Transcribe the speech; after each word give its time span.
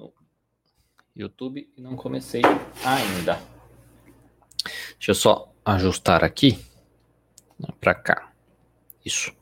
no 0.00 0.12
YouTube 1.14 1.68
e 1.76 1.80
não 1.80 1.94
comecei 1.94 2.40
ainda. 2.84 3.38
Deixa 4.96 5.10
eu 5.10 5.14
só 5.14 5.52
ajustar 5.64 6.24
aqui 6.24 6.58
para 7.78 7.94
cá. 7.94 8.32
Isso. 9.04 9.32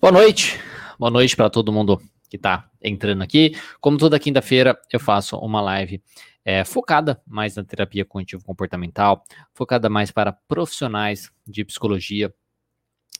Boa 0.00 0.12
noite. 0.12 0.60
Boa 0.98 1.10
noite 1.10 1.34
para 1.34 1.48
todo 1.48 1.72
mundo 1.72 2.00
que 2.28 2.36
está 2.36 2.70
entrando 2.82 3.22
aqui. 3.22 3.52
Como 3.80 3.96
toda 3.96 4.18
quinta-feira, 4.18 4.78
eu 4.92 5.00
faço 5.00 5.36
uma 5.38 5.60
live 5.62 6.02
é, 6.44 6.64
focada 6.64 7.20
mais 7.26 7.56
na 7.56 7.64
terapia 7.64 8.04
cognitivo-comportamental, 8.04 9.24
focada 9.54 9.88
mais 9.88 10.10
para 10.10 10.32
profissionais 10.32 11.30
de 11.46 11.64
psicologia, 11.64 12.32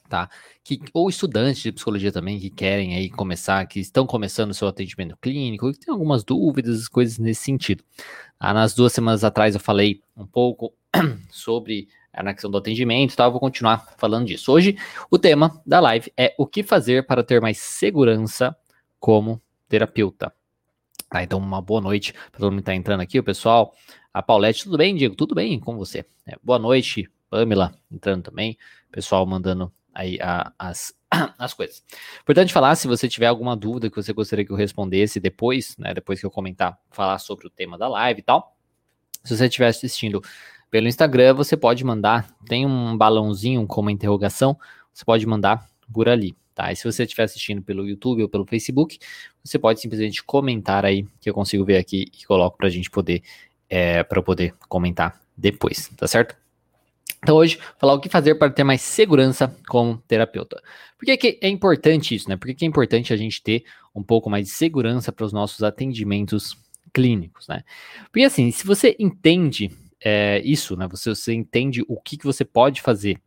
tá? 0.08 0.28
Que, 0.64 0.80
ou 0.92 1.08
estudantes 1.08 1.62
de 1.62 1.72
psicologia 1.72 2.10
também 2.10 2.38
que 2.40 2.50
querem 2.50 2.96
aí 2.96 3.10
começar, 3.10 3.66
que 3.66 3.78
estão 3.78 4.06
começando 4.06 4.50
o 4.50 4.54
seu 4.54 4.66
atendimento 4.66 5.16
clínico, 5.20 5.72
que 5.72 5.78
tem 5.78 5.92
algumas 5.92 6.24
dúvidas, 6.24 6.88
coisas 6.88 7.18
nesse 7.18 7.42
sentido. 7.42 7.84
Ah, 8.40 8.54
nas 8.54 8.74
duas 8.74 8.92
semanas 8.92 9.24
atrás 9.24 9.54
eu 9.54 9.60
falei 9.60 10.00
um 10.16 10.26
pouco 10.26 10.72
sobre 11.30 11.88
a 12.12 12.32
questão 12.32 12.50
do 12.50 12.58
atendimento, 12.58 13.14
tá? 13.14 13.24
Eu 13.24 13.30
vou 13.30 13.40
continuar 13.40 13.94
falando 13.96 14.26
disso. 14.26 14.50
Hoje 14.50 14.76
o 15.10 15.18
tema 15.18 15.60
da 15.64 15.78
live 15.78 16.12
é 16.16 16.34
o 16.38 16.46
que 16.46 16.62
fazer 16.62 17.06
para 17.06 17.22
ter 17.22 17.40
mais 17.40 17.58
segurança 17.58 18.56
como 18.98 19.40
terapeuta. 19.68 20.32
Ah, 21.10 21.22
então, 21.22 21.38
uma 21.38 21.62
boa 21.62 21.80
noite 21.80 22.12
para 22.12 22.40
todo 22.40 22.50
mundo 22.50 22.58
que 22.58 22.62
está 22.62 22.74
entrando 22.74 23.00
aqui, 23.00 23.18
o 23.18 23.24
pessoal. 23.24 23.74
A 24.12 24.22
Paulette, 24.22 24.64
tudo 24.64 24.76
bem, 24.76 24.96
Diego? 24.96 25.14
Tudo 25.14 25.34
bem 25.34 25.58
com 25.60 25.76
você? 25.76 26.04
É, 26.26 26.36
boa 26.42 26.58
noite, 26.58 27.08
Pamela 27.30 27.74
entrando 27.90 28.24
também. 28.24 28.58
Pessoal 28.90 29.24
mandando 29.24 29.72
aí 29.94 30.18
a, 30.20 30.52
as, 30.58 30.94
as 31.38 31.54
coisas. 31.54 31.82
Importante 32.20 32.52
falar, 32.52 32.74
se 32.76 32.86
você 32.86 33.08
tiver 33.08 33.26
alguma 33.26 33.56
dúvida 33.56 33.90
que 33.90 33.96
você 33.96 34.12
gostaria 34.12 34.44
que 34.44 34.52
eu 34.52 34.56
respondesse 34.56 35.20
depois, 35.20 35.76
né, 35.78 35.94
depois 35.94 36.20
que 36.20 36.26
eu 36.26 36.30
comentar, 36.30 36.78
falar 36.90 37.18
sobre 37.18 37.46
o 37.46 37.50
tema 37.50 37.76
da 37.78 37.88
live 37.88 38.20
e 38.20 38.22
tal. 38.22 38.56
Se 39.24 39.36
você 39.36 39.46
estiver 39.46 39.68
assistindo 39.68 40.22
pelo 40.70 40.86
Instagram, 40.86 41.34
você 41.34 41.56
pode 41.56 41.84
mandar, 41.84 42.28
tem 42.46 42.66
um 42.66 42.96
balãozinho 42.96 43.66
com 43.66 43.80
uma 43.80 43.92
interrogação, 43.92 44.56
você 44.92 45.04
pode 45.04 45.26
mandar 45.26 45.66
por 45.92 46.08
ali, 46.08 46.36
tá? 46.54 46.70
E 46.70 46.76
se 46.76 46.84
você 46.84 47.04
estiver 47.04 47.24
assistindo 47.24 47.62
pelo 47.62 47.86
YouTube 47.86 48.22
ou 48.22 48.28
pelo 48.28 48.44
Facebook, 48.44 48.98
você 49.42 49.58
pode 49.58 49.80
simplesmente 49.80 50.22
comentar 50.22 50.84
aí, 50.84 51.06
que 51.20 51.30
eu 51.30 51.34
consigo 51.34 51.64
ver 51.64 51.78
aqui 51.78 52.06
e 52.18 52.26
coloco 52.26 52.56
para 52.56 52.66
a 52.66 52.70
gente 52.70 52.90
poder, 52.90 53.22
é, 53.68 54.02
para 54.02 54.22
poder 54.22 54.54
comentar 54.68 55.20
depois, 55.36 55.88
tá 55.96 56.06
certo? 56.06 56.36
Então 57.22 57.36
hoje, 57.36 57.58
falar 57.78 57.94
o 57.94 58.00
que 58.00 58.08
fazer 58.08 58.36
para 58.36 58.50
ter 58.50 58.64
mais 58.64 58.80
segurança 58.80 59.54
como 59.68 59.98
terapeuta. 60.06 60.62
Por 60.96 61.04
que, 61.04 61.16
que 61.16 61.38
é 61.42 61.48
importante 61.48 62.14
isso, 62.14 62.28
né? 62.28 62.36
Por 62.36 62.46
que, 62.46 62.54
que 62.54 62.64
é 62.64 62.68
importante 62.68 63.12
a 63.12 63.16
gente 63.16 63.42
ter 63.42 63.64
um 63.94 64.02
pouco 64.02 64.30
mais 64.30 64.46
de 64.46 64.52
segurança 64.52 65.12
para 65.12 65.24
os 65.24 65.32
nossos 65.32 65.62
atendimentos 65.62 66.56
clínicos, 66.92 67.48
né? 67.48 67.62
Porque 68.10 68.24
assim, 68.24 68.50
se 68.50 68.66
você 68.66 68.96
entende 68.98 69.70
é, 70.00 70.40
isso, 70.44 70.76
né? 70.76 70.86
Você, 70.88 71.10
você 71.10 71.34
entende 71.34 71.84
o 71.88 72.00
que, 72.00 72.16
que 72.16 72.24
você 72.24 72.44
pode 72.44 72.80
fazer 72.80 73.20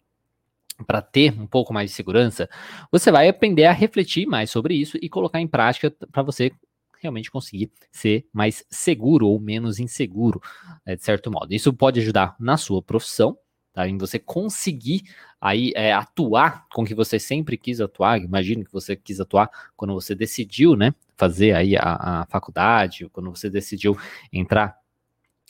para 0.86 1.02
ter 1.02 1.34
um 1.40 1.46
pouco 1.46 1.74
mais 1.74 1.90
de 1.90 1.96
segurança, 1.96 2.50
você 2.92 3.12
vai 3.12 3.28
aprender 3.28 3.66
a 3.66 3.72
refletir 3.72 4.26
mais 4.26 4.50
sobre 4.50 4.74
isso 4.74 4.98
e 5.02 5.10
colocar 5.10 5.40
em 5.40 5.48
prática 5.48 5.94
para 6.12 6.24
você 6.24 6.52
realmente 7.00 7.32
conseguir 7.32 7.72
ser 7.92 8.26
mais 8.32 8.64
seguro 8.70 9.28
ou 9.28 9.40
menos 9.40 9.80
inseguro, 9.80 10.42
né, 10.86 10.96
de 10.96 11.04
certo 11.04 11.32
modo. 11.32 11.54
Isso 11.54 11.74
pode 11.74 12.00
ajudar 12.00 12.36
na 12.40 12.58
sua 12.58 12.82
profissão, 12.82 13.38
tá? 13.74 13.88
Em 13.88 13.98
você 13.98 14.20
conseguir 14.20 15.04
aí 15.40 15.72
é, 15.76 15.94
atuar 15.94 16.68
com 16.74 16.86
que 16.86 16.94
você 16.94 17.20
sempre 17.20 17.58
quis 17.58 17.82
atuar. 17.82 18.22
Imagino 18.22 18.64
que 18.64 18.72
você 18.72 18.96
quis 18.96 19.20
atuar 19.20 19.50
quando 19.76 19.94
você 19.94 20.14
decidiu, 20.14 20.76
né? 20.76 20.94
Fazer 21.18 21.54
aí 21.54 21.76
a, 21.76 22.22
a 22.22 22.26
faculdade, 22.28 23.10
quando 23.12 23.30
você 23.30 23.50
decidiu 23.50 23.98
entrar 24.32 24.82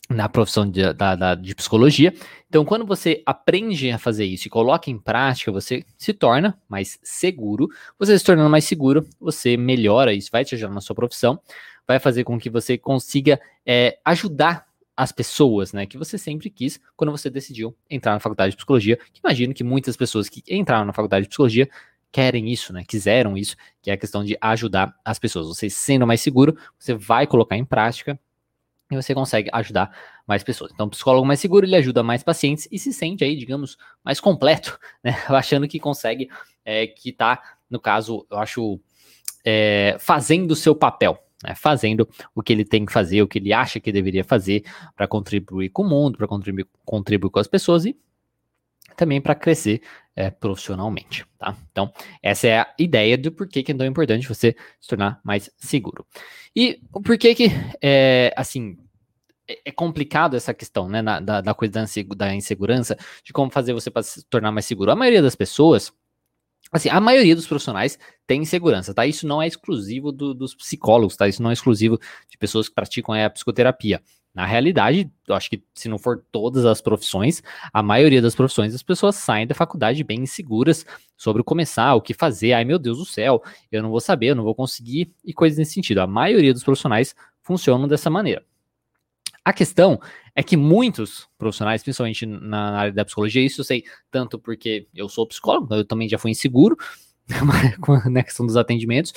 na 0.10 0.28
profissão 0.28 0.70
de, 0.70 0.94
da, 0.94 1.16
da, 1.16 1.36
de 1.36 1.56
psicologia. 1.56 2.14
Então, 2.48 2.66
quando 2.66 2.86
você 2.86 3.22
aprende 3.26 3.90
a 3.92 3.98
fazer 3.98 4.26
isso 4.26 4.48
e 4.48 4.50
coloca 4.50 4.90
em 4.90 4.98
prática, 4.98 5.52
você 5.52 5.86
se 5.98 6.14
torna 6.14 6.60
mais 6.68 7.00
seguro. 7.02 7.70
Você 7.98 8.18
se 8.18 8.26
tornando 8.26 8.50
mais 8.50 8.66
seguro, 8.66 9.08
você 9.20 9.56
melhora 9.56 10.14
isso, 10.14 10.30
vai 10.32 10.44
te 10.44 10.56
ajudar 10.56 10.74
na 10.74 10.82
sua 10.82 10.96
profissão, 10.96 11.40
vai 11.88 12.00
fazer 12.00 12.24
com 12.24 12.38
que 12.38 12.50
você 12.50 12.78
consiga 12.78 13.40
é, 13.66 13.98
ajudar 14.04 14.66
as 15.02 15.12
pessoas, 15.12 15.74
né, 15.74 15.88
que 15.88 15.98
você 15.98 16.16
sempre 16.16 16.48
quis 16.48 16.80
quando 16.96 17.10
você 17.10 17.28
decidiu 17.28 17.76
entrar 17.90 18.14
na 18.14 18.20
faculdade 18.20 18.52
de 18.52 18.58
psicologia. 18.58 18.98
Que 19.12 19.20
imagino 19.24 19.52
que 19.52 19.64
muitas 19.64 19.98
pessoas 19.98 20.30
que 20.30 20.44
entraram 20.48 20.86
na 20.86 20.94
faculdade 20.94 21.24
de 21.24 21.30
psicologia 21.30 21.68
querem 22.12 22.52
isso, 22.52 22.72
né, 22.72 22.84
quiseram 22.88 23.36
isso, 23.36 23.56
que 23.82 23.90
é 23.90 23.96
a 23.96 23.98
questão 23.98 24.24
de 24.24 24.38
ajudar 24.40 24.96
as 25.04 25.18
pessoas. 25.18 25.48
Você 25.48 25.72
sendo 25.72 26.06
mais 26.06 26.22
seguro, 26.22 26.56
você 26.78 26.94
vai 26.94 27.26
colocar 27.26 27.58
em 27.58 27.66
prática 27.66 28.20
e 28.92 28.96
você 28.96 29.16
consegue 29.16 29.50
ajudar 29.52 29.92
mais 30.28 30.44
pessoas. 30.44 30.72
Então, 30.72 30.86
o 30.86 30.90
psicólogo 30.92 31.26
mais 31.26 31.40
seguro, 31.40 31.66
ele 31.66 31.76
ajuda 31.76 32.04
mais 32.04 32.22
pacientes 32.22 32.68
e 32.72 32.78
se 32.78 32.94
sente 32.94 33.24
aí, 33.24 33.36
digamos, 33.36 33.80
mais 34.06 34.20
completo, 34.20 34.78
né? 35.04 35.16
Achando 35.30 35.68
que 35.68 35.80
consegue, 35.80 36.30
é, 36.64 36.86
que 36.86 37.12
tá, 37.12 37.42
no 37.68 37.80
caso, 37.80 38.24
eu 38.30 38.38
acho, 38.38 38.80
é, 39.44 39.98
fazendo 40.00 40.52
o 40.52 40.56
seu 40.56 40.76
papel, 40.76 41.18
né? 41.44 41.56
Fazendo 41.56 42.08
o 42.36 42.42
que 42.42 42.54
ele 42.54 42.66
tem 42.66 42.86
que 42.86 42.92
fazer, 42.92 43.22
o 43.22 43.28
que 43.28 43.40
ele 43.40 43.54
acha 43.54 43.80
que 43.80 43.92
deveria 43.92 44.24
fazer 44.24 44.64
para 44.96 45.08
contribuir 45.08 45.70
com 45.70 45.84
o 45.84 45.90
mundo, 45.90 46.18
para 46.18 46.28
contribuir, 46.28 46.68
contribuir 46.86 47.30
com 47.30 47.40
as 47.40 47.48
pessoas 47.48 47.86
e 47.86 47.96
também 48.96 49.22
para 49.22 49.36
crescer 49.36 49.82
é, 50.16 50.30
profissionalmente, 50.30 51.26
tá? 51.38 51.56
Então, 51.72 51.92
essa 52.22 52.48
é 52.48 52.60
a 52.60 52.74
ideia 52.78 53.18
do 53.18 53.32
porquê 53.32 53.64
que 53.64 53.72
é 53.72 53.76
tão 53.76 53.86
importante 53.86 54.28
você 54.28 54.56
se 54.80 54.88
tornar 54.88 55.20
mais 55.24 55.50
seguro. 55.58 56.06
E 56.56 56.82
o 56.94 57.02
porquê 57.02 57.34
que, 57.34 57.48
é, 57.82 58.34
assim, 58.36 58.78
é, 59.48 59.60
é 59.66 59.72
complicado 59.72 60.36
essa 60.36 60.54
questão, 60.54 60.88
né, 60.90 61.02
da, 61.02 61.42
da, 61.42 61.54
coisa 61.54 61.86
da 62.16 62.36
insegurança, 62.36 62.98
de 63.24 63.34
como 63.34 63.52
fazer 63.52 63.74
você 63.74 63.90
para 63.90 64.04
se 64.04 64.24
tornar 64.26 64.52
mais 64.52 64.66
seguro. 64.66 64.92
A 64.92 64.96
maioria 64.96 65.22
das 65.22 65.36
pessoas, 65.36 65.94
assim, 66.72 66.90
a 66.90 67.00
maioria 67.00 67.36
dos 67.36 67.48
profissionais 67.48 68.00
tem 68.26 68.42
insegurança, 68.42 68.94
tá? 68.94 69.06
Isso 69.06 69.28
não 69.28 69.42
é 69.42 69.48
exclusivo 69.48 70.12
do, 70.12 70.34
dos 70.34 70.56
psicólogos, 70.56 71.16
tá? 71.16 71.28
Isso 71.28 71.44
não 71.44 71.50
é 71.50 71.54
exclusivo 71.54 72.00
de 72.30 72.38
pessoas 72.38 72.70
que 72.70 72.76
praticam 72.76 73.14
a 73.14 73.30
psicoterapia. 73.30 74.02
Na 74.34 74.46
realidade, 74.46 75.12
eu 75.28 75.36
acho 75.36 75.50
que 75.50 75.62
se 75.74 75.90
não 75.90 75.98
for 75.98 76.24
todas 76.32 76.64
as 76.64 76.80
profissões, 76.80 77.44
a 77.74 77.84
maioria 77.84 78.22
das 78.22 78.34
profissões 78.34 78.74
as 78.74 78.82
pessoas 78.82 79.18
saem 79.18 79.46
da 79.46 79.54
faculdade 79.54 80.02
bem 80.06 80.22
inseguras 80.22 80.86
sobre 81.18 81.42
o 81.42 81.46
começar, 81.46 81.94
o 81.96 82.02
que 82.02 82.14
fazer. 82.14 82.54
Ai 82.54 82.64
meu 82.64 82.80
Deus 82.80 82.98
do 82.98 83.06
céu, 83.06 83.44
eu 83.70 83.84
não 83.84 83.90
vou 83.90 84.00
saber, 84.00 84.28
eu 84.28 84.36
não 84.36 84.44
vou 84.46 84.56
conseguir 84.56 85.14
e 85.26 85.34
coisas 85.34 85.60
nesse 85.60 85.74
sentido. 85.74 86.00
A 86.00 86.08
maioria 86.08 86.54
dos 86.54 86.64
profissionais 86.64 87.14
funcionam 87.44 87.88
dessa 87.90 88.10
maneira. 88.10 88.46
A 89.44 89.52
questão 89.52 90.00
é 90.36 90.44
que 90.44 90.56
muitos 90.56 91.28
profissionais, 91.38 91.82
principalmente 91.82 92.26
na 92.26 92.78
área 92.78 92.94
da 92.94 93.04
psicologia, 93.04 93.44
isso 93.44 93.62
eu 93.62 93.66
sei 93.66 93.84
tanto 94.12 94.38
porque 94.38 94.88
eu 94.94 95.10
sou 95.10 95.26
psicólogo, 95.26 95.74
eu 95.74 95.84
também 95.84 96.08
já 96.08 96.20
fui 96.20 96.32
inseguro, 96.32 96.78
na 98.10 98.24
questão 98.24 98.46
dos 98.46 98.56
atendimentos, 98.56 99.14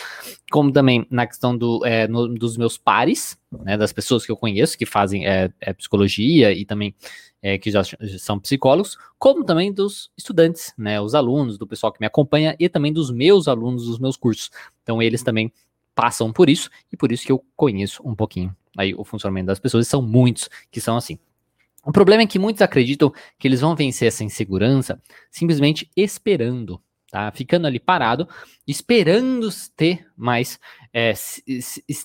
como 0.50 0.72
também 0.72 1.06
na 1.10 1.26
questão 1.26 1.56
do, 1.56 1.84
é, 1.84 2.08
no, 2.08 2.28
dos 2.28 2.56
meus 2.56 2.78
pares, 2.78 3.38
né, 3.64 3.76
das 3.76 3.92
pessoas 3.92 4.24
que 4.24 4.32
eu 4.32 4.36
conheço 4.36 4.78
que 4.78 4.86
fazem 4.86 5.26
é, 5.26 5.50
é 5.60 5.72
psicologia 5.72 6.52
e 6.52 6.64
também 6.64 6.94
que 7.60 7.70
já 7.70 7.82
são 8.18 8.40
psicólogos, 8.40 8.96
como 9.18 9.44
também 9.44 9.70
dos 9.70 10.10
estudantes, 10.16 10.72
né, 10.78 10.98
os 10.98 11.14
alunos, 11.14 11.58
do 11.58 11.66
pessoal 11.66 11.92
que 11.92 12.00
me 12.00 12.06
acompanha 12.06 12.56
e 12.58 12.70
também 12.70 12.90
dos 12.90 13.10
meus 13.10 13.48
alunos 13.48 13.84
dos 13.84 13.98
meus 13.98 14.16
cursos. 14.16 14.50
Então 14.82 15.02
eles 15.02 15.22
também 15.22 15.52
passam 15.94 16.32
por 16.32 16.48
isso 16.48 16.70
e 16.90 16.96
por 16.96 17.12
isso 17.12 17.26
que 17.26 17.30
eu 17.30 17.44
conheço 17.54 18.02
um 18.02 18.14
pouquinho 18.14 18.56
aí 18.76 18.94
o 18.94 19.04
funcionamento 19.04 19.46
das 19.46 19.58
pessoas 19.58 19.86
e 19.86 19.90
são 19.90 20.02
muitos 20.02 20.48
que 20.70 20.80
são 20.80 20.96
assim. 20.96 21.18
O 21.84 21.92
problema 21.92 22.22
é 22.22 22.26
que 22.26 22.38
muitos 22.38 22.62
acreditam 22.62 23.12
que 23.38 23.46
eles 23.46 23.60
vão 23.60 23.76
vencer 23.76 24.08
essa 24.08 24.24
insegurança 24.24 25.00
simplesmente 25.30 25.90
esperando 25.96 26.80
tá? 27.14 27.30
Ficando 27.30 27.68
ali 27.68 27.78
parado, 27.78 28.28
esperando 28.66 29.48
ter 29.76 30.04
mais, 30.16 30.58
é, 30.92 31.14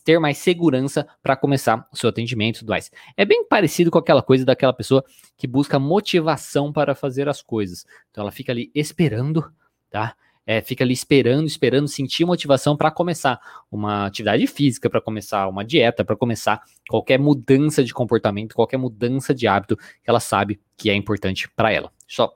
ter 0.06 0.20
mais 0.20 0.38
segurança 0.38 1.08
para 1.24 1.36
começar 1.36 1.90
o 1.92 1.98
seu 1.98 2.12
atendimento 2.12 2.58
e 2.58 2.60
tudo 2.60 2.70
mais. 2.70 2.92
É 3.18 3.26
bem 3.26 3.44
parecido 3.44 3.90
com 3.90 3.98
aquela 3.98 4.22
coisa 4.22 4.46
daquela 4.46 4.72
pessoa 4.72 5.04
que 5.36 5.48
busca 5.48 5.80
motivação 5.80 6.72
para 6.72 6.94
fazer 6.94 7.28
as 7.28 7.42
coisas. 7.42 7.88
Então 8.12 8.22
ela 8.22 8.32
fica 8.32 8.52
ali 8.52 8.70
esperando, 8.76 9.52
tá? 9.90 10.16
É, 10.52 10.64
fica 10.64 10.84
ali 10.84 10.94
esperando, 10.94 11.46
esperando 11.46 11.88
sentir 11.88 12.26
motivação 12.26 12.76
para 12.76 12.90
começar 12.90 13.40
uma 13.72 14.08
atividade 14.08 14.48
física, 14.48 14.90
para 14.90 15.00
começar 15.00 15.48
uma 15.48 15.64
dieta, 15.64 16.04
para 16.04 16.16
começar 16.16 16.60
qualquer 16.90 17.20
mudança 17.20 17.84
de 17.84 17.94
comportamento, 17.94 18.56
qualquer 18.56 18.78
mudança 18.78 19.32
de 19.32 19.48
hábito 19.48 19.78
que 19.78 20.10
ela 20.10 20.20
sabe 20.20 20.60
que 20.76 20.90
é 20.90 20.96
importante 20.96 21.48
para 21.48 21.72
ela. 21.72 21.92
Só 22.08 22.34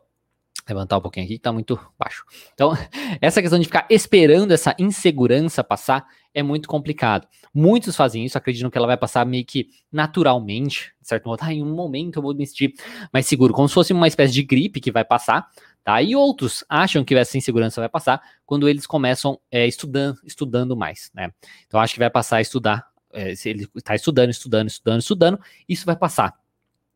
levantar 0.69 0.97
um 0.97 1.01
pouquinho 1.01 1.25
aqui 1.25 1.33
que 1.33 1.41
tá 1.41 1.51
muito 1.51 1.79
baixo. 1.97 2.23
Então, 2.53 2.73
essa 3.19 3.41
questão 3.41 3.57
de 3.57 3.65
ficar 3.65 3.87
esperando 3.89 4.51
essa 4.51 4.75
insegurança 4.77 5.63
passar 5.63 6.05
é 6.33 6.43
muito 6.43 6.67
complicado. 6.67 7.27
Muitos 7.53 7.95
fazem 7.95 8.25
isso, 8.25 8.37
acreditam 8.37 8.69
que 8.69 8.77
ela 8.77 8.87
vai 8.87 8.97
passar 8.97 9.25
meio 9.25 9.45
que 9.45 9.69
naturalmente, 9.91 10.93
de 11.01 11.07
certo 11.07 11.27
modo. 11.27 11.39
Ah, 11.41 11.53
em 11.53 11.63
um 11.63 11.73
momento 11.73 12.17
eu 12.17 12.21
vou 12.23 12.33
me 12.33 12.45
sentir 12.45 12.73
mais 13.11 13.25
seguro, 13.25 13.53
como 13.53 13.67
se 13.67 13.73
fosse 13.73 13.91
uma 13.91 14.07
espécie 14.07 14.33
de 14.33 14.43
gripe 14.43 14.79
que 14.79 14.91
vai 14.91 15.03
passar, 15.03 15.47
tá? 15.83 16.01
E 16.01 16.15
outros 16.15 16.63
acham 16.69 17.03
que 17.03 17.13
essa 17.15 17.37
insegurança 17.37 17.81
vai 17.81 17.89
passar 17.89 18.21
quando 18.45 18.69
eles 18.69 18.87
começam 18.87 19.39
é, 19.51 19.67
estudando, 19.67 20.17
estudando 20.23 20.75
mais, 20.75 21.11
né? 21.13 21.31
Então, 21.67 21.79
acho 21.79 21.93
que 21.93 21.99
vai 21.99 22.09
passar 22.09 22.37
a 22.37 22.41
estudar 22.41 22.87
é, 23.13 23.35
se 23.35 23.49
ele 23.49 23.67
está 23.75 23.95
estudando, 23.95 24.31
estudando, 24.31 24.67
estudando, 24.67 24.99
estudando, 24.99 25.39
isso 25.67 25.85
vai 25.85 25.95
passar. 25.95 26.33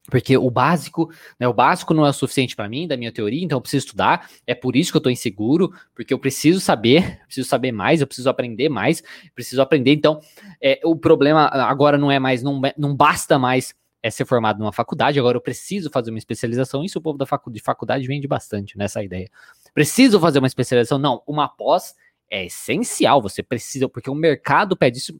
Porque 0.09 0.37
o 0.37 0.49
básico, 0.49 1.11
né, 1.37 1.47
o 1.47 1.53
básico 1.53 1.93
não 1.93 2.05
é 2.05 2.09
o 2.09 2.13
suficiente 2.13 2.55
para 2.55 2.69
mim, 2.69 2.87
da 2.87 2.95
minha 2.95 3.11
teoria, 3.11 3.43
então 3.43 3.57
eu 3.57 3.61
preciso 3.61 3.87
estudar. 3.87 4.29
É 4.47 4.55
por 4.55 4.75
isso 4.75 4.89
que 4.89 4.95
eu 4.95 4.99
estou 4.99 5.11
inseguro, 5.11 5.73
porque 5.93 6.13
eu 6.13 6.19
preciso 6.19 6.61
saber, 6.61 7.19
preciso 7.25 7.47
saber 7.47 7.73
mais, 7.73 7.99
eu 7.99 8.07
preciso 8.07 8.29
aprender 8.29 8.69
mais, 8.69 9.03
preciso 9.35 9.61
aprender. 9.61 9.91
Então, 9.91 10.21
é, 10.61 10.79
o 10.85 10.95
problema 10.95 11.47
agora 11.47 11.97
não 11.97 12.09
é 12.09 12.19
mais, 12.19 12.41
não, 12.41 12.61
não 12.77 12.95
basta 12.95 13.37
mais 13.37 13.75
é 14.01 14.09
ser 14.09 14.25
formado 14.25 14.59
numa 14.59 14.71
faculdade, 14.71 15.19
agora 15.19 15.37
eu 15.37 15.41
preciso 15.41 15.89
fazer 15.89 16.11
uma 16.11 16.19
especialização. 16.19 16.83
Isso 16.83 16.99
o 16.99 17.01
povo 17.01 17.17
da 17.17 17.25
facu 17.25 17.51
de 17.51 17.59
faculdade 17.59 18.07
vende 18.07 18.27
bastante 18.27 18.77
nessa 18.77 19.03
ideia. 19.03 19.29
Preciso 19.73 20.19
fazer 20.19 20.39
uma 20.39 20.47
especialização? 20.47 20.97
Não, 20.97 21.23
uma 21.27 21.47
pós 21.47 21.95
é 22.29 22.45
essencial, 22.45 23.21
você 23.21 23.41
precisa, 23.41 23.89
porque 23.89 24.09
o 24.09 24.15
mercado 24.15 24.75
pede 24.75 24.97
isso 24.97 25.19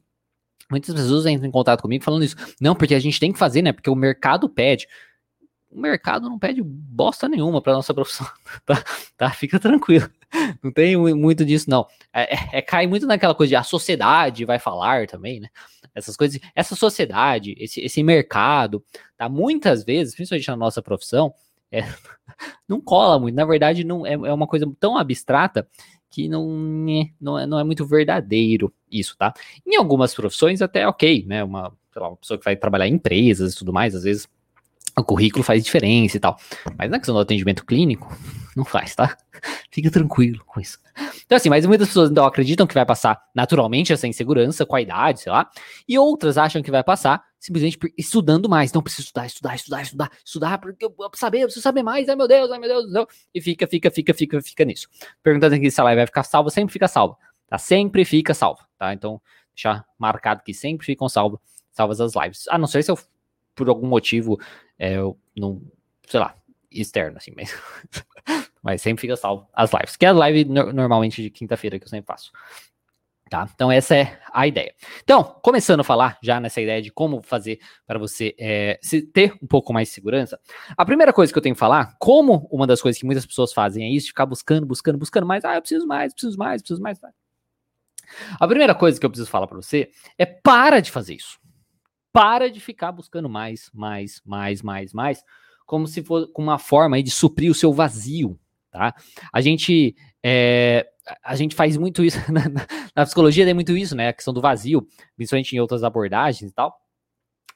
Muitas 0.70 0.94
pessoas 0.94 1.24
entram 1.26 1.48
em 1.48 1.50
contato 1.50 1.80
comigo 1.80 2.04
falando 2.04 2.24
isso. 2.24 2.36
Não, 2.60 2.74
porque 2.74 2.94
a 2.94 3.00
gente 3.00 3.18
tem 3.18 3.32
que 3.32 3.38
fazer, 3.38 3.62
né? 3.62 3.72
Porque 3.72 3.88
o 3.88 3.94
mercado 3.94 4.48
pede. 4.48 4.86
O 5.70 5.80
mercado 5.80 6.28
não 6.28 6.38
pede 6.38 6.62
bosta 6.62 7.28
nenhuma 7.28 7.60
para 7.62 7.72
nossa 7.72 7.92
profissão, 7.94 8.26
tá? 8.66 8.82
tá? 9.16 9.30
Fica 9.30 9.58
tranquilo. 9.58 10.08
Não 10.62 10.70
tem 10.70 10.96
muito 10.96 11.44
disso, 11.44 11.70
não. 11.70 11.86
É, 12.12 12.34
é, 12.34 12.58
é, 12.58 12.62
cai 12.62 12.86
muito 12.86 13.06
naquela 13.06 13.34
coisa 13.34 13.48
de 13.48 13.56
a 13.56 13.62
sociedade 13.62 14.44
vai 14.44 14.58
falar 14.58 15.06
também, 15.06 15.40
né? 15.40 15.48
Essas 15.94 16.16
coisas, 16.16 16.40
essa 16.54 16.76
sociedade, 16.76 17.54
esse, 17.58 17.80
esse 17.80 18.02
mercado, 18.02 18.84
tá? 19.16 19.28
Muitas 19.28 19.84
vezes, 19.84 20.14
principalmente 20.14 20.48
na 20.48 20.56
nossa 20.56 20.82
profissão, 20.82 21.32
é, 21.70 21.82
não 22.66 22.80
cola 22.80 23.18
muito. 23.18 23.34
Na 23.34 23.44
verdade, 23.44 23.84
não 23.84 24.06
é, 24.06 24.12
é 24.12 24.32
uma 24.32 24.46
coisa 24.46 24.70
tão 24.78 24.96
abstrata 24.96 25.68
que 26.10 26.28
não, 26.28 26.48
não, 27.20 27.38
é, 27.38 27.46
não 27.46 27.58
é 27.58 27.64
muito 27.64 27.86
verdadeiro 27.86 28.72
isso, 28.90 29.16
tá? 29.18 29.34
Em 29.66 29.76
algumas 29.76 30.14
profissões 30.14 30.62
até 30.62 30.86
ok, 30.88 31.24
né? 31.26 31.44
Uma, 31.44 31.72
lá, 31.94 32.08
uma 32.08 32.16
pessoa 32.16 32.38
que 32.38 32.44
vai 32.44 32.56
trabalhar 32.56 32.88
em 32.88 32.94
empresas 32.94 33.52
e 33.52 33.56
tudo 33.56 33.72
mais, 33.72 33.94
às 33.94 34.04
vezes 34.04 34.28
o 34.96 35.04
currículo 35.04 35.42
faz 35.42 35.64
diferença 35.64 36.16
e 36.16 36.20
tal. 36.20 36.36
Mas 36.76 36.90
na 36.90 36.98
questão 36.98 37.14
do 37.14 37.20
atendimento 37.20 37.64
clínico, 37.64 38.16
não 38.56 38.64
faz, 38.64 38.94
tá? 38.94 39.16
Fica 39.70 39.90
tranquilo 39.90 40.42
com 40.46 40.60
isso. 40.60 40.78
Então, 41.24 41.36
assim, 41.36 41.48
mas 41.48 41.64
muitas 41.64 41.88
pessoas 41.88 42.10
então 42.10 42.24
acreditam 42.24 42.66
que 42.66 42.74
vai 42.74 42.84
passar 42.84 43.22
naturalmente 43.34 43.92
essa 43.92 44.06
insegurança 44.06 44.66
com 44.66 44.74
a 44.74 44.80
idade, 44.80 45.20
sei 45.20 45.32
lá, 45.32 45.48
e 45.86 45.98
outras 45.98 46.36
acham 46.36 46.62
que 46.62 46.70
vai 46.70 46.82
passar 46.82 47.22
simplesmente 47.38 47.78
estudando 47.96 48.48
mais. 48.48 48.70
Então, 48.70 48.82
preciso 48.82 49.06
estudar, 49.06 49.26
estudar, 49.26 49.54
estudar, 49.54 49.82
estudar, 49.82 50.10
estudar, 50.24 50.58
porque 50.58 50.84
eu 50.84 50.90
preciso 50.90 51.20
saber, 51.20 51.38
eu 51.38 51.46
preciso 51.46 51.62
saber 51.62 51.82
mais, 51.82 52.08
ai 52.08 52.16
meu 52.16 52.26
Deus, 52.26 52.50
ai 52.50 52.58
meu 52.58 52.68
Deus, 52.68 52.92
Deus. 52.92 53.06
e 53.34 53.40
fica, 53.40 53.66
fica, 53.66 53.90
fica, 53.90 54.12
fica, 54.12 54.42
fica 54.42 54.64
nisso. 54.64 54.88
Perguntando 55.22 55.54
aqui 55.54 55.70
se 55.70 55.80
a 55.80 55.84
live 55.84 55.98
vai 55.98 56.06
ficar 56.06 56.24
salva, 56.24 56.50
sempre 56.50 56.72
fica 56.72 56.88
salva, 56.88 57.16
tá? 57.46 57.58
Sempre 57.58 58.04
fica 58.04 58.34
salva, 58.34 58.66
tá? 58.76 58.92
Então, 58.92 59.20
deixar 59.54 59.84
marcado 59.98 60.42
que 60.42 60.52
sempre 60.52 60.84
ficam 60.84 61.08
salvas, 61.08 61.40
salvas 61.70 62.00
as 62.00 62.14
lives. 62.14 62.48
A 62.48 62.58
não 62.58 62.66
ser 62.66 62.82
se 62.82 62.90
eu, 62.90 62.98
por 63.54 63.68
algum 63.68 63.86
motivo, 63.86 64.38
é, 64.78 64.94
eu 64.94 65.18
não, 65.36 65.60
sei 66.06 66.20
lá, 66.20 66.34
externo, 66.70 67.16
assim, 67.16 67.32
mas, 67.34 67.54
mas 68.62 68.82
sempre 68.82 69.00
fica 69.00 69.16
salvo 69.16 69.48
as 69.52 69.72
lives, 69.72 69.96
que 69.96 70.04
é 70.04 70.08
a 70.08 70.12
live 70.12 70.44
no, 70.44 70.72
normalmente 70.72 71.22
de 71.22 71.30
quinta-feira 71.30 71.78
que 71.78 71.84
eu 71.84 71.88
sempre 71.88 72.06
faço. 72.06 72.30
Tá? 73.28 73.46
Então, 73.54 73.70
essa 73.70 73.94
é 73.94 74.18
a 74.32 74.46
ideia. 74.46 74.74
Então, 75.02 75.22
começando 75.42 75.80
a 75.80 75.84
falar 75.84 76.18
já 76.22 76.40
nessa 76.40 76.62
ideia 76.62 76.80
de 76.80 76.90
como 76.90 77.20
fazer 77.20 77.60
para 77.86 77.98
você 77.98 78.34
é, 78.38 78.80
ter 79.12 79.34
um 79.42 79.46
pouco 79.46 79.70
mais 79.70 79.88
de 79.88 79.94
segurança, 79.94 80.40
a 80.74 80.84
primeira 80.84 81.12
coisa 81.12 81.30
que 81.30 81.38
eu 81.38 81.42
tenho 81.42 81.54
que 81.54 81.58
falar, 81.58 81.94
como 81.98 82.48
uma 82.50 82.66
das 82.66 82.80
coisas 82.80 82.98
que 82.98 83.04
muitas 83.04 83.26
pessoas 83.26 83.52
fazem 83.52 83.84
é 83.84 83.90
isso, 83.90 84.08
ficar 84.08 84.24
buscando, 84.24 84.66
buscando, 84.66 84.96
buscando 84.96 85.26
mais, 85.26 85.44
ah, 85.44 85.56
eu 85.56 85.60
preciso 85.60 85.86
mais, 85.86 86.14
preciso 86.14 86.38
mais, 86.38 86.62
preciso 86.62 86.80
mais. 86.80 86.98
A 88.40 88.48
primeira 88.48 88.74
coisa 88.74 88.98
que 88.98 89.04
eu 89.04 89.10
preciso 89.10 89.30
falar 89.30 89.46
para 89.46 89.58
você 89.58 89.90
é 90.16 90.24
para 90.24 90.80
de 90.80 90.90
fazer 90.90 91.14
isso. 91.14 91.38
Para 92.12 92.50
de 92.50 92.60
ficar 92.60 92.92
buscando 92.92 93.28
mais, 93.28 93.70
mais, 93.72 94.20
mais, 94.24 94.62
mais, 94.62 94.92
mais, 94.92 95.24
como 95.66 95.86
se 95.86 96.02
fosse 96.02 96.30
uma 96.36 96.58
forma 96.58 97.02
de 97.02 97.10
suprir 97.10 97.50
o 97.50 97.54
seu 97.54 97.72
vazio, 97.72 98.38
tá? 98.70 98.94
A 99.32 99.40
gente 99.40 99.94
é, 100.24 100.86
a 101.22 101.36
gente 101.36 101.54
faz 101.54 101.76
muito 101.76 102.04
isso 102.04 102.18
na, 102.32 102.42
na, 102.94 103.04
psicologia, 103.04 103.44
tem 103.44 103.54
muito 103.54 103.76
isso, 103.76 103.94
né? 103.94 104.08
A 104.08 104.12
questão 104.12 104.34
do 104.34 104.40
vazio, 104.40 104.86
principalmente 105.16 105.54
em 105.54 105.60
outras 105.60 105.82
abordagens 105.84 106.50
e 106.50 106.54
tal. 106.54 106.76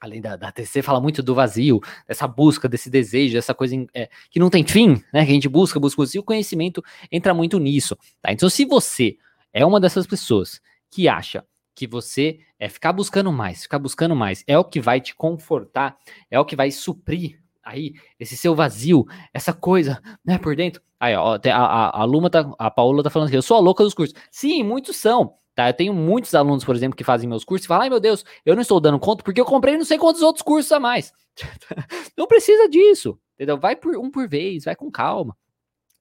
Além 0.01 0.21
da, 0.21 0.35
da 0.35 0.51
TC, 0.51 0.83
fala 0.83 1.01
muito 1.01 1.23
do 1.23 1.33
vazio, 1.33 1.81
dessa 2.09 2.27
busca, 2.27 2.69
desse 2.69 2.91
desejo, 2.91 3.35
dessa 3.35 3.55
coisa 3.55 3.77
é, 3.95 4.11
que 4.31 4.41
não 4.41 4.51
tem 4.51 4.67
fim, 4.67 5.03
né? 5.13 5.25
Que 5.25 5.31
a 5.31 5.35
gente 5.35 5.49
busca, 5.49 5.79
busca, 5.79 6.03
busca. 6.03 6.17
E 6.17 6.21
o 6.21 6.25
conhecimento 6.25 6.83
entra 7.11 7.33
muito 7.33 7.59
nisso, 7.59 7.97
tá? 8.21 8.33
Então, 8.33 8.51
se 8.51 8.65
você 8.65 9.17
é 9.53 9.65
uma 9.65 9.79
dessas 9.79 10.07
pessoas 10.07 10.61
que 10.91 11.09
acha 11.09 11.45
que 11.75 11.87
você 11.87 12.41
é 12.59 12.69
ficar 12.69 12.93
buscando 12.93 13.33
mais, 13.33 13.63
ficar 13.63 13.79
buscando 13.79 14.15
mais, 14.15 14.45
é 14.47 14.59
o 14.59 14.65
que 14.65 14.81
vai 14.81 15.01
te 15.01 15.15
confortar, 15.15 15.97
é 16.31 16.39
o 16.39 16.45
que 16.45 16.57
vai 16.57 16.71
suprir 16.71 17.43
aí 17.63 17.95
esse 18.19 18.37
seu 18.37 18.55
vazio, 18.55 19.07
essa 19.33 19.53
coisa, 19.53 20.03
né, 20.25 20.39
por 20.39 20.57
dentro. 20.57 20.83
Aí, 20.99 21.15
ó, 21.17 21.35
a, 21.35 21.51
a, 21.51 22.01
a 22.03 22.05
Luma 22.05 22.29
tá, 22.29 22.51
a 22.59 22.71
Paula 22.71 23.03
tá 23.03 23.11
falando 23.11 23.31
que 23.31 23.37
eu 23.37 23.43
sou 23.43 23.57
a 23.57 23.61
louca 23.61 23.85
dos 23.85 23.95
cursos. 23.95 24.15
Sim, 24.31 24.63
muitos 24.63 24.97
são. 24.97 25.35
Tá, 25.55 25.69
eu 25.69 25.75
tenho 25.75 25.93
muitos 25.93 26.35
alunos, 26.35 26.65
por 26.65 26.75
exemplo, 26.75 26.97
que 26.97 27.05
fazem 27.05 27.29
meus 27.29 27.45
cursos 27.45 27.67
e 27.67 27.69
falam: 27.69 27.83
ai 27.83 27.91
meu 27.91 28.01
Deus, 28.01 28.25
eu 28.45 28.55
não 28.55 28.63
estou 28.63 28.81
dando 28.81 28.99
conta 28.99 29.23
porque 29.23 29.41
eu 29.41 29.45
comprei 29.45 29.77
não 29.77 29.85
sei 29.85 29.99
quantos 29.99 30.23
outros 30.23 30.43
cursos 30.43 30.73
a 30.73 30.81
mais. 30.81 31.13
não 32.17 32.27
precisa 32.27 32.69
disso, 32.69 33.19
entendeu? 33.35 33.59
Vai 33.59 33.77
por 33.77 33.97
um 33.97 34.11
por 34.11 34.27
vez, 34.27 34.65
vai 34.65 34.75
com 34.75 34.91
calma. 34.91 35.37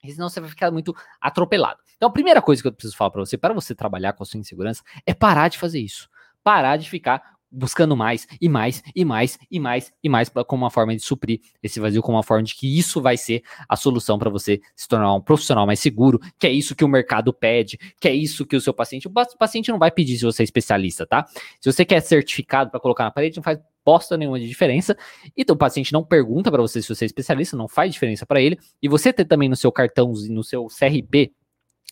Senão 0.06 0.30
você 0.30 0.40
vai 0.40 0.50
ficar 0.50 0.72
muito 0.72 0.96
atropelado. 1.20 1.80
Então, 2.02 2.10
a 2.10 2.12
primeira 2.12 2.42
coisa 2.42 2.64
que 2.64 2.68
eu 2.68 2.72
preciso 2.72 2.98
falar 2.98 3.12
para 3.12 3.24
você, 3.24 3.38
para 3.38 3.54
você 3.54 3.76
trabalhar 3.76 4.14
com 4.14 4.24
a 4.24 4.26
sua 4.26 4.40
insegurança, 4.40 4.82
é 5.06 5.14
parar 5.14 5.50
de 5.50 5.60
fazer 5.60 5.80
isso. 5.80 6.10
Parar 6.44 6.76
de 6.76 6.90
ficar 6.90 7.22
buscando 7.52 7.96
mais 7.96 8.28
e 8.42 8.50
mais 8.50 8.82
e 8.96 9.06
mais 9.06 9.38
e 9.52 9.60
mais 9.60 9.94
e 10.04 10.10
mais 10.10 10.28
pra, 10.28 10.44
como 10.44 10.64
uma 10.64 10.72
forma 10.72 10.96
de 10.96 11.02
suprir 11.04 11.42
esse 11.62 11.80
vazio, 11.80 12.02
como 12.02 12.18
uma 12.18 12.24
forma 12.24 12.42
de 12.42 12.56
que 12.56 12.80
isso 12.80 13.00
vai 13.04 13.18
ser 13.18 13.44
a 13.70 13.76
solução 13.76 14.18
para 14.18 14.32
você 14.32 14.60
se 14.76 14.88
tornar 14.88 15.14
um 15.14 15.22
profissional 15.22 15.68
mais 15.68 15.80
seguro, 15.80 16.20
que 16.40 16.48
é 16.48 16.52
isso 16.52 16.76
que 16.76 16.84
o 16.84 16.88
mercado 16.88 17.32
pede, 17.32 17.78
que 18.00 18.08
é 18.08 18.14
isso 18.16 18.48
que 18.48 18.56
o 18.56 18.62
seu 18.62 18.74
paciente, 18.74 19.08
o 19.08 19.12
paciente 19.38 19.70
não 19.70 19.78
vai 19.78 19.92
pedir 19.92 20.18
se 20.18 20.26
você 20.26 20.42
é 20.42 20.46
especialista, 20.46 21.06
tá? 21.06 21.28
Se 21.60 21.72
você 21.72 21.86
quer 21.86 22.00
certificado 22.00 22.72
para 22.72 22.80
colocar 22.80 23.04
na 23.04 23.12
parede, 23.12 23.36
não 23.36 23.44
faz 23.44 23.60
bosta 23.86 24.18
nenhuma 24.18 24.40
de 24.40 24.48
diferença. 24.48 24.98
Então 25.38 25.56
o 25.56 25.60
paciente 25.60 25.94
não 25.94 26.04
pergunta 26.04 26.50
para 26.52 26.64
você 26.64 26.82
se 26.82 26.90
você 26.90 27.06
é 27.06 27.08
especialista, 27.08 27.56
não 27.56 27.68
faz 27.68 27.94
diferença 27.94 28.26
para 28.26 28.42
ele. 28.42 28.58
E 28.82 28.88
você 28.88 29.14
ter 29.14 29.26
também 29.26 29.50
no 29.50 29.56
seu 29.56 29.72
cartão, 29.72 30.12
no 30.30 30.44
seu 30.44 30.66
CRP, 30.68 31.32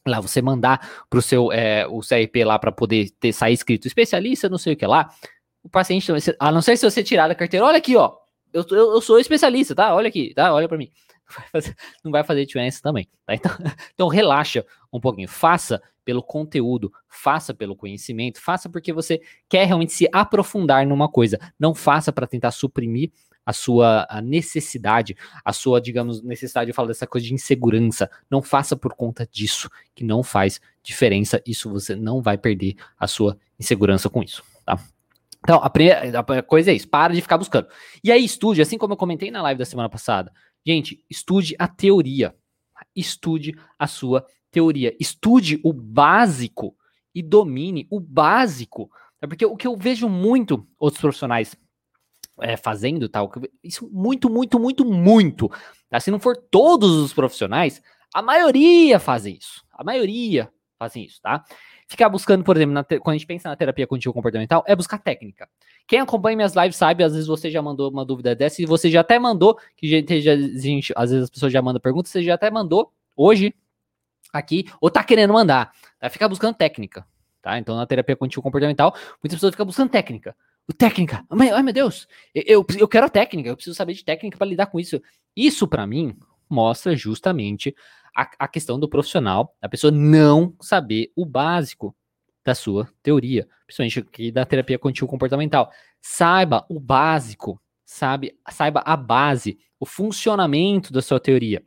lá 0.08 0.20
você 0.20 0.42
mandar 0.42 1.06
para 1.10 1.20
o 1.20 1.22
seu 1.22 1.52
é, 1.52 1.86
o 1.88 2.00
CRP 2.00 2.44
lá 2.44 2.58
para 2.58 2.72
poder 2.72 3.10
ter 3.20 3.34
sair 3.34 3.54
escrito 3.54 3.88
especialista, 3.88 4.50
não 4.50 4.58
sei 4.58 4.74
o 4.74 4.78
que 4.78 4.86
lá 4.86 5.10
o 5.64 5.70
paciente, 5.70 6.12
a 6.40 6.52
não 6.52 6.62
ser 6.62 6.78
se 6.78 6.90
você 6.90 7.04
tirar 7.04 7.28
da 7.28 7.36
carteira, 7.36 7.66
olha 7.66 7.78
aqui, 7.78 7.96
ó, 7.96 8.16
eu, 8.54 8.66
eu, 8.72 8.94
eu 8.94 9.02
sou 9.02 9.20
especialista, 9.20 9.76
tá? 9.76 9.94
Olha 9.94 10.08
aqui, 10.08 10.34
tá? 10.34 10.54
Olha 10.54 10.68
para 10.68 10.78
mim. 10.78 10.90
Não 11.30 11.36
vai, 11.38 11.50
fazer, 11.52 11.76
não 12.04 12.12
vai 12.12 12.24
fazer 12.24 12.46
diferença 12.48 12.82
também, 12.82 13.08
tá? 13.24 13.36
Então, 13.36 13.52
então 13.94 14.08
relaxa 14.08 14.66
um 14.92 15.00
pouquinho, 15.00 15.28
faça 15.28 15.80
pelo 16.04 16.24
conteúdo, 16.24 16.92
faça 17.08 17.54
pelo 17.54 17.76
conhecimento, 17.76 18.42
faça 18.42 18.68
porque 18.68 18.92
você 18.92 19.22
quer 19.48 19.66
realmente 19.66 19.94
se 19.94 20.10
aprofundar 20.12 20.88
numa 20.88 21.08
coisa, 21.08 21.38
não 21.60 21.76
faça 21.76 22.12
para 22.12 22.26
tentar 22.26 22.50
suprimir 22.50 23.12
a 23.46 23.54
sua 23.54 24.06
a 24.10 24.22
necessidade, 24.22 25.16
a 25.44 25.52
sua, 25.54 25.82
digamos, 25.82 26.22
necessidade, 26.22 26.70
eu 26.70 26.76
falo 26.76 26.88
dessa 26.88 27.08
coisa 27.08 27.26
de 27.26 27.34
insegurança, 27.34 28.10
não 28.30 28.42
faça 28.42 28.76
por 28.76 28.94
conta 28.94 29.26
disso, 29.26 29.70
que 29.96 30.04
não 30.04 30.22
faz 30.24 30.62
diferença, 30.84 31.42
isso 31.46 31.70
você 31.70 31.96
não 31.96 32.22
vai 32.22 32.38
perder 32.38 32.76
a 32.98 33.08
sua 33.08 33.38
insegurança 33.60 34.10
com 34.10 34.22
isso, 34.22 34.44
tá? 34.66 34.80
Então, 35.42 35.58
a, 35.64 35.70
primeira, 35.70 36.44
coisa 36.44 36.72
é 36.72 36.74
isso, 36.74 36.88
para 36.88 37.14
de 37.14 37.22
ficar 37.22 37.38
buscando. 37.38 37.68
E 38.04 38.12
aí, 38.12 38.24
estude, 38.24 38.62
assim 38.62 38.78
como 38.78 38.94
eu 38.94 38.98
comentei 38.98 39.32
na 39.32 39.42
live 39.42 39.58
da 39.58 39.66
semana 39.66 39.90
passada. 39.90 40.34
Gente, 40.66 41.04
estude 41.10 41.56
a 41.58 41.68
teoria. 41.68 42.36
Estude 42.96 43.58
a 43.78 43.88
sua 43.88 44.26
teoria. 44.52 44.96
Estude 45.00 45.60
o 45.64 45.72
básico 45.72 46.76
e 47.16 47.24
domine 47.24 47.88
o 47.90 48.00
básico. 48.00 48.92
É 49.22 49.28
porque 49.28 49.46
o 49.46 49.56
que 49.56 49.68
eu 49.68 49.76
vejo 49.78 50.10
muito 50.10 50.68
outros 50.78 51.02
profissionais 51.02 51.56
é, 52.42 52.58
fazendo, 52.58 53.08
tal, 53.10 53.32
isso 53.64 53.90
muito, 53.92 54.30
muito, 54.30 54.60
muito, 54.60 54.86
muito. 54.86 55.50
Tá? 55.90 56.00
Se 56.00 56.12
não 56.12 56.20
for 56.20 56.36
todos 56.36 56.92
os 56.92 57.14
profissionais, 57.14 57.82
a 58.14 58.22
maioria 58.22 59.00
fazem 59.00 59.38
isso. 59.38 59.64
A 59.72 59.84
maioria 59.84 60.50
fazem 60.78 61.04
isso, 61.06 61.22
tá? 61.22 61.44
ficar 61.90 62.08
buscando, 62.08 62.44
por 62.44 62.56
exemplo, 62.56 62.86
quando 63.02 63.16
a 63.16 63.18
gente 63.18 63.26
pensa 63.26 63.50
na 63.50 63.56
terapia 63.56 63.88
cognitivo 63.88 64.14
comportamental, 64.14 64.64
é 64.68 64.76
buscar 64.76 65.00
técnica. 65.00 65.50
Quem 65.88 66.00
acompanha 66.00 66.36
minhas 66.36 66.56
lives 66.56 66.76
sabe, 66.76 67.04
às 67.04 67.14
vezes 67.14 67.28
você 67.28 67.50
já 67.50 67.64
mandou 67.64 67.90
uma 67.90 68.06
dúvida 68.06 68.36
dessa 68.36 68.62
e 68.62 68.66
você 68.66 68.92
já 68.92 69.02
até 69.02 69.18
mandou, 69.18 69.60
que 69.76 69.88
gente, 69.88 70.22
já, 70.22 70.36
gente, 70.36 70.94
às 70.96 71.10
vezes 71.10 71.24
as 71.24 71.30
pessoas 71.32 71.52
já 71.52 71.64
mandam 71.64 71.82
perguntas, 71.82 72.12
você 72.12 72.22
já 72.22 72.36
até 72.36 72.52
mandou 72.52 72.94
hoje 73.18 73.56
aqui, 74.32 74.66
ou 74.80 74.92
tá 74.92 75.04
querendo 75.04 75.34
mandar. 75.34 75.72
Vai 76.00 76.12
ficar 76.12 76.30
buscando 76.30 76.54
técnica, 76.54 77.08
tá? 77.42 77.58
Então 77.58 77.76
na 77.76 77.88
terapia 77.88 78.16
cognitivo 78.16 78.44
comportamental, 78.44 78.94
muitas 79.24 79.38
pessoas 79.38 79.52
ficam 79.52 79.66
buscando 79.66 79.90
técnica. 79.90 80.36
Técnica, 80.78 81.26
ai 81.30 81.64
meu 81.64 81.74
Deus, 81.74 82.08
eu, 82.34 82.66
eu 82.78 82.88
quero 82.88 83.06
a 83.06 83.10
técnica, 83.10 83.50
eu 83.50 83.56
preciso 83.56 83.76
saber 83.76 83.94
de 83.94 84.06
técnica 84.06 84.38
para 84.38 84.48
lidar 84.48 84.68
com 84.68 84.80
isso. 84.80 85.02
Isso 85.36 85.68
para 85.68 85.88
mim 85.88 86.18
mostra 86.50 86.96
justamente 86.96 87.76
a, 88.16 88.30
a 88.40 88.48
questão 88.48 88.80
do 88.80 88.90
profissional, 88.90 89.56
a 89.62 89.68
pessoa 89.68 89.92
não 89.92 90.56
saber 90.62 91.12
o 91.16 91.26
básico, 91.26 91.96
da 92.50 92.56
sua 92.56 92.90
teoria, 93.04 93.48
principalmente 93.66 94.00
aqui 94.00 94.32
da 94.32 94.46
terapia 94.46 94.80
contínua 94.80 95.10
comportamental. 95.10 95.72
Saiba 96.02 96.66
o 96.70 96.80
básico, 96.80 97.62
sabe? 97.86 98.38
Saiba 98.50 98.82
a 98.86 98.96
base, 98.96 99.60
o 99.80 99.86
funcionamento 99.86 100.92
da 100.92 101.02
sua 101.02 101.20
teoria. 101.20 101.64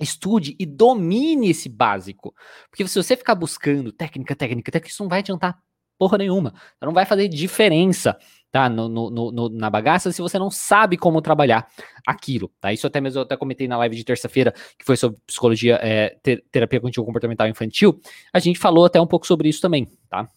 Estude 0.00 0.54
e 0.58 0.66
domine 0.66 1.50
esse 1.50 1.68
básico. 1.68 2.34
Porque 2.70 2.86
se 2.86 3.02
você 3.02 3.16
ficar 3.16 3.34
buscando 3.34 3.92
técnica, 3.92 4.34
técnica, 4.34 4.70
técnica, 4.70 4.92
isso 4.92 5.02
não 5.02 5.08
vai 5.08 5.20
adiantar 5.20 5.58
porra 5.98 6.18
nenhuma. 6.18 6.54
Não 6.80 6.92
vai 6.92 7.04
fazer 7.04 7.28
diferença, 7.28 8.18
tá? 8.50 8.68
No, 8.68 8.88
no, 8.88 9.10
no, 9.10 9.48
na 9.48 9.70
bagaça 9.70 10.12
se 10.12 10.22
você 10.22 10.38
não 10.38 10.50
sabe 10.50 10.96
como 10.96 11.20
trabalhar 11.20 11.66
aquilo, 12.06 12.50
tá? 12.60 12.72
Isso 12.72 12.86
até 12.86 13.00
mesmo 13.00 13.20
eu 13.20 13.22
até 13.24 13.36
comentei 13.36 13.68
na 13.68 13.76
live 13.78 13.96
de 13.96 14.04
terça-feira, 14.04 14.52
que 14.78 14.84
foi 14.84 14.96
sobre 14.96 15.18
psicologia, 15.26 15.78
é, 15.82 16.16
ter, 16.22 16.44
terapia 16.50 16.80
comportamental 16.80 17.48
infantil. 17.48 18.00
A 18.32 18.38
gente 18.38 18.58
falou 18.58 18.86
até 18.86 19.00
um 19.00 19.06
pouco 19.06 19.26
sobre 19.26 19.48
isso 19.48 19.60
também, 19.60 19.88
tá? 20.08 20.28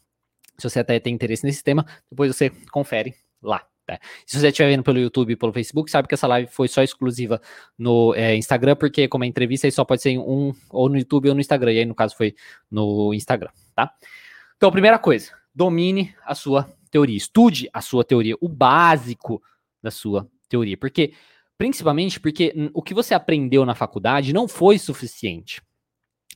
Se 0.58 0.70
você 0.70 0.80
até 0.80 1.00
tem 1.00 1.14
interesse 1.14 1.46
nesse 1.46 1.64
tema, 1.64 1.86
depois 2.10 2.36
você 2.36 2.50
confere 2.72 3.16
lá. 3.42 3.66
Tá? 3.90 4.00
Se 4.26 4.40
você 4.40 4.50
estiver 4.50 4.70
vendo 4.70 4.84
pelo 4.84 5.00
YouTube 5.00 5.34
e 5.34 5.36
pelo 5.36 5.52
Facebook, 5.52 5.90
sabe 5.90 6.08
que 6.08 6.14
essa 6.14 6.28
live 6.28 6.52
foi 6.52 6.68
só 6.68 6.84
exclusiva 6.84 7.42
no 7.78 8.14
é, 8.14 8.36
Instagram, 8.36 8.76
porque 8.76 9.08
como 9.08 9.24
é 9.24 9.28
entrevista, 9.28 9.66
aí 9.66 9.72
só 9.72 9.84
pode 9.84 10.02
ser 10.02 10.18
um 10.20 10.54
ou 10.70 10.90
no 10.90 10.98
YouTube 10.98 11.30
ou 11.30 11.34
no 11.34 11.42
Instagram. 11.42 11.74
E 11.74 11.80
aí, 11.80 11.86
no 11.86 11.96
caso, 11.96 12.16
foi 12.16 12.36
no 12.70 13.14
Instagram, 13.14 13.50
tá? 13.74 13.92
Então, 14.58 14.70
primeira 14.72 15.00
coisa, 15.00 15.32
domine 15.60 16.16
a 16.26 16.34
sua 16.34 16.70
teoria, 16.90 17.18
estude 17.18 17.70
a 17.74 17.82
sua 17.82 18.06
teoria, 18.06 18.34
o 18.40 18.48
básico 18.48 19.44
da 19.84 19.92
sua 19.92 20.26
teoria. 20.48 20.78
Porque, 20.78 21.12
principalmente 21.58 22.18
porque 22.18 22.72
o 22.74 22.82
que 22.82 22.94
você 22.94 23.14
aprendeu 23.14 23.66
na 23.66 23.76
faculdade 23.76 24.32
não 24.32 24.48
foi 24.48 24.80
suficiente. 24.80 25.62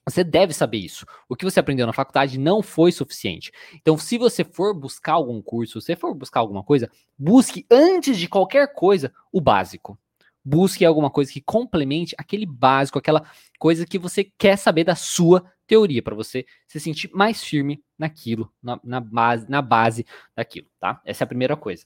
Você 0.06 0.26
deve 0.26 0.54
saber 0.54 0.80
isso. 0.80 1.06
O 1.30 1.38
que 1.38 1.46
você 1.46 1.58
aprendeu 1.62 1.88
na 1.88 1.94
faculdade 1.94 2.38
não 2.38 2.62
foi 2.62 2.92
suficiente. 2.92 3.50
Então, 3.76 3.98
se 3.98 4.18
você 4.18 4.44
for 4.44 4.78
buscar 4.78 5.14
algum 5.14 5.42
curso, 5.42 5.80
se 5.80 5.86
você 5.88 5.96
for 5.96 6.14
buscar 6.14 6.42
alguma 6.42 6.62
coisa, 6.62 6.92
busque 7.18 7.66
antes 7.72 8.18
de 8.18 8.28
qualquer 8.28 8.74
coisa 8.74 9.14
o 9.32 9.40
básico. 9.40 9.98
Busque 10.44 10.84
alguma 10.84 11.10
coisa 11.10 11.32
que 11.32 11.42
complemente 11.42 12.16
aquele 12.18 12.46
básico, 12.46 13.00
aquela 13.00 13.24
coisa 13.58 13.86
que 13.86 13.98
você 13.98 14.26
quer 14.38 14.58
saber 14.58 14.84
da 14.84 14.96
sua 14.96 15.46
teoria, 15.66 16.04
para 16.04 16.16
você 16.16 16.46
se 16.68 16.80
sentir 16.80 17.10
mais 17.14 17.44
firme 17.44 17.82
naquilo, 17.98 18.52
na, 18.62 18.80
na, 18.84 19.00
base, 19.00 19.50
na 19.50 19.62
base 19.62 20.06
daquilo, 20.36 20.68
tá? 20.80 21.02
Essa 21.06 21.24
é 21.24 21.26
a 21.26 21.28
primeira 21.28 21.56
coisa. 21.56 21.86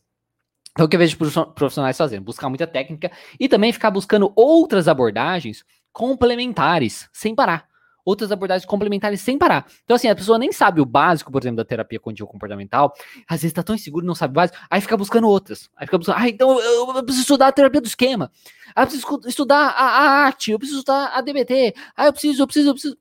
Então, 0.72 0.86
o 0.86 0.90
que 0.90 0.96
eu 0.96 1.00
vejo 1.00 1.18
profissionais 1.54 1.98
fazendo? 1.98 2.24
Buscar 2.24 2.50
muita 2.50 2.68
técnica 2.68 3.12
e 3.40 3.48
também 3.48 3.74
ficar 3.74 3.92
buscando 3.92 4.32
outras 4.36 4.88
abordagens 4.88 5.64
complementares, 5.92 7.10
sem 7.12 7.34
parar 7.34 7.67
outras 8.08 8.32
abordagens 8.32 8.66
complementares 8.66 9.20
sem 9.20 9.38
parar. 9.38 9.68
Então, 9.84 9.94
assim, 9.94 10.08
a 10.08 10.16
pessoa 10.16 10.40
nem 10.40 10.50
sabe 10.54 10.80
o 10.80 10.86
básico, 10.86 11.30
por 11.30 11.42
exemplo, 11.44 11.58
da 11.58 11.66
terapia 11.66 12.00
contínua 12.00 12.32
comportamental, 12.32 12.94
às 13.28 13.42
vezes 13.42 13.54
tá 13.54 13.62
tão 13.62 13.76
inseguro, 13.76 14.06
não 14.06 14.16
sabe 14.16 14.32
o 14.32 14.36
básico, 14.36 14.58
aí 14.70 14.80
fica 14.80 14.96
buscando 14.96 15.28
outras. 15.28 15.70
Aí 15.76 15.86
fica 15.86 15.98
buscando, 15.98 16.18
ah, 16.18 16.30
então 16.30 16.58
eu, 16.58 16.96
eu 16.96 17.04
preciso 17.04 17.24
estudar 17.24 17.48
a 17.48 17.52
terapia 17.52 17.82
do 17.82 17.88
esquema, 17.88 18.32
ah, 18.74 18.84
eu 18.84 18.88
preciso 18.88 19.22
estudar 19.28 19.72
a, 19.72 19.84
a 19.84 20.10
arte, 20.26 20.52
eu 20.52 20.58
preciso 20.58 20.80
estudar 20.80 21.08
a 21.08 21.20
DBT, 21.20 21.74
ah, 21.98 22.06
eu 22.06 22.14
preciso, 22.14 22.42
eu 22.42 22.48
preciso, 22.48 22.70
eu 22.70 22.74
preciso. 22.74 22.98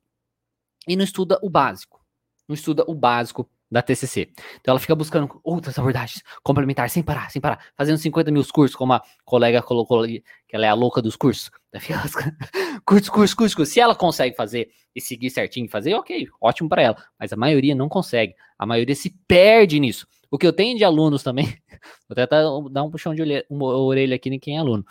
E 0.85 0.97
não 0.97 1.05
estuda 1.05 1.39
o 1.41 1.49
básico. 1.49 2.01
Não 2.45 2.53
estuda 2.53 2.83
o 2.85 2.93
básico 2.93 3.49
da 3.69 3.81
TCC. 3.81 4.29
Então 4.59 4.73
ela 4.73 4.79
fica 4.79 4.95
buscando 4.95 5.39
outras 5.43 5.77
abordagens 5.79 6.21
complementares, 6.43 6.93
sem 6.93 7.03
parar, 7.03 7.29
sem 7.29 7.41
parar, 7.41 7.59
fazendo 7.75 7.97
50 7.97 8.31
mil 8.31 8.45
cursos, 8.45 8.75
como 8.75 8.93
a 8.93 9.01
colega 9.25 9.61
colocou 9.61 10.01
ali, 10.01 10.23
que 10.47 10.55
ela 10.55 10.65
é 10.65 10.69
a 10.69 10.73
louca 10.73 11.01
dos 11.01 11.15
cursos. 11.15 11.51
curso, 12.85 13.11
curso, 13.11 13.35
curso, 13.35 13.55
curso. 13.55 13.71
Se 13.71 13.79
ela 13.79 13.95
consegue 13.95 14.35
fazer 14.35 14.69
e 14.95 15.01
seguir 15.01 15.29
certinho 15.29 15.69
fazer, 15.69 15.93
ok, 15.93 16.27
ótimo 16.41 16.69
para 16.69 16.81
ela. 16.81 17.03
Mas 17.19 17.31
a 17.31 17.35
maioria 17.35 17.75
não 17.75 17.87
consegue. 17.89 18.35
A 18.57 18.65
maioria 18.65 18.95
se 18.95 19.09
perde 19.27 19.79
nisso. 19.79 20.07
O 20.29 20.37
que 20.37 20.45
eu 20.45 20.53
tenho 20.53 20.77
de 20.77 20.83
alunos 20.83 21.23
também, 21.23 21.45
vou 22.07 22.15
tentar 22.15 22.43
dar 22.71 22.83
um 22.83 22.91
puxão 22.91 23.15
de 23.15 23.21
orelha, 23.49 24.15
aqui 24.15 24.29
em 24.29 24.39
quem 24.39 24.57
é 24.57 24.59
aluno. 24.59 24.85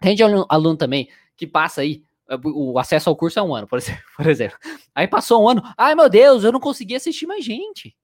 Tem 0.00 0.14
de 0.14 0.22
aluno, 0.22 0.46
aluno 0.48 0.76
também 0.76 1.08
que 1.36 1.46
passa 1.46 1.80
aí 1.80 2.02
o 2.44 2.78
acesso 2.78 3.08
ao 3.08 3.16
curso 3.16 3.38
é 3.38 3.42
um 3.42 3.54
ano, 3.54 3.66
por 4.16 4.26
exemplo. 4.26 4.58
Aí 4.94 5.08
passou 5.08 5.42
um 5.42 5.48
ano, 5.48 5.62
ai 5.76 5.94
meu 5.94 6.08
Deus, 6.08 6.44
eu 6.44 6.52
não 6.52 6.60
consegui 6.60 6.94
assistir 6.94 7.26
mais 7.26 7.44
gente. 7.44 7.96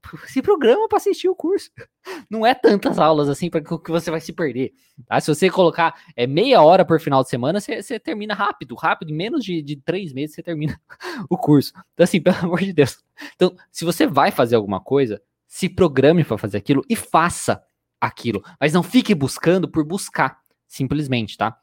Se 0.26 0.42
programa 0.42 0.88
para 0.88 0.98
assistir 0.98 1.28
o 1.28 1.34
curso. 1.34 1.70
Não 2.30 2.44
é 2.44 2.54
tantas 2.54 2.98
aulas 2.98 3.28
assim 3.28 3.50
para 3.50 3.60
que 3.60 3.90
você 3.90 4.10
vai 4.10 4.20
se 4.20 4.32
perder. 4.32 4.72
Tá? 5.06 5.20
Se 5.20 5.34
você 5.34 5.50
colocar 5.50 5.94
é, 6.16 6.26
meia 6.26 6.62
hora 6.62 6.84
por 6.84 7.00
final 7.00 7.22
de 7.22 7.28
semana, 7.28 7.60
você, 7.60 7.82
você 7.82 7.98
termina 7.98 8.34
rápido, 8.34 8.74
rápido. 8.74 9.10
Em 9.10 9.16
menos 9.16 9.44
de, 9.44 9.62
de 9.62 9.76
três 9.76 10.12
meses 10.12 10.34
você 10.34 10.42
termina 10.42 10.80
o 11.28 11.36
curso. 11.36 11.72
Então, 11.94 12.04
assim, 12.04 12.20
pelo 12.20 12.36
amor 12.36 12.60
de 12.60 12.72
Deus. 12.72 13.02
Então, 13.34 13.54
se 13.70 13.84
você 13.84 14.06
vai 14.06 14.30
fazer 14.30 14.56
alguma 14.56 14.80
coisa, 14.80 15.20
se 15.46 15.68
programe 15.68 16.24
para 16.24 16.38
fazer 16.38 16.58
aquilo 16.58 16.82
e 16.88 16.96
faça 16.96 17.62
aquilo. 18.00 18.42
Mas 18.60 18.72
não 18.72 18.82
fique 18.82 19.14
buscando 19.14 19.68
por 19.68 19.84
buscar, 19.84 20.38
simplesmente, 20.66 21.36
tá? 21.36 21.56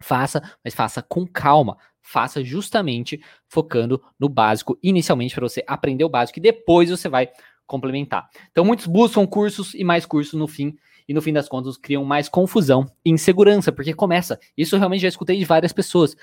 Faça, 0.00 0.42
mas 0.64 0.74
faça 0.74 1.02
com 1.02 1.26
calma. 1.26 1.76
Faça 2.00 2.44
justamente 2.44 3.20
focando 3.48 4.02
no 4.18 4.28
básico 4.28 4.78
inicialmente 4.82 5.34
para 5.34 5.48
você 5.48 5.64
aprender 5.66 6.04
o 6.04 6.08
básico 6.08 6.38
e 6.38 6.42
depois 6.42 6.88
você 6.88 7.08
vai 7.08 7.28
complementar. 7.66 8.28
Então 8.50 8.64
muitos 8.64 8.86
buscam 8.86 9.26
cursos 9.26 9.74
e 9.74 9.84
mais 9.84 10.06
cursos 10.06 10.34
no 10.34 10.46
fim 10.46 10.76
e 11.08 11.14
no 11.14 11.22
fim 11.22 11.32
das 11.32 11.48
contas 11.48 11.76
criam 11.76 12.04
mais 12.04 12.28
confusão 12.28 12.90
e 13.04 13.10
insegurança, 13.10 13.70
porque 13.70 13.94
começa. 13.94 14.38
Isso 14.56 14.74
eu 14.74 14.78
realmente 14.78 15.02
já 15.02 15.08
escutei 15.08 15.38
de 15.38 15.44
várias 15.44 15.72
pessoas. 15.72 16.16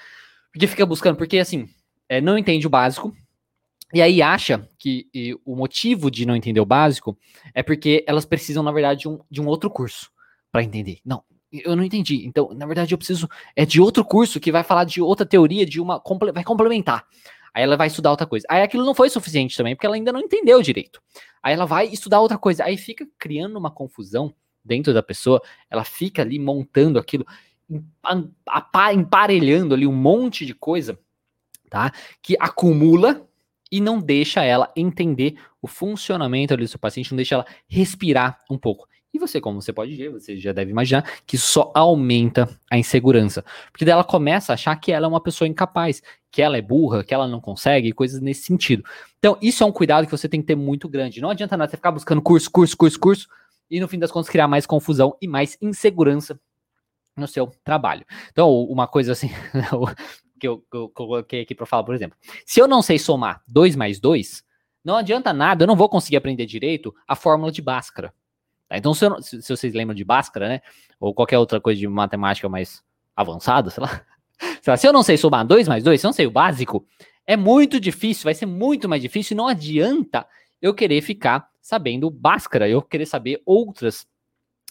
Porque 0.51 0.67
fica 0.67 0.85
buscando, 0.85 1.15
porque 1.15 1.39
assim, 1.39 1.67
é, 2.07 2.19
não 2.19 2.38
entende 2.38 2.67
o 2.67 2.69
básico, 2.69 3.15
e 3.93 4.01
aí 4.01 4.21
acha 4.21 4.67
que 4.79 5.07
o 5.45 5.55
motivo 5.55 6.09
de 6.09 6.25
não 6.25 6.35
entender 6.35 6.59
o 6.59 6.65
básico 6.65 7.17
é 7.53 7.62
porque 7.62 8.03
elas 8.07 8.25
precisam, 8.25 8.63
na 8.63 8.71
verdade, 8.71 9.01
de 9.01 9.07
um, 9.07 9.19
de 9.29 9.39
um 9.39 9.45
outro 9.45 9.69
curso 9.69 10.12
para 10.51 10.63
entender. 10.63 10.97
Não, 11.05 11.23
eu 11.51 11.75
não 11.75 11.83
entendi. 11.83 12.25
Então, 12.25 12.50
na 12.55 12.65
verdade, 12.65 12.93
eu 12.93 12.97
preciso 12.97 13.29
é 13.55 13.65
de 13.65 13.79
outro 13.79 14.03
curso 14.03 14.39
que 14.39 14.51
vai 14.51 14.63
falar 14.63 14.83
de 14.83 15.00
outra 15.00 15.25
teoria, 15.25 15.63
de 15.63 15.79
uma 15.79 16.01
vai 16.33 16.43
complementar. 16.43 17.05
Aí 17.53 17.63
ela 17.63 17.77
vai 17.77 17.88
estudar 17.88 18.10
outra 18.12 18.25
coisa. 18.25 18.45
Aí 18.50 18.62
aquilo 18.62 18.86
não 18.86 18.95
foi 18.95 19.10
suficiente 19.10 19.55
também, 19.55 19.75
porque 19.75 19.86
ela 19.86 19.95
ainda 19.95 20.12
não 20.12 20.22
entendeu 20.22 20.62
direito. 20.62 21.01
Aí 21.41 21.53
ela 21.53 21.65
vai 21.65 21.88
estudar 21.88 22.19
outra 22.19 22.38
coisa. 22.38 22.63
Aí 22.63 22.77
fica 22.77 23.07
criando 23.17 23.57
uma 23.57 23.69
confusão 23.69 24.33
dentro 24.63 24.93
da 24.93 25.03
pessoa. 25.03 25.41
Ela 25.69 25.83
fica 25.83 26.22
ali 26.22 26.39
montando 26.39 26.98
aquilo, 26.98 27.25
emparelhando 28.93 29.75
ali 29.75 29.86
um 29.86 29.93
monte 29.93 30.45
de 30.45 30.53
coisa, 30.53 30.98
tá? 31.69 31.91
Que 32.22 32.36
acumula 32.39 33.27
e 33.72 33.81
não 33.81 34.00
deixa 34.00 34.43
ela 34.43 34.72
entender 34.75 35.36
o 35.62 35.67
funcionamento 35.67 36.53
ali 36.53 36.63
do 36.63 36.69
seu 36.69 36.79
paciente, 36.79 37.12
não 37.12 37.17
deixa 37.17 37.36
ela 37.36 37.45
respirar 37.67 38.43
um 38.50 38.57
pouco. 38.57 38.88
E 39.13 39.20
você, 39.20 39.39
como 39.39 39.62
você 39.62 39.72
pode 39.72 39.96
ver, 39.96 40.10
você 40.10 40.38
já 40.38 40.51
deve 40.51 40.72
imaginar 40.72 41.03
que 41.27 41.38
só 41.38 41.72
aumenta 41.75 42.50
a 42.70 42.77
insegurança. 42.79 43.46
Porque 43.72 43.86
daí 43.86 43.91
ela 43.91 44.03
começa 44.03 44.51
a 44.51 44.55
achar 44.55 44.75
que 44.75 44.91
ela 44.91 45.05
é 45.05 45.10
uma 45.10 45.22
pessoa 45.22 45.48
incapaz, 45.48 46.01
que 46.32 46.41
ela 46.41 46.58
é 46.58 46.62
burra, 46.62 47.03
que 47.03 47.13
ela 47.13 47.27
não 47.27 47.39
consegue, 47.39 47.93
coisas 47.93 48.20
nesse 48.20 48.41
sentido. 48.41 48.84
Então, 49.20 49.38
isso 49.39 49.63
é 49.63 49.67
um 49.67 49.72
cuidado 49.72 50.05
que 50.05 50.12
você 50.12 50.27
tem 50.27 50.41
que 50.41 50.48
ter 50.48 50.55
muito 50.55 50.89
grande. 50.89 51.22
Não 51.22 51.29
adianta 51.29 51.55
nada 51.55 51.70
você 51.70 51.77
ficar 51.77 51.91
buscando 51.91 52.24
curso, 52.24 52.50
curso, 52.50 52.75
curso, 52.75 53.00
curso, 53.00 53.27
e 53.70 53.79
no 53.79 53.88
fim 53.88 54.00
das 54.00 54.12
contas 54.12 54.29
criar 54.29 54.48
mais 54.48 54.65
confusão 54.65 55.15
e 55.22 55.27
mais 55.27 55.58
insegurança 55.62 56.39
no 57.15 57.27
seu 57.27 57.51
trabalho. 57.63 58.05
Então, 58.32 58.51
uma 58.63 58.88
coisa 58.88 59.12
assim 59.12 59.29
que 60.39 60.48
eu, 60.48 60.58
que 60.58 60.75
eu 60.75 60.89
coloquei 60.89 61.41
aqui 61.41 61.53
para 61.53 61.67
falar, 61.67 61.84
por 61.84 61.93
exemplo, 61.93 62.17
se 62.46 62.60
eu 62.60 62.67
não 62.67 62.82
sei 62.82 62.98
somar 62.98 63.43
2 63.48 63.75
mais 63.75 64.00
2, 64.00 64.43
não 64.84 64.98
adianta 64.98 65.32
nada, 65.32 65.63
eu 65.63 65.67
não 65.67 65.75
vou 65.75 65.88
conseguir 65.88 66.17
aprender 66.17 66.48
direito 66.48 66.93
a 67.08 67.15
fórmula 67.15 67.51
de 67.51 67.62
Bhaskara. 67.62 68.12
Tá? 68.67 68.77
Então, 68.77 68.93
se, 68.93 69.05
eu, 69.05 69.22
se, 69.22 69.41
se, 69.41 69.55
vocês 69.55 69.74
lembram 69.74 69.96
de 69.96 70.03
Bhaskara, 70.03 70.48
né? 70.48 70.62
Ou 71.00 71.13
qualquer 71.13 71.38
outra 71.38 71.60
coisa 71.60 71.79
de 71.79 71.88
matemática 71.88 72.48
mais 72.50 72.84
avançada, 73.15 73.70
sei 73.70 73.84
lá. 73.84 74.01
sei 74.62 74.72
lá 74.72 74.77
se 74.77 74.88
eu 74.88 74.93
não 74.93 75.03
sei 75.03 75.17
somar 75.17 75.46
2 75.46 75.67
mais 75.67 75.84
2, 75.84 76.00
se 76.00 76.05
eu 76.05 76.10
não 76.10 76.13
sei 76.13 76.27
o 76.27 76.32
básico, 76.32 76.86
é 77.25 77.38
muito 77.38 77.79
difícil, 77.79 78.25
vai 78.25 78.34
ser 78.34 78.46
muito 78.46 78.89
mais 78.89 79.01
difícil. 79.01 79.38
Não 79.38 79.48
adianta 79.48 80.25
eu 80.62 80.74
querer 80.74 81.01
ficar 81.01 81.50
sabendo 81.62 82.10
Bhaskara, 82.10 82.67
eu 82.67 82.82
querer 82.82 83.05
saber 83.05 83.41
outras 83.46 84.05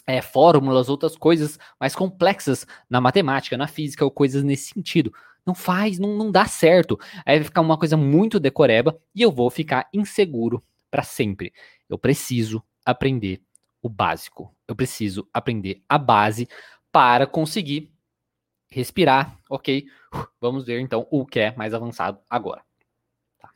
é, 0.05 0.21
fórmulas, 0.21 0.89
outras 0.89 1.15
coisas 1.15 1.57
mais 1.79 1.95
complexas 1.95 2.67
na 2.89 2.99
matemática, 2.99 3.57
na 3.57 3.67
física, 3.67 4.03
ou 4.03 4.11
coisas 4.11 4.43
nesse 4.43 4.73
sentido. 4.73 5.13
Não 5.45 5.55
faz, 5.55 5.99
não, 5.99 6.15
não 6.15 6.31
dá 6.31 6.45
certo. 6.45 6.97
Aí 7.25 7.37
vai 7.37 7.45
ficar 7.45 7.61
uma 7.61 7.77
coisa 7.77 7.97
muito 7.97 8.39
decoreba 8.39 8.97
e 9.13 9.21
eu 9.21 9.31
vou 9.31 9.49
ficar 9.49 9.87
inseguro 9.93 10.63
para 10.89 11.03
sempre. 11.03 11.51
Eu 11.89 11.97
preciso 11.97 12.63
aprender 12.85 13.41
o 13.83 13.89
básico. 13.89 14.55
Eu 14.67 14.75
preciso 14.75 15.27
aprender 15.33 15.83
a 15.87 15.97
base 15.97 16.47
para 16.91 17.27
conseguir 17.27 17.93
respirar, 18.69 19.37
ok? 19.49 19.85
Vamos 20.41 20.65
ver 20.65 20.79
então 20.79 21.05
o 21.11 21.25
que 21.25 21.39
é 21.39 21.55
mais 21.55 21.73
avançado 21.73 22.19
agora. 22.29 22.63
Tá. 23.37 23.51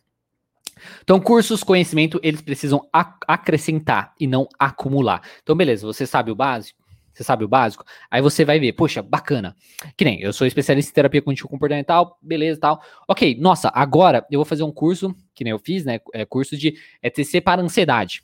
Então, 1.01 1.19
cursos, 1.19 1.63
conhecimento, 1.63 2.19
eles 2.22 2.41
precisam 2.41 2.88
ac 2.91 3.17
acrescentar 3.27 4.13
e 4.19 4.27
não 4.27 4.48
acumular. 4.60 5.22
Então, 5.41 5.55
beleza, 5.55 5.88
você 5.88 6.05
sabe 6.05 6.29
o 6.29 6.36
básico? 6.36 6.87
Você 7.17 7.24
sabe 7.24 7.43
o 7.43 7.47
básico? 7.47 7.83
Aí 8.12 8.21
você 8.21 8.45
vai 8.45 8.59
ver, 8.59 8.74
poxa, 8.74 9.01
bacana. 9.01 9.55
Que 9.97 10.05
nem, 10.05 10.21
eu 10.21 10.31
sou 10.31 10.45
especialista 10.45 10.91
em 10.91 10.93
terapia 10.93 11.19
cognitivo 11.19 11.50
comportamental, 11.50 12.15
beleza 12.21 12.59
tal. 12.59 12.79
Ok, 13.07 13.36
nossa, 13.39 13.71
agora 13.74 14.24
eu 14.29 14.38
vou 14.38 14.45
fazer 14.45 14.62
um 14.62 14.71
curso, 14.71 15.15
que 15.33 15.43
nem 15.43 15.50
eu 15.50 15.57
fiz, 15.57 15.83
né? 15.83 16.00
É, 16.13 16.25
curso 16.25 16.55
de 16.55 16.77
é, 17.01 17.09
TC 17.09 17.41
para 17.41 17.59
ansiedade. 17.59 18.21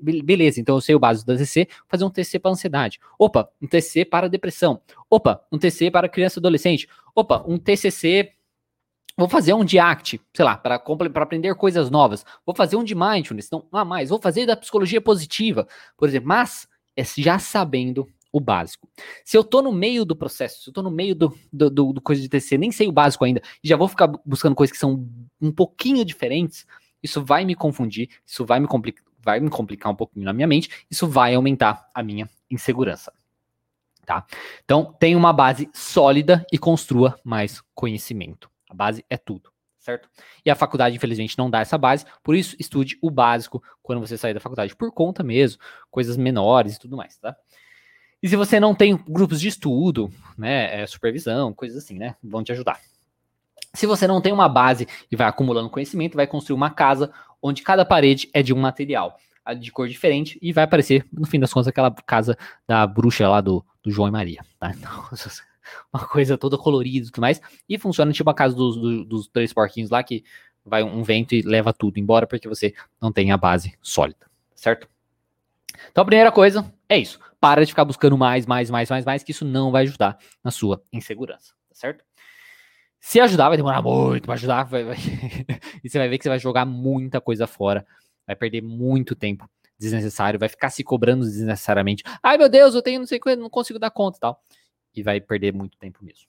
Beleza, 0.00 0.58
então 0.58 0.76
eu 0.76 0.80
sei 0.80 0.94
o 0.94 0.98
básico 0.98 1.26
da 1.26 1.36
TC, 1.36 1.68
vou 1.68 1.88
fazer 1.88 2.04
um 2.04 2.10
TC 2.10 2.38
para 2.38 2.50
ansiedade. 2.50 2.98
Opa, 3.18 3.50
um 3.60 3.66
TC 3.66 4.06
para 4.06 4.26
depressão. 4.26 4.80
Opa, 5.10 5.44
um 5.52 5.58
TC 5.58 5.90
para 5.90 6.08
criança 6.08 6.38
e 6.38 6.40
adolescente. 6.40 6.88
Opa, 7.14 7.44
um 7.46 7.58
TCC 7.58 8.32
Vou 9.16 9.28
fazer 9.28 9.54
um 9.54 9.64
de 9.64 9.78
ACT, 9.78 10.20
sei 10.34 10.44
lá, 10.44 10.56
para 10.56 10.74
aprender 10.74 11.54
coisas 11.54 11.88
novas. 11.88 12.26
Vou 12.44 12.52
fazer 12.52 12.74
um 12.74 12.82
de 12.82 12.96
mindfulness, 12.96 13.48
não 13.48 13.64
há 13.70 13.84
mais. 13.84 14.08
Vou 14.08 14.20
fazer 14.20 14.44
da 14.44 14.56
psicologia 14.56 15.00
positiva, 15.00 15.68
por 15.96 16.08
exemplo. 16.08 16.26
Mas 16.26 16.66
é 16.96 17.04
já 17.04 17.38
sabendo 17.38 18.06
o 18.34 18.40
básico. 18.40 18.88
Se 19.24 19.38
eu 19.38 19.44
tô 19.44 19.62
no 19.62 19.70
meio 19.70 20.04
do 20.04 20.16
processo, 20.16 20.64
se 20.64 20.68
eu 20.68 20.74
tô 20.74 20.82
no 20.82 20.90
meio 20.90 21.14
do, 21.14 21.32
do, 21.52 21.70
do, 21.70 21.92
do 21.92 22.00
coisa 22.00 22.20
de 22.20 22.28
TC, 22.28 22.58
nem 22.58 22.72
sei 22.72 22.88
o 22.88 22.92
básico 22.92 23.24
ainda, 23.24 23.40
e 23.62 23.68
já 23.68 23.76
vou 23.76 23.86
ficar 23.86 24.08
buscando 24.26 24.56
coisas 24.56 24.72
que 24.72 24.78
são 24.78 25.08
um 25.40 25.52
pouquinho 25.52 26.04
diferentes, 26.04 26.66
isso 27.00 27.24
vai 27.24 27.44
me 27.44 27.54
confundir, 27.54 28.08
isso 28.26 28.44
vai 28.44 28.58
me, 28.58 28.66
vai 29.20 29.38
me 29.38 29.48
complicar 29.48 29.92
um 29.92 29.94
pouquinho 29.94 30.24
na 30.24 30.32
minha 30.32 30.48
mente, 30.48 30.68
isso 30.90 31.06
vai 31.06 31.32
aumentar 31.32 31.88
a 31.94 32.02
minha 32.02 32.28
insegurança. 32.50 33.12
Tá? 34.04 34.26
Então, 34.64 34.92
tenha 34.98 35.16
uma 35.16 35.32
base 35.32 35.70
sólida 35.72 36.44
e 36.52 36.58
construa 36.58 37.16
mais 37.22 37.62
conhecimento. 37.72 38.50
A 38.68 38.74
base 38.74 39.04
é 39.08 39.16
tudo, 39.16 39.52
certo? 39.78 40.08
E 40.44 40.50
a 40.50 40.56
faculdade, 40.56 40.96
infelizmente, 40.96 41.38
não 41.38 41.48
dá 41.48 41.60
essa 41.60 41.78
base, 41.78 42.04
por 42.20 42.34
isso 42.34 42.56
estude 42.58 42.98
o 43.00 43.12
básico 43.12 43.62
quando 43.80 44.00
você 44.00 44.18
sair 44.18 44.34
da 44.34 44.40
faculdade, 44.40 44.74
por 44.74 44.90
conta 44.90 45.22
mesmo, 45.22 45.62
coisas 45.88 46.16
menores 46.16 46.74
e 46.74 46.80
tudo 46.80 46.96
mais, 46.96 47.16
tá? 47.16 47.36
E 48.24 48.28
se 48.30 48.36
você 48.36 48.58
não 48.58 48.74
tem 48.74 48.96
grupos 49.06 49.38
de 49.38 49.48
estudo, 49.48 50.10
né, 50.38 50.80
é, 50.80 50.86
supervisão, 50.86 51.52
coisas 51.52 51.84
assim, 51.84 51.98
né, 51.98 52.16
vão 52.24 52.42
te 52.42 52.52
ajudar. 52.52 52.80
Se 53.74 53.86
você 53.86 54.06
não 54.06 54.18
tem 54.18 54.32
uma 54.32 54.48
base 54.48 54.88
e 55.12 55.14
vai 55.14 55.26
acumulando 55.28 55.68
conhecimento, 55.68 56.16
vai 56.16 56.26
construir 56.26 56.56
uma 56.56 56.70
casa 56.70 57.12
onde 57.42 57.60
cada 57.60 57.84
parede 57.84 58.30
é 58.32 58.42
de 58.42 58.54
um 58.54 58.58
material 58.58 59.18
de 59.60 59.70
cor 59.70 59.86
diferente 59.86 60.38
e 60.40 60.54
vai 60.54 60.64
aparecer, 60.64 61.04
no 61.12 61.26
fim 61.26 61.38
das 61.38 61.52
contas, 61.52 61.68
aquela 61.68 61.90
casa 61.90 62.34
da 62.66 62.86
bruxa 62.86 63.28
lá 63.28 63.42
do, 63.42 63.62
do 63.82 63.90
João 63.90 64.08
e 64.08 64.12
Maria, 64.12 64.40
tá? 64.58 64.72
Então, 64.74 65.04
uma 65.92 66.06
coisa 66.06 66.38
toda 66.38 66.56
colorida 66.56 67.06
e 67.06 67.10
tudo 67.10 67.20
mais. 67.20 67.42
E 67.68 67.76
funciona 67.76 68.10
tipo 68.10 68.30
a 68.30 68.34
casa 68.34 68.56
dos, 68.56 68.74
dos, 68.76 69.06
dos 69.06 69.28
três 69.28 69.52
porquinhos 69.52 69.90
lá, 69.90 70.02
que 70.02 70.24
vai 70.64 70.82
um 70.82 71.02
vento 71.02 71.34
e 71.34 71.42
leva 71.42 71.74
tudo 71.74 71.98
embora, 71.98 72.26
porque 72.26 72.48
você 72.48 72.72
não 72.98 73.12
tem 73.12 73.32
a 73.32 73.36
base 73.36 73.74
sólida, 73.82 74.26
certo? 74.54 74.88
Então 75.90 76.00
a 76.00 76.06
primeira 76.06 76.32
coisa 76.32 76.73
é 76.88 76.98
isso. 76.98 77.18
Para 77.40 77.64
de 77.64 77.72
ficar 77.72 77.84
buscando 77.84 78.16
mais, 78.16 78.46
mais, 78.46 78.70
mais, 78.70 78.90
mais, 78.90 79.04
mais, 79.04 79.22
que 79.22 79.30
isso 79.30 79.44
não 79.44 79.70
vai 79.70 79.82
ajudar 79.82 80.18
na 80.42 80.50
sua 80.50 80.82
insegurança, 80.92 81.52
tá 81.68 81.74
certo? 81.74 82.04
Se 83.00 83.20
ajudar, 83.20 83.48
vai 83.48 83.56
demorar 83.56 83.82
muito 83.82 84.24
para 84.24 84.34
ajudar, 84.34 84.64
vai, 84.64 84.84
vai... 84.84 84.96
e 85.84 85.88
você 85.88 85.98
vai 85.98 86.08
ver 86.08 86.18
que 86.18 86.24
você 86.24 86.30
vai 86.30 86.38
jogar 86.38 86.64
muita 86.64 87.20
coisa 87.20 87.46
fora, 87.46 87.86
vai 88.26 88.34
perder 88.34 88.62
muito 88.62 89.14
tempo 89.14 89.48
desnecessário, 89.78 90.40
vai 90.40 90.48
ficar 90.48 90.70
se 90.70 90.82
cobrando 90.82 91.24
desnecessariamente. 91.24 92.02
Ai 92.22 92.38
meu 92.38 92.48
Deus, 92.48 92.74
eu 92.74 92.80
tenho 92.80 93.00
não 93.00 93.06
sei 93.06 93.20
o 93.24 93.36
não 93.36 93.50
consigo 93.50 93.78
dar 93.78 93.90
conta 93.90 94.16
e 94.16 94.20
tal 94.20 94.40
e 94.94 95.02
vai 95.02 95.20
perder 95.20 95.52
muito 95.52 95.76
tempo 95.76 96.04
mesmo. 96.04 96.26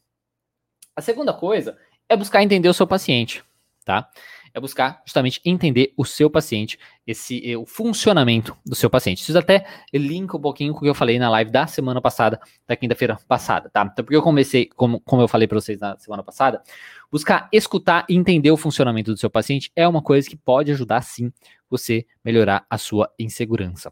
A 0.95 1.01
segunda 1.01 1.33
coisa 1.33 1.77
é 2.09 2.17
buscar 2.17 2.41
entender 2.41 2.67
o 2.67 2.73
seu 2.73 2.87
paciente, 2.87 3.43
tá? 3.83 4.09
É 4.55 4.59
buscar 4.61 5.01
justamente 5.05 5.41
entender 5.43 5.91
o 5.97 6.05
seu 6.05 6.29
paciente, 6.29 6.79
esse 7.05 7.45
eh, 7.45 7.57
o 7.57 7.65
funcionamento 7.65 8.55
do 8.65 8.73
seu 8.73 8.89
paciente. 8.89 9.19
Isso 9.19 9.37
até 9.37 9.65
linka 9.93 10.37
um 10.37 10.39
pouquinho 10.39 10.71
com 10.71 10.79
o 10.79 10.81
que 10.83 10.87
eu 10.87 10.95
falei 10.95 11.19
na 11.19 11.29
live 11.29 11.51
da 11.51 11.67
semana 11.67 11.99
passada, 11.99 12.39
da 12.65 12.73
quinta-feira 12.73 13.17
passada, 13.27 13.69
tá? 13.69 13.81
Então, 13.91 14.05
porque 14.05 14.15
eu 14.15 14.21
comecei, 14.21 14.67
como, 14.67 15.01
como 15.01 15.21
eu 15.21 15.27
falei 15.27 15.45
para 15.45 15.59
vocês 15.59 15.77
na 15.77 15.97
semana 15.97 16.23
passada, 16.23 16.63
buscar 17.11 17.49
escutar 17.51 18.05
e 18.07 18.15
entender 18.15 18.49
o 18.49 18.55
funcionamento 18.55 19.11
do 19.11 19.17
seu 19.17 19.29
paciente 19.29 19.69
é 19.75 19.85
uma 19.85 20.01
coisa 20.01 20.29
que 20.29 20.37
pode 20.37 20.71
ajudar 20.71 21.01
sim 21.01 21.33
você 21.69 22.05
melhorar 22.23 22.65
a 22.69 22.77
sua 22.77 23.11
insegurança. 23.19 23.91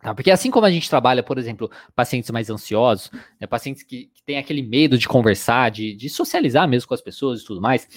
Tá? 0.00 0.14
Porque 0.14 0.32
assim 0.32 0.50
como 0.50 0.66
a 0.66 0.70
gente 0.70 0.90
trabalha, 0.90 1.22
por 1.22 1.38
exemplo, 1.38 1.70
pacientes 1.94 2.30
mais 2.32 2.50
ansiosos, 2.50 3.08
né, 3.40 3.46
pacientes 3.46 3.84
que, 3.84 4.06
que 4.12 4.22
têm 4.24 4.38
aquele 4.38 4.62
medo 4.62 4.98
de 4.98 5.06
conversar, 5.08 5.70
de, 5.70 5.94
de 5.94 6.10
socializar 6.10 6.68
mesmo 6.68 6.88
com 6.88 6.94
as 6.94 7.00
pessoas 7.00 7.40
e 7.40 7.44
tudo 7.44 7.60
mais, 7.60 7.88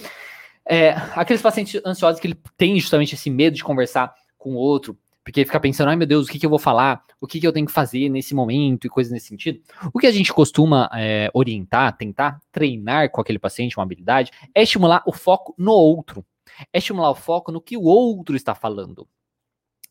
é, 0.70 0.92
aqueles 1.16 1.42
pacientes 1.42 1.82
ansiosos 1.84 2.22
que 2.22 2.28
ele 2.28 2.38
tem 2.56 2.80
justamente 2.80 3.16
esse 3.16 3.28
medo 3.30 3.56
de 3.56 3.64
conversar 3.64 4.14
com 4.38 4.52
o 4.52 4.58
outro, 4.58 4.96
porque 5.24 5.44
fica 5.44 5.60
pensando, 5.60 5.90
ai 5.90 5.96
meu 5.96 6.06
Deus, 6.06 6.28
o 6.28 6.32
que, 6.32 6.38
que 6.38 6.46
eu 6.46 6.50
vou 6.50 6.60
falar, 6.60 7.04
o 7.20 7.26
que, 7.26 7.40
que 7.40 7.48
eu 7.48 7.52
tenho 7.52 7.66
que 7.66 7.72
fazer 7.72 8.08
nesse 8.08 8.36
momento 8.36 8.86
e 8.86 8.90
coisas 8.90 9.12
nesse 9.12 9.28
sentido. 9.28 9.60
O 9.92 9.98
que 9.98 10.06
a 10.06 10.12
gente 10.12 10.32
costuma 10.32 10.88
é, 10.94 11.32
orientar, 11.34 11.98
tentar 11.98 12.40
treinar 12.52 13.10
com 13.10 13.20
aquele 13.20 13.40
paciente 13.40 13.78
uma 13.78 13.84
habilidade, 13.84 14.32
é 14.54 14.62
estimular 14.62 15.02
o 15.08 15.12
foco 15.12 15.56
no 15.58 15.72
outro, 15.72 16.24
é 16.72 16.78
estimular 16.78 17.10
o 17.10 17.16
foco 17.16 17.52
no 17.52 17.60
que 17.60 17.76
o 17.76 17.84
outro 17.84 18.36
está 18.36 18.54
falando. 18.54 19.08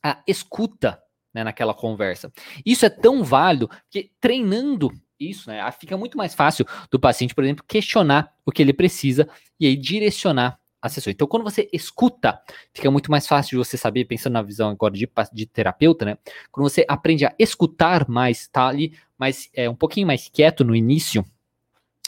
A 0.00 0.22
escuta 0.28 1.02
né, 1.34 1.42
naquela 1.42 1.74
conversa. 1.74 2.32
Isso 2.64 2.86
é 2.86 2.90
tão 2.90 3.24
válido 3.24 3.68
que 3.90 4.12
treinando 4.20 4.92
isso, 5.18 5.50
né, 5.50 5.68
fica 5.72 5.96
muito 5.96 6.16
mais 6.16 6.36
fácil 6.36 6.64
do 6.88 7.00
paciente, 7.00 7.34
por 7.34 7.42
exemplo, 7.42 7.64
questionar 7.66 8.32
o 8.46 8.52
que 8.52 8.62
ele 8.62 8.72
precisa 8.72 9.28
e 9.58 9.66
aí 9.66 9.76
direcionar 9.76 10.60
a 10.80 10.88
sessão. 10.88 11.10
Então, 11.10 11.26
quando 11.26 11.42
você 11.42 11.68
escuta, 11.72 12.40
fica 12.72 12.90
muito 12.90 13.10
mais 13.10 13.26
fácil 13.26 13.50
de 13.50 13.56
você 13.56 13.76
saber, 13.76 14.04
pensando 14.04 14.34
na 14.34 14.42
visão 14.42 14.70
agora 14.70 14.94
de, 14.94 15.08
de 15.32 15.46
terapeuta, 15.46 16.04
né? 16.04 16.18
Quando 16.50 16.68
você 16.68 16.84
aprende 16.88 17.24
a 17.24 17.34
escutar 17.38 18.08
mais, 18.08 18.48
tá 18.48 18.68
ali 18.68 18.92
mais, 19.18 19.50
é, 19.52 19.68
um 19.68 19.74
pouquinho 19.74 20.06
mais 20.06 20.28
quieto 20.28 20.64
no 20.64 20.74
início, 20.74 21.24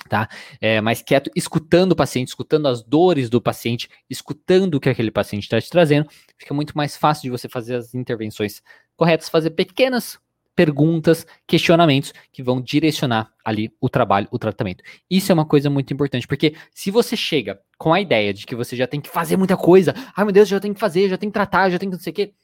tá? 0.08 0.28
É, 0.60 0.80
mais 0.80 1.02
quieto, 1.02 1.30
escutando 1.34 1.92
o 1.92 1.96
paciente, 1.96 2.28
escutando 2.28 2.68
as 2.68 2.82
dores 2.82 3.28
do 3.28 3.40
paciente, 3.40 3.88
escutando 4.08 4.76
o 4.76 4.80
que 4.80 4.88
aquele 4.88 5.10
paciente 5.10 5.44
está 5.44 5.60
te 5.60 5.68
trazendo, 5.68 6.08
fica 6.38 6.54
muito 6.54 6.76
mais 6.76 6.96
fácil 6.96 7.22
de 7.22 7.30
você 7.30 7.48
fazer 7.48 7.74
as 7.74 7.94
intervenções 7.94 8.62
corretas, 8.96 9.28
fazer 9.28 9.50
pequenas 9.50 10.18
perguntas, 10.54 11.26
questionamentos 11.46 12.12
que 12.32 12.42
vão 12.42 12.60
direcionar 12.60 13.32
ali 13.44 13.72
o 13.80 13.88
trabalho, 13.88 14.28
o 14.30 14.38
tratamento. 14.38 14.82
Isso 15.08 15.32
é 15.32 15.34
uma 15.34 15.46
coisa 15.46 15.70
muito 15.70 15.92
importante, 15.92 16.26
porque 16.26 16.54
se 16.72 16.90
você 16.90 17.16
chega 17.16 17.60
com 17.78 17.92
a 17.92 18.00
ideia 18.00 18.32
de 18.34 18.44
que 18.44 18.54
você 18.54 18.76
já 18.76 18.86
tem 18.86 19.00
que 19.00 19.08
fazer 19.08 19.36
muita 19.36 19.56
coisa, 19.56 19.94
ai 20.14 20.24
meu 20.24 20.32
Deus, 20.32 20.48
já 20.48 20.60
tem 20.60 20.74
que 20.74 20.80
fazer, 20.80 21.08
já 21.08 21.16
tem 21.16 21.28
que 21.28 21.34
tratar, 21.34 21.70
já 21.70 21.78
tem 21.78 21.88
que 21.88 21.96
não 21.96 22.02
sei 22.02 22.10
o 22.10 22.14
quê, 22.14 22.34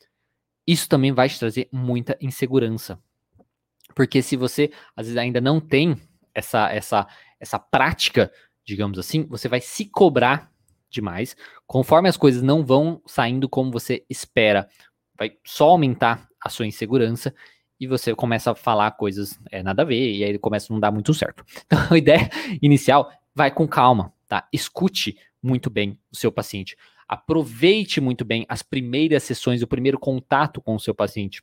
isso 0.66 0.88
também 0.88 1.12
vai 1.12 1.28
te 1.28 1.38
trazer 1.38 1.68
muita 1.70 2.16
insegurança. 2.20 2.98
Porque 3.94 4.22
se 4.22 4.36
você 4.36 4.70
às 4.96 5.06
vezes 5.06 5.16
ainda 5.16 5.40
não 5.40 5.60
tem 5.60 5.96
essa 6.34 6.70
essa 6.70 7.06
essa 7.38 7.58
prática, 7.58 8.32
digamos 8.64 8.98
assim, 8.98 9.24
você 9.26 9.48
vai 9.48 9.60
se 9.60 9.84
cobrar 9.86 10.50
demais, 10.90 11.36
conforme 11.66 12.08
as 12.08 12.16
coisas 12.16 12.42
não 12.42 12.64
vão 12.64 13.02
saindo 13.06 13.48
como 13.48 13.70
você 13.70 14.04
espera, 14.08 14.68
vai 15.18 15.36
só 15.44 15.70
aumentar 15.70 16.28
a 16.40 16.48
sua 16.48 16.66
insegurança 16.66 17.34
e 17.78 17.86
você 17.86 18.14
começa 18.14 18.52
a 18.52 18.54
falar 18.54 18.90
coisas 18.92 19.38
é, 19.50 19.62
nada 19.62 19.82
a 19.82 19.84
ver 19.84 20.14
e 20.14 20.24
aí 20.24 20.38
começa 20.38 20.72
a 20.72 20.74
não 20.74 20.80
dar 20.80 20.90
muito 20.90 21.12
certo. 21.14 21.44
Então 21.66 21.78
a 21.90 21.98
ideia 21.98 22.30
inicial, 22.62 23.10
vai 23.34 23.50
com 23.50 23.66
calma, 23.68 24.12
tá? 24.26 24.48
Escute 24.52 25.18
muito 25.42 25.68
bem 25.68 25.98
o 26.10 26.16
seu 26.16 26.32
paciente. 26.32 26.76
Aproveite 27.06 28.00
muito 28.00 28.24
bem 28.24 28.44
as 28.48 28.62
primeiras 28.62 29.22
sessões, 29.22 29.62
o 29.62 29.66
primeiro 29.66 29.98
contato 29.98 30.60
com 30.60 30.74
o 30.74 30.80
seu 30.80 30.94
paciente. 30.94 31.42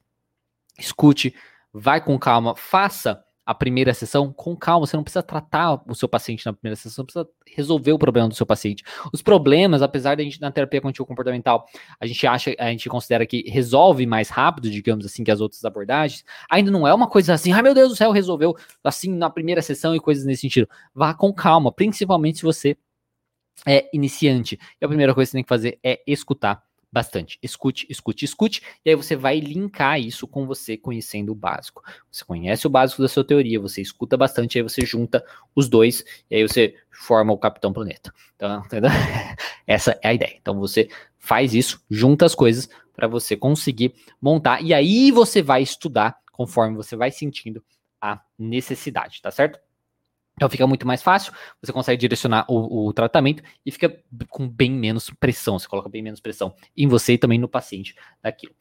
Escute, 0.77 1.33
vai 1.71 2.03
com 2.03 2.17
calma, 2.17 2.55
faça 2.55 3.23
a 3.45 3.53
primeira 3.53 3.93
sessão 3.93 4.31
com 4.31 4.55
calma. 4.55 4.85
Você 4.85 4.95
não 4.95 5.03
precisa 5.03 5.23
tratar 5.23 5.81
o 5.87 5.95
seu 5.95 6.07
paciente 6.07 6.45
na 6.45 6.53
primeira 6.53 6.75
sessão, 6.75 7.03
você 7.03 7.13
precisa 7.13 7.27
resolver 7.55 7.91
o 7.91 7.99
problema 7.99 8.29
do 8.29 8.35
seu 8.35 8.45
paciente. 8.45 8.83
Os 9.11 9.21
problemas, 9.21 9.81
apesar 9.81 10.15
de 10.15 10.21
a 10.21 10.25
gente 10.25 10.39
na 10.39 10.51
terapia 10.51 10.81
contínua 10.81 11.07
comportamental, 11.07 11.65
a 11.99 12.05
gente 12.05 12.25
acha, 12.25 12.55
a 12.57 12.69
gente 12.71 12.87
considera 12.89 13.25
que 13.25 13.49
resolve 13.49 14.05
mais 14.05 14.29
rápido, 14.29 14.69
digamos 14.69 15.05
assim, 15.05 15.23
que 15.23 15.31
as 15.31 15.41
outras 15.41 15.63
abordagens, 15.65 16.23
ainda 16.49 16.71
não 16.71 16.87
é 16.87 16.93
uma 16.93 17.07
coisa 17.07 17.33
assim, 17.33 17.51
ai 17.51 17.61
meu 17.61 17.73
Deus 17.73 17.89
do 17.89 17.95
céu, 17.95 18.11
resolveu 18.11 18.55
assim 18.83 19.13
na 19.13 19.29
primeira 19.29 19.61
sessão 19.61 19.95
e 19.95 19.99
coisas 19.99 20.25
nesse 20.25 20.41
sentido. 20.41 20.67
Vá 20.93 21.13
com 21.13 21.33
calma, 21.33 21.71
principalmente 21.71 22.37
se 22.37 22.43
você 22.43 22.77
é 23.65 23.89
iniciante. 23.93 24.59
E 24.81 24.85
a 24.85 24.87
primeira 24.87 25.13
coisa 25.13 25.29
que 25.29 25.31
você 25.31 25.37
tem 25.37 25.43
que 25.43 25.49
fazer 25.49 25.79
é 25.83 26.01
escutar 26.07 26.63
bastante. 26.93 27.39
Escute, 27.41 27.87
escute, 27.89 28.23
escute, 28.23 28.61
e 28.85 28.91
aí 28.91 28.95
você 28.95 29.15
vai 29.15 29.39
linkar 29.39 29.99
isso 29.99 30.27
com 30.27 30.45
você 30.45 30.77
conhecendo 30.77 31.31
o 31.31 31.35
básico. 31.35 31.83
Você 32.11 32.23
conhece 32.23 32.67
o 32.67 32.69
básico 32.69 33.01
da 33.01 33.07
sua 33.07 33.23
teoria, 33.23 33.59
você 33.59 33.81
escuta 33.81 34.15
bastante, 34.15 34.59
aí 34.59 34.61
você 34.61 34.85
junta 34.85 35.25
os 35.55 35.67
dois, 35.67 36.05
e 36.29 36.35
aí 36.35 36.47
você 36.47 36.75
forma 36.91 37.33
o 37.33 37.37
Capitão 37.37 37.73
Planeta. 37.73 38.13
Então? 38.35 38.63
Essa 39.65 39.99
é 40.03 40.09
a 40.09 40.13
ideia. 40.13 40.37
Então 40.39 40.59
você 40.59 40.87
faz 41.17 41.55
isso, 41.55 41.83
junta 41.89 42.27
as 42.27 42.35
coisas 42.35 42.69
para 42.95 43.07
você 43.07 43.35
conseguir 43.35 43.95
montar, 44.21 44.61
e 44.61 44.71
aí 44.71 45.09
você 45.09 45.41
vai 45.41 45.63
estudar 45.63 46.15
conforme 46.31 46.75
você 46.75 46.95
vai 46.95 47.09
sentindo 47.09 47.63
a 47.99 48.21
necessidade, 48.37 49.19
tá 49.19 49.31
certo? 49.31 49.59
Então 50.35 50.49
fica 50.49 50.65
muito 50.65 50.85
mais 50.87 51.01
fácil, 51.01 51.31
você 51.61 51.71
consegue 51.71 51.99
direcionar 51.99 52.45
o, 52.49 52.87
o, 52.87 52.93
tratamento 52.93 53.43
e 53.65 53.71
fica 53.71 53.95
com 54.29 54.47
bem 54.47 54.71
menos 54.71 55.09
pressão, 55.11 55.59
você 55.59 55.67
coloca 55.67 55.89
bem 55.89 56.01
menos 56.01 56.19
pressão 56.19 56.53
em 56.75 56.87
você 56.87 57.13
e 57.13 57.17
também 57.17 57.37
no 57.37 57.47
paciente 57.47 57.95
daquilo. 58.21 58.53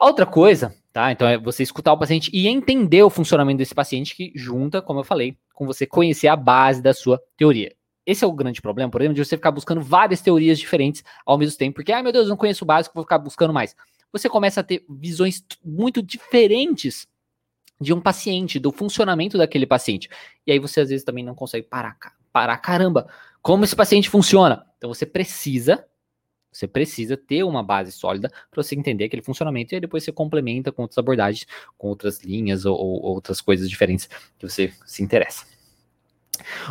Outra 0.00 0.24
coisa, 0.24 0.74
tá? 0.92 1.10
Então 1.10 1.26
é 1.26 1.36
você 1.36 1.62
escutar 1.62 1.92
o 1.92 1.98
paciente 1.98 2.30
e 2.32 2.46
entender 2.46 3.02
o 3.02 3.10
funcionamento 3.10 3.58
desse 3.58 3.74
paciente 3.74 4.14
que 4.14 4.32
junta, 4.34 4.80
como 4.80 5.00
eu 5.00 5.04
falei, 5.04 5.36
com 5.52 5.66
você 5.66 5.86
conhecer 5.86 6.28
a 6.28 6.36
base 6.36 6.80
da 6.80 6.94
sua 6.94 7.20
teoria. 7.36 7.74
Esse 8.04 8.24
é 8.24 8.26
o 8.26 8.32
grande 8.32 8.60
problema, 8.60 8.90
por 8.90 9.00
exemplo, 9.00 9.14
de 9.14 9.24
você 9.24 9.36
ficar 9.36 9.52
buscando 9.52 9.80
várias 9.80 10.20
teorias 10.20 10.58
diferentes 10.58 11.04
ao 11.24 11.38
mesmo 11.38 11.56
tempo, 11.56 11.76
porque, 11.76 11.92
ai 11.92 12.02
meu 12.02 12.12
Deus, 12.12 12.24
eu 12.24 12.30
não 12.30 12.36
conheço 12.36 12.64
o 12.64 12.66
básico, 12.66 12.94
vou 12.94 13.04
ficar 13.04 13.18
buscando 13.18 13.52
mais. 13.52 13.76
Você 14.12 14.28
começa 14.28 14.60
a 14.60 14.64
ter 14.64 14.84
visões 14.88 15.44
muito 15.64 16.02
diferentes 16.02 17.06
de 17.82 17.92
um 17.92 18.00
paciente, 18.00 18.58
do 18.58 18.72
funcionamento 18.72 19.36
daquele 19.36 19.66
paciente. 19.66 20.08
E 20.46 20.52
aí 20.52 20.58
você 20.58 20.80
às 20.80 20.88
vezes 20.88 21.04
também 21.04 21.24
não 21.24 21.34
consegue 21.34 21.66
parar, 21.66 21.96
parar, 22.32 22.56
caramba, 22.58 23.08
como 23.42 23.64
esse 23.64 23.76
paciente 23.76 24.08
funciona. 24.08 24.64
Então 24.78 24.92
você 24.92 25.04
precisa 25.04 25.84
você 26.52 26.68
precisa 26.68 27.16
ter 27.16 27.42
uma 27.44 27.62
base 27.62 27.90
sólida 27.90 28.30
para 28.50 28.62
você 28.62 28.74
entender 28.74 29.04
aquele 29.04 29.22
funcionamento 29.22 29.72
e 29.72 29.76
aí 29.76 29.80
depois 29.80 30.04
você 30.04 30.12
complementa 30.12 30.70
com 30.70 30.82
outras 30.82 30.98
abordagens, 30.98 31.46
com 31.78 31.88
outras 31.88 32.20
linhas 32.20 32.66
ou, 32.66 32.76
ou 32.76 33.02
outras 33.02 33.40
coisas 33.40 33.70
diferentes 33.70 34.06
que 34.38 34.46
você 34.46 34.70
se 34.84 35.02
interessa. 35.02 35.46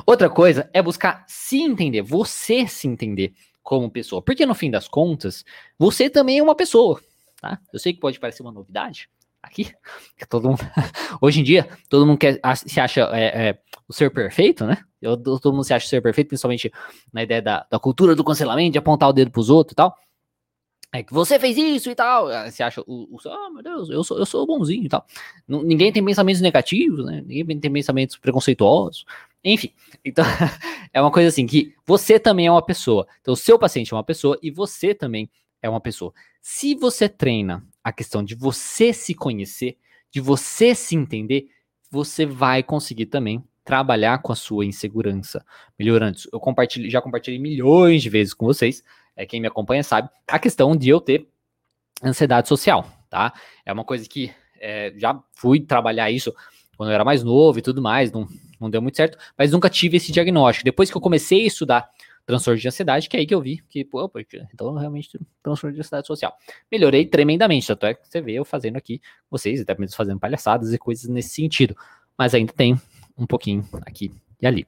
Outra 0.06 0.30
coisa 0.30 0.70
é 0.72 0.82
buscar 0.82 1.26
se 1.28 1.60
entender, 1.60 2.04
você 2.04 2.68
se 2.68 2.88
entender 2.88 3.34
como 3.64 3.90
pessoa, 3.90 4.22
porque 4.22 4.46
no 4.46 4.54
fim 4.54 4.70
das 4.70 4.88
contas, 4.88 5.44
você 5.80 6.10
também 6.10 6.38
é 6.38 6.44
uma 6.44 6.56
pessoa, 6.56 7.02
tá? 7.40 7.60
Eu 7.74 7.80
sei 7.80 7.94
que 7.94 8.00
pode 8.00 8.20
parecer 8.20 8.44
uma 8.44 8.52
novidade 8.52 9.10
aqui, 9.42 9.72
todo 10.30 10.50
mundo, 10.50 10.60
hoje 11.22 11.42
em 11.42 11.44
dia, 11.44 11.68
todo 11.90 12.06
mundo 12.06 12.18
quer, 12.18 12.40
se 12.56 12.80
acha 12.80 13.10
é, 13.14 13.50
é, 13.50 13.60
o 13.88 13.94
ser 13.94 14.12
perfeito, 14.12 14.66
né? 14.66 14.78
Eu, 15.02 15.18
todo 15.18 15.54
mundo 15.54 15.64
se 15.64 15.74
acha 15.74 15.88
ser 15.88 16.02
perfeito, 16.02 16.28
principalmente 16.28 16.72
na 17.12 17.24
ideia 17.24 17.42
da, 17.42 17.66
da 17.70 17.80
cultura 17.80 18.16
do 18.16 18.24
cancelamento, 18.24 18.74
de 18.74 18.78
apontar 18.78 19.10
o 19.10 19.14
dedo 19.14 19.32
pros 19.32 19.50
outros 19.50 19.74
e 19.74 19.76
tal. 19.76 19.96
É 20.94 21.02
que 21.02 21.14
você 21.14 21.40
fez 21.40 21.58
isso 21.58 21.90
e 21.90 21.96
tal. 21.96 22.28
Você 22.28 22.62
acha, 22.62 22.82
o, 22.82 23.16
o, 23.16 23.18
oh, 23.26 23.50
meu 23.50 23.64
Deus, 23.64 23.90
eu 23.90 24.04
sou, 24.04 24.18
eu 24.20 24.26
sou 24.26 24.46
bonzinho 24.46 24.84
e 24.84 24.90
tal. 24.90 25.06
Ninguém 25.48 25.92
tem 25.92 26.04
pensamentos 26.04 26.42
negativos, 26.42 27.06
né? 27.06 27.24
Ninguém 27.26 27.60
tem 27.60 27.72
pensamentos 27.72 28.18
preconceituosos. 28.18 29.06
Enfim, 29.44 29.74
então 30.04 30.26
é 30.94 31.02
uma 31.02 31.10
coisa 31.10 31.30
assim 31.30 31.48
que 31.48 31.74
você 31.86 32.20
também 32.20 32.48
é 32.48 32.52
uma 32.52 32.62
pessoa. 32.62 33.08
Então, 33.22 33.34
o 33.34 33.38
seu 33.38 33.58
paciente 33.58 33.94
é 33.94 33.96
uma 33.96 34.04
pessoa 34.04 34.38
e 34.44 34.52
você 34.52 34.94
também 34.94 35.30
é 35.62 35.70
uma 35.70 35.80
pessoa. 35.80 36.14
Se 36.42 36.76
você 36.76 37.08
treina 37.08 37.66
a 37.84 37.92
questão 37.92 38.24
de 38.24 38.36
você 38.36 38.94
se 38.94 39.14
conhecer, 39.14 39.78
de 40.12 40.20
você 40.20 40.76
se 40.76 40.96
entender, 40.96 41.48
você 41.90 42.26
vai 42.26 42.64
conseguir 42.64 43.08
também 43.08 43.44
trabalhar 43.64 44.22
com 44.22 44.32
a 44.32 44.36
sua 44.36 44.66
insegurança, 44.66 45.46
melhorando. 45.78 46.18
Eu 46.32 46.40
compartilhei, 46.40 46.90
já 46.90 47.02
compartilhei 47.02 47.40
milhões 47.40 48.02
de 48.02 48.10
vezes 48.10 48.34
com 48.34 48.46
vocês, 48.46 48.84
é, 49.16 49.26
quem 49.26 49.40
me 49.40 49.48
acompanha 49.48 49.84
sabe, 49.84 50.10
a 50.28 50.40
questão 50.40 50.76
de 50.76 50.90
eu 50.90 51.00
ter 51.00 51.28
ansiedade 52.04 52.48
social, 52.48 52.90
tá? 53.10 53.34
É 53.66 53.72
uma 53.72 53.84
coisa 53.84 54.08
que 54.08 54.34
é, 54.60 54.94
já 54.98 55.22
fui 55.34 55.60
trabalhar 55.60 56.10
isso 56.10 56.34
quando 56.76 56.90
eu 56.90 56.96
era 56.96 57.06
mais 57.06 57.24
novo 57.24 57.60
e 57.60 57.62
tudo 57.62 57.82
mais, 57.82 58.12
não, 58.12 58.28
não 58.60 58.70
deu 58.70 58.82
muito 58.82 58.98
certo, 58.98 59.18
mas 59.38 59.52
nunca 59.52 59.70
tive 59.70 59.98
esse 59.98 60.12
diagnóstico. 60.12 60.66
Depois 60.66 60.90
que 60.90 60.98
eu 60.98 61.02
comecei 61.02 61.44
a 61.44 61.48
estudar 61.48 61.90
transtorno 62.26 62.60
de 62.60 62.68
ansiedade, 62.68 63.10
que 63.10 63.18
é 63.18 63.20
aí 63.20 63.26
que 63.26 63.34
eu 63.34 63.42
vi 63.42 63.64
que, 63.70 63.84
pô, 63.84 64.10
então 64.54 64.74
realmente 64.76 65.20
transtorno 65.42 65.74
de 65.74 65.80
ansiedade 65.80 66.08
social. 66.08 66.36
Melhorei 66.72 67.06
tremendamente, 67.06 67.68
tanto 67.68 67.86
é 67.86 67.94
que 67.94 68.08
você 68.08 68.22
vê 68.22 68.34
eu 68.34 68.46
fazendo 68.46 68.78
aqui, 68.78 69.02
vocês 69.30 69.62
até 69.62 69.78
mesmo 69.78 69.96
fazendo 69.96 70.20
palhaçadas 70.20 70.74
e 70.74 70.78
coisas 70.78 71.10
nesse 71.10 71.30
sentido, 71.30 71.76
mas 72.18 72.34
ainda 72.34 72.54
tem 72.54 72.80
um 73.18 73.26
pouquinho 73.26 73.68
aqui 73.86 74.12
e 74.42 74.48
ali. 74.48 74.68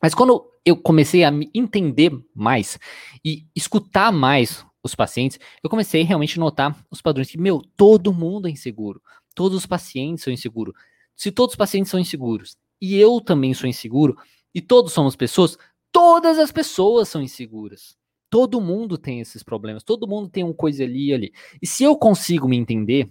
Mas 0.00 0.14
quando 0.14 0.50
eu 0.64 0.76
comecei 0.76 1.24
a 1.24 1.30
me 1.30 1.50
entender 1.54 2.12
mais 2.34 2.78
e 3.24 3.46
escutar 3.54 4.12
mais 4.12 4.64
os 4.82 4.94
pacientes, 4.94 5.38
eu 5.62 5.70
comecei 5.70 6.02
realmente 6.02 6.38
a 6.38 6.40
notar 6.40 6.86
os 6.90 7.00
padrões 7.00 7.30
que, 7.30 7.38
meu, 7.38 7.62
todo 7.76 8.12
mundo 8.12 8.48
é 8.48 8.50
inseguro. 8.50 9.00
Todos 9.34 9.56
os 9.56 9.66
pacientes 9.66 10.24
são 10.24 10.32
inseguros. 10.32 10.74
Se 11.14 11.30
todos 11.30 11.52
os 11.52 11.56
pacientes 11.56 11.90
são 11.90 12.00
inseguros 12.00 12.56
e 12.80 12.96
eu 12.96 13.20
também 13.20 13.54
sou 13.54 13.68
inseguro, 13.68 14.16
e 14.54 14.60
todos 14.60 14.92
somos 14.92 15.16
pessoas, 15.16 15.56
todas 15.92 16.38
as 16.38 16.50
pessoas 16.50 17.08
são 17.08 17.22
inseguras. 17.22 17.96
Todo 18.30 18.60
mundo 18.60 18.96
tem 18.96 19.20
esses 19.20 19.42
problemas, 19.42 19.84
todo 19.84 20.08
mundo 20.08 20.28
tem 20.28 20.42
uma 20.42 20.54
coisa 20.54 20.82
ali 20.82 21.10
e 21.10 21.14
ali. 21.14 21.32
E 21.60 21.66
se 21.66 21.84
eu 21.84 21.94
consigo 21.96 22.48
me 22.48 22.56
entender, 22.56 23.10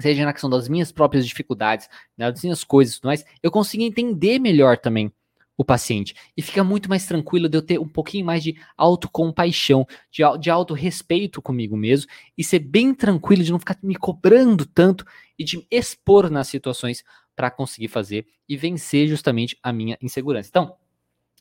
seja 0.00 0.24
na 0.24 0.32
questão 0.32 0.50
das 0.50 0.68
minhas 0.68 0.90
próprias 0.90 1.24
dificuldades, 1.24 1.88
né, 2.18 2.30
das 2.30 2.42
minhas 2.42 2.64
coisas 2.64 2.94
e 2.94 2.96
tudo 2.98 3.06
mais, 3.06 3.24
eu 3.40 3.52
consigo 3.52 3.84
entender 3.84 4.40
melhor 4.40 4.76
também 4.76 5.12
o 5.56 5.64
paciente. 5.64 6.14
E 6.36 6.42
fica 6.42 6.64
muito 6.64 6.88
mais 6.88 7.06
tranquilo 7.06 7.48
de 7.48 7.56
eu 7.56 7.62
ter 7.62 7.78
um 7.78 7.88
pouquinho 7.88 8.26
mais 8.26 8.42
de 8.42 8.56
autocompaixão, 8.76 9.86
de, 10.10 10.22
de 10.40 10.50
autorrespeito 10.50 11.40
comigo 11.40 11.76
mesmo, 11.76 12.10
e 12.36 12.42
ser 12.42 12.58
bem 12.58 12.92
tranquilo 12.92 13.44
de 13.44 13.52
não 13.52 13.60
ficar 13.60 13.78
me 13.80 13.94
cobrando 13.94 14.66
tanto 14.66 15.04
e 15.38 15.44
de 15.44 15.58
me 15.58 15.66
expor 15.70 16.30
nas 16.30 16.48
situações 16.48 17.04
para 17.36 17.50
conseguir 17.50 17.88
fazer 17.88 18.26
e 18.48 18.56
vencer 18.56 19.06
justamente 19.06 19.56
a 19.62 19.72
minha 19.72 19.96
insegurança. 20.02 20.48
Então, 20.48 20.76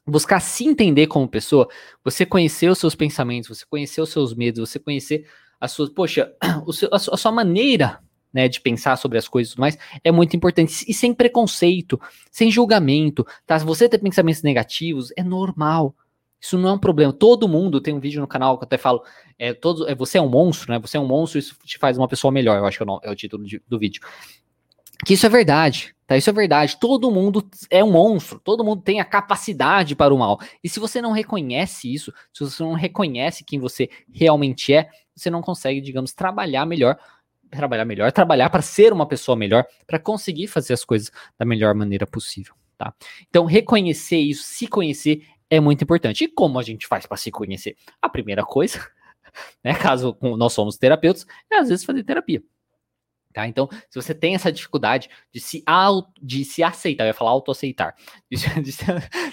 buscar 0.05 0.39
se 0.39 0.65
entender 0.65 1.07
como 1.07 1.27
pessoa, 1.27 1.67
você 2.03 2.25
conhecer 2.25 2.69
os 2.69 2.79
seus 2.79 2.95
pensamentos, 2.95 3.49
você 3.49 3.65
conhecer 3.69 4.01
os 4.01 4.09
seus 4.09 4.33
medos, 4.33 4.69
você 4.69 4.79
conhecer 4.79 5.27
a 5.59 5.67
sua, 5.67 5.89
poxa, 5.93 6.33
seu, 6.73 6.89
a 6.91 6.99
sua 6.99 7.31
maneira 7.31 7.99
né, 8.33 8.47
de 8.47 8.61
pensar 8.61 8.95
sobre 8.95 9.17
as 9.17 9.27
coisas 9.27 9.51
e 9.51 9.55
tudo 9.55 9.61
mais, 9.61 9.77
é 10.03 10.11
muito 10.11 10.35
importante. 10.35 10.85
E 10.87 10.93
sem 10.93 11.13
preconceito, 11.13 11.99
sem 12.31 12.49
julgamento, 12.49 13.25
tá? 13.45 13.59
Se 13.59 13.65
você 13.65 13.89
ter 13.89 13.99
pensamentos 13.99 14.41
negativos, 14.41 15.11
é 15.17 15.23
normal. 15.23 15.95
Isso 16.39 16.57
não 16.57 16.69
é 16.69 16.73
um 16.73 16.79
problema. 16.79 17.13
Todo 17.13 17.47
mundo 17.47 17.79
tem 17.79 17.93
um 17.93 17.99
vídeo 17.99 18.19
no 18.19 18.27
canal 18.27 18.57
que 18.57 18.63
eu 18.63 18.65
até 18.65 18.77
falo, 18.77 19.03
é, 19.37 19.53
todo, 19.53 19.87
é, 19.87 19.93
você 19.93 20.17
é 20.17 20.21
um 20.21 20.29
monstro, 20.29 20.71
né? 20.71 20.79
Você 20.79 20.97
é 20.97 20.99
um 20.99 21.05
monstro, 21.05 21.37
isso 21.37 21.55
te 21.63 21.77
faz 21.77 21.97
uma 21.97 22.07
pessoa 22.07 22.31
melhor, 22.31 22.57
eu 22.57 22.65
acho 22.65 22.77
que 22.77 22.83
é 22.83 22.91
o, 22.91 22.99
é 23.03 23.11
o 23.11 23.15
título 23.15 23.43
de, 23.43 23.61
do 23.67 23.77
vídeo. 23.77 24.01
Que 25.05 25.13
isso 25.13 25.25
é 25.25 25.29
verdade, 25.29 25.95
tá? 26.05 26.15
Isso 26.15 26.29
é 26.29 26.33
verdade. 26.33 26.77
Todo 26.79 27.11
mundo 27.11 27.47
é 27.69 27.83
um 27.83 27.91
monstro, 27.91 28.39
todo 28.39 28.63
mundo 28.63 28.81
tem 28.81 28.99
a 28.99 29.05
capacidade 29.05 29.95
para 29.95 30.13
o 30.13 30.17
mal. 30.17 30.39
E 30.63 30.69
se 30.69 30.79
você 30.79 31.01
não 31.01 31.11
reconhece 31.11 31.91
isso, 31.91 32.13
se 32.33 32.43
você 32.43 32.63
não 32.63 32.73
reconhece 32.73 33.43
quem 33.43 33.59
você 33.59 33.89
realmente 34.13 34.73
é, 34.73 34.89
você 35.15 35.29
não 35.29 35.41
consegue, 35.41 35.81
digamos, 35.81 36.13
trabalhar 36.13 36.65
melhor 36.65 36.97
trabalhar 37.51 37.85
melhor, 37.85 38.11
trabalhar 38.11 38.49
para 38.49 38.61
ser 38.61 38.93
uma 38.93 39.05
pessoa 39.05 39.35
melhor, 39.35 39.65
para 39.85 39.99
conseguir 39.99 40.47
fazer 40.47 40.73
as 40.73 40.85
coisas 40.85 41.11
da 41.37 41.45
melhor 41.45 41.75
maneira 41.75 42.07
possível, 42.07 42.55
tá? 42.77 42.93
Então, 43.29 43.45
reconhecer 43.45 44.17
isso, 44.17 44.43
se 44.43 44.67
conhecer 44.67 45.27
é 45.49 45.59
muito 45.59 45.83
importante. 45.83 46.23
E 46.23 46.27
como 46.29 46.57
a 46.57 46.63
gente 46.63 46.87
faz 46.87 47.05
para 47.05 47.17
se 47.17 47.29
conhecer? 47.29 47.75
A 48.01 48.07
primeira 48.07 48.43
coisa, 48.43 48.79
né, 49.63 49.75
caso 49.75 50.17
nós 50.21 50.53
somos 50.53 50.77
terapeutas, 50.77 51.25
é 51.51 51.57
às 51.57 51.67
vezes 51.67 51.83
fazer 51.83 52.03
terapia. 52.03 52.41
Tá? 53.31 53.47
Então, 53.47 53.69
se 53.89 54.01
você 54.01 54.13
tem 54.13 54.35
essa 54.35 54.51
dificuldade 54.51 55.09
de 55.31 55.39
se, 55.39 55.63
auto, 55.65 56.11
de 56.21 56.43
se 56.45 56.63
aceitar, 56.63 57.05
eu 57.05 57.07
ia 57.07 57.13
falar 57.13 57.31
autoaceitar, 57.31 57.95
de, 58.29 58.37
de, 58.61 58.71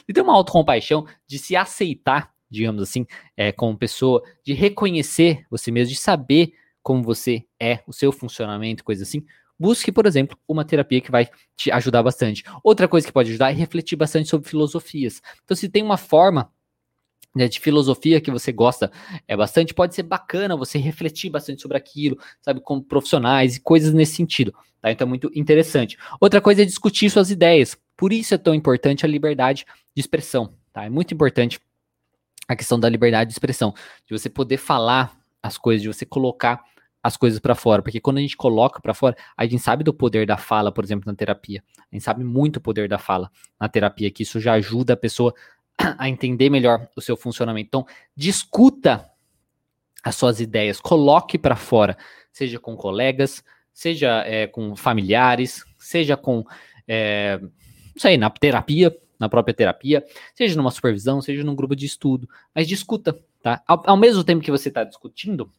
de 0.06 0.12
ter 0.14 0.20
uma 0.20 0.34
autocompaixão, 0.34 1.06
de 1.26 1.38
se 1.38 1.56
aceitar, 1.56 2.32
digamos 2.50 2.82
assim, 2.82 3.06
é, 3.36 3.52
como 3.52 3.76
pessoa, 3.76 4.22
de 4.44 4.52
reconhecer 4.52 5.44
você 5.50 5.70
mesmo, 5.70 5.92
de 5.92 5.98
saber 5.98 6.52
como 6.82 7.02
você 7.02 7.44
é, 7.60 7.80
o 7.86 7.92
seu 7.92 8.10
funcionamento, 8.10 8.84
coisa 8.84 9.02
assim, 9.02 9.24
busque, 9.58 9.90
por 9.90 10.06
exemplo, 10.06 10.38
uma 10.46 10.64
terapia 10.64 11.00
que 11.00 11.10
vai 11.10 11.28
te 11.56 11.70
ajudar 11.70 12.02
bastante. 12.02 12.44
Outra 12.62 12.86
coisa 12.86 13.06
que 13.06 13.12
pode 13.12 13.30
ajudar 13.30 13.50
é 13.50 13.54
refletir 13.54 13.96
bastante 13.96 14.28
sobre 14.28 14.48
filosofias. 14.48 15.20
Então, 15.44 15.56
se 15.56 15.68
tem 15.68 15.82
uma 15.82 15.96
forma 15.96 16.50
né, 17.38 17.48
de 17.48 17.60
filosofia 17.60 18.20
que 18.20 18.30
você 18.30 18.50
gosta 18.50 18.90
é 19.26 19.36
bastante, 19.36 19.72
pode 19.72 19.94
ser 19.94 20.02
bacana 20.02 20.56
você 20.56 20.76
refletir 20.76 21.30
bastante 21.30 21.62
sobre 21.62 21.76
aquilo, 21.78 22.18
sabe, 22.42 22.60
com 22.60 22.82
profissionais 22.82 23.56
e 23.56 23.60
coisas 23.60 23.94
nesse 23.94 24.16
sentido. 24.16 24.52
Tá? 24.82 24.90
Então 24.90 25.06
é 25.06 25.08
muito 25.08 25.30
interessante. 25.34 25.96
Outra 26.20 26.40
coisa 26.40 26.62
é 26.62 26.64
discutir 26.64 27.08
suas 27.08 27.30
ideias. 27.30 27.78
Por 27.96 28.12
isso 28.12 28.34
é 28.34 28.38
tão 28.38 28.54
importante 28.54 29.06
a 29.06 29.08
liberdade 29.08 29.64
de 29.94 30.00
expressão. 30.00 30.52
Tá? 30.72 30.84
É 30.84 30.90
muito 30.90 31.14
importante 31.14 31.60
a 32.48 32.56
questão 32.56 32.80
da 32.80 32.88
liberdade 32.88 33.28
de 33.28 33.34
expressão, 33.34 33.72
de 34.04 34.18
você 34.18 34.28
poder 34.28 34.56
falar 34.56 35.16
as 35.40 35.56
coisas, 35.56 35.82
de 35.82 35.88
você 35.88 36.04
colocar 36.04 36.60
as 37.02 37.16
coisas 37.16 37.38
para 37.38 37.54
fora, 37.54 37.80
porque 37.80 38.00
quando 38.00 38.18
a 38.18 38.20
gente 38.20 38.36
coloca 38.36 38.80
para 38.80 38.92
fora, 38.92 39.16
a 39.36 39.44
gente 39.44 39.60
sabe 39.60 39.84
do 39.84 39.94
poder 39.94 40.26
da 40.26 40.36
fala, 40.36 40.72
por 40.72 40.82
exemplo, 40.82 41.04
na 41.06 41.14
terapia. 41.14 41.62
A 41.90 41.94
gente 41.94 42.02
sabe 42.02 42.24
muito 42.24 42.56
o 42.56 42.60
poder 42.60 42.88
da 42.88 42.98
fala 42.98 43.30
na 43.60 43.68
terapia, 43.68 44.10
que 44.10 44.24
isso 44.24 44.40
já 44.40 44.54
ajuda 44.54 44.94
a 44.94 44.96
pessoa 44.96 45.32
a 45.78 46.08
entender 46.08 46.50
melhor 46.50 46.88
o 46.96 47.00
seu 47.00 47.16
funcionamento. 47.16 47.68
Então, 47.68 47.86
discuta 48.16 49.08
as 50.02 50.16
suas 50.16 50.40
ideias, 50.40 50.80
coloque 50.80 51.38
para 51.38 51.56
fora, 51.56 51.96
seja 52.32 52.58
com 52.58 52.76
colegas, 52.76 53.42
seja 53.72 54.24
é, 54.26 54.46
com 54.46 54.74
familiares, 54.74 55.64
seja 55.78 56.16
com, 56.16 56.44
é, 56.86 57.38
não 57.40 57.50
sei, 58.00 58.16
na 58.16 58.30
terapia, 58.30 58.96
na 59.18 59.28
própria 59.28 59.54
terapia, 59.54 60.04
seja 60.34 60.56
numa 60.56 60.70
supervisão, 60.70 61.20
seja 61.20 61.42
num 61.42 61.54
grupo 61.54 61.74
de 61.74 61.86
estudo, 61.86 62.28
mas 62.54 62.68
discuta, 62.68 63.18
tá? 63.42 63.62
Ao, 63.66 63.82
ao 63.90 63.96
mesmo 63.96 64.22
tempo 64.22 64.42
que 64.42 64.50
você 64.50 64.68
está 64.68 64.84
discutindo, 64.84 65.50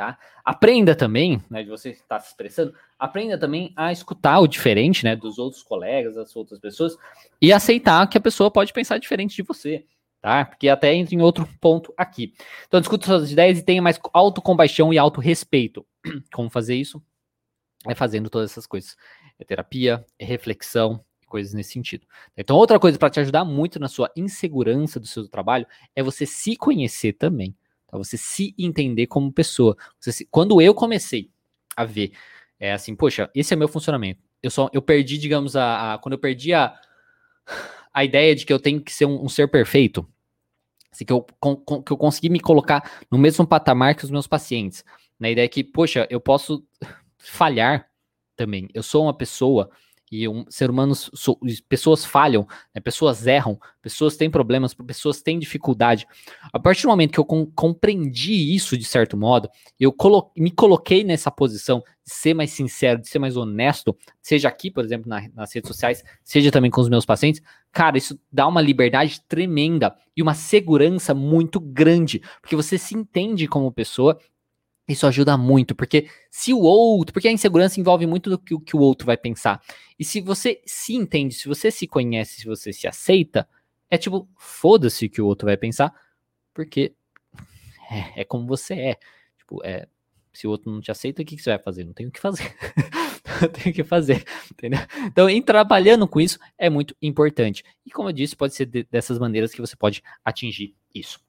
tá? 0.00 0.18
Aprenda 0.42 0.96
também, 0.96 1.44
né, 1.50 1.62
de 1.62 1.68
você 1.68 1.90
estar 1.90 2.18
se 2.20 2.28
expressando, 2.28 2.74
aprenda 2.98 3.36
também 3.36 3.70
a 3.76 3.92
escutar 3.92 4.40
o 4.40 4.48
diferente, 4.48 5.04
né, 5.04 5.14
dos 5.14 5.38
outros 5.38 5.62
colegas, 5.62 6.14
das 6.14 6.34
outras 6.34 6.58
pessoas, 6.58 6.96
e 7.38 7.52
aceitar 7.52 8.08
que 8.08 8.16
a 8.16 8.20
pessoa 8.20 8.50
pode 8.50 8.72
pensar 8.72 8.96
diferente 8.96 9.36
de 9.36 9.42
você, 9.42 9.84
tá? 10.18 10.46
Porque 10.46 10.70
até 10.70 10.94
entra 10.94 11.14
em 11.14 11.20
outro 11.20 11.46
ponto 11.60 11.92
aqui. 11.98 12.32
Então, 12.66 12.80
discuta 12.80 13.04
suas 13.04 13.30
ideias 13.30 13.58
e 13.58 13.62
tenha 13.62 13.82
mais 13.82 14.00
autocompaixão 14.14 14.90
e 14.90 14.96
autorrespeito. 14.96 15.84
como 16.32 16.48
fazer 16.48 16.76
isso? 16.76 17.02
É 17.86 17.94
fazendo 17.94 18.30
todas 18.30 18.50
essas 18.50 18.66
coisas. 18.66 18.96
É 19.38 19.44
terapia, 19.44 20.02
é 20.18 20.24
reflexão, 20.24 21.04
coisas 21.26 21.52
nesse 21.52 21.72
sentido. 21.72 22.06
Então, 22.34 22.56
outra 22.56 22.80
coisa 22.80 22.98
para 22.98 23.10
te 23.10 23.20
ajudar 23.20 23.44
muito 23.44 23.78
na 23.78 23.86
sua 23.86 24.10
insegurança 24.16 24.98
do 24.98 25.06
seu 25.06 25.28
trabalho 25.28 25.66
é 25.94 26.02
você 26.02 26.24
se 26.24 26.56
conhecer 26.56 27.12
também. 27.12 27.54
Tá? 27.90 27.98
Você 27.98 28.16
se 28.16 28.54
entender 28.56 29.06
como 29.06 29.32
pessoa. 29.32 29.76
Se, 29.98 30.26
quando 30.30 30.60
eu 30.60 30.72
comecei 30.74 31.30
a 31.76 31.84
ver, 31.84 32.12
é 32.58 32.72
assim, 32.72 32.94
poxa, 32.94 33.30
esse 33.34 33.52
é 33.52 33.56
meu 33.56 33.68
funcionamento. 33.68 34.22
Eu 34.42 34.50
só, 34.50 34.70
eu 34.72 34.80
perdi, 34.80 35.18
digamos, 35.18 35.56
a, 35.56 35.94
a 35.94 35.98
quando 35.98 36.12
eu 36.12 36.18
perdi 36.18 36.54
a, 36.54 36.78
a 37.92 38.04
ideia 38.04 38.34
de 38.34 38.46
que 38.46 38.52
eu 38.52 38.58
tenho 38.58 38.80
que 38.80 38.92
ser 38.92 39.06
um, 39.06 39.24
um 39.24 39.28
ser 39.28 39.50
perfeito, 39.50 40.06
assim, 40.92 41.04
que, 41.04 41.12
eu, 41.12 41.26
com, 41.38 41.56
com, 41.56 41.82
que 41.82 41.92
eu 41.92 41.96
consegui 41.96 42.28
me 42.28 42.40
colocar 42.40 43.04
no 43.10 43.18
mesmo 43.18 43.46
patamar 43.46 43.94
que 43.94 44.04
os 44.04 44.10
meus 44.10 44.26
pacientes. 44.26 44.84
Na 45.18 45.28
ideia 45.28 45.48
que, 45.48 45.62
poxa, 45.64 46.06
eu 46.10 46.20
posso 46.20 46.64
falhar 47.18 47.90
também. 48.36 48.68
Eu 48.72 48.82
sou 48.82 49.04
uma 49.04 49.14
pessoa 49.16 49.70
e 50.10 50.26
um 50.28 50.44
ser 50.48 50.68
humano, 50.68 50.94
so, 50.94 51.38
pessoas 51.68 52.04
falham, 52.04 52.46
né, 52.74 52.80
pessoas 52.80 53.26
erram, 53.26 53.58
pessoas 53.80 54.16
têm 54.16 54.28
problemas, 54.28 54.74
pessoas 54.74 55.22
têm 55.22 55.38
dificuldade. 55.38 56.06
A 56.52 56.58
partir 56.58 56.82
do 56.82 56.88
momento 56.88 57.12
que 57.12 57.20
eu 57.20 57.24
com, 57.24 57.46
compreendi 57.46 58.54
isso 58.54 58.76
de 58.76 58.84
certo 58.84 59.16
modo, 59.16 59.48
eu 59.78 59.92
colo, 59.92 60.32
me 60.36 60.50
coloquei 60.50 61.04
nessa 61.04 61.30
posição 61.30 61.82
de 62.04 62.12
ser 62.12 62.34
mais 62.34 62.50
sincero, 62.50 63.00
de 63.00 63.08
ser 63.08 63.20
mais 63.20 63.36
honesto, 63.36 63.96
seja 64.20 64.48
aqui, 64.48 64.70
por 64.70 64.84
exemplo, 64.84 65.08
na, 65.08 65.28
nas 65.34 65.54
redes 65.54 65.68
sociais, 65.68 66.02
seja 66.24 66.50
também 66.50 66.70
com 66.70 66.80
os 66.80 66.88
meus 66.88 67.04
pacientes, 67.04 67.40
cara, 67.70 67.96
isso 67.96 68.18
dá 68.32 68.48
uma 68.48 68.60
liberdade 68.60 69.20
tremenda 69.28 69.94
e 70.16 70.22
uma 70.22 70.34
segurança 70.34 71.14
muito 71.14 71.60
grande, 71.60 72.20
porque 72.40 72.56
você 72.56 72.76
se 72.76 72.96
entende 72.96 73.46
como 73.46 73.70
pessoa 73.70 74.18
isso 74.92 75.06
ajuda 75.06 75.36
muito, 75.36 75.74
porque 75.74 76.08
se 76.30 76.52
o 76.52 76.60
outro, 76.60 77.12
porque 77.12 77.28
a 77.28 77.32
insegurança 77.32 77.78
envolve 77.78 78.06
muito 78.06 78.28
do 78.28 78.38
que, 78.38 78.58
que 78.60 78.76
o 78.76 78.80
outro 78.80 79.06
vai 79.06 79.16
pensar. 79.16 79.62
E 79.98 80.04
se 80.04 80.20
você 80.20 80.60
se 80.66 80.94
entende, 80.94 81.34
se 81.34 81.46
você 81.46 81.70
se 81.70 81.86
conhece, 81.86 82.40
se 82.40 82.46
você 82.46 82.72
se 82.72 82.88
aceita, 82.88 83.48
é 83.88 83.96
tipo, 83.96 84.28
foda-se 84.36 85.06
o 85.06 85.10
que 85.10 85.22
o 85.22 85.26
outro 85.26 85.46
vai 85.46 85.56
pensar, 85.56 85.94
porque 86.52 86.92
é, 87.90 88.22
é, 88.22 88.24
como 88.24 88.46
você 88.46 88.74
é. 88.74 88.98
Tipo, 89.38 89.64
é, 89.64 89.86
se 90.32 90.46
o 90.46 90.50
outro 90.50 90.70
não 90.70 90.80
te 90.80 90.90
aceita, 90.90 91.22
o 91.22 91.24
que, 91.24 91.36
que 91.36 91.42
você 91.42 91.50
vai 91.50 91.58
fazer? 91.58 91.84
Não 91.84 91.92
tem 91.92 92.06
o 92.06 92.10
que 92.10 92.20
fazer. 92.20 92.54
não 93.42 93.48
tem 93.48 93.72
o 93.72 93.74
que 93.74 93.84
fazer, 93.84 94.24
entendeu? 94.50 94.80
Então, 95.06 95.28
em 95.28 95.42
trabalhando 95.42 96.06
com 96.08 96.20
isso 96.20 96.38
é 96.58 96.68
muito 96.68 96.96
importante. 97.00 97.64
E 97.86 97.90
como 97.90 98.08
eu 98.08 98.12
disse, 98.12 98.36
pode 98.36 98.54
ser 98.54 98.66
de, 98.66 98.84
dessas 98.84 99.18
maneiras 99.18 99.52
que 99.52 99.60
você 99.60 99.76
pode 99.76 100.02
atingir 100.24 100.74
isso. 100.94 101.20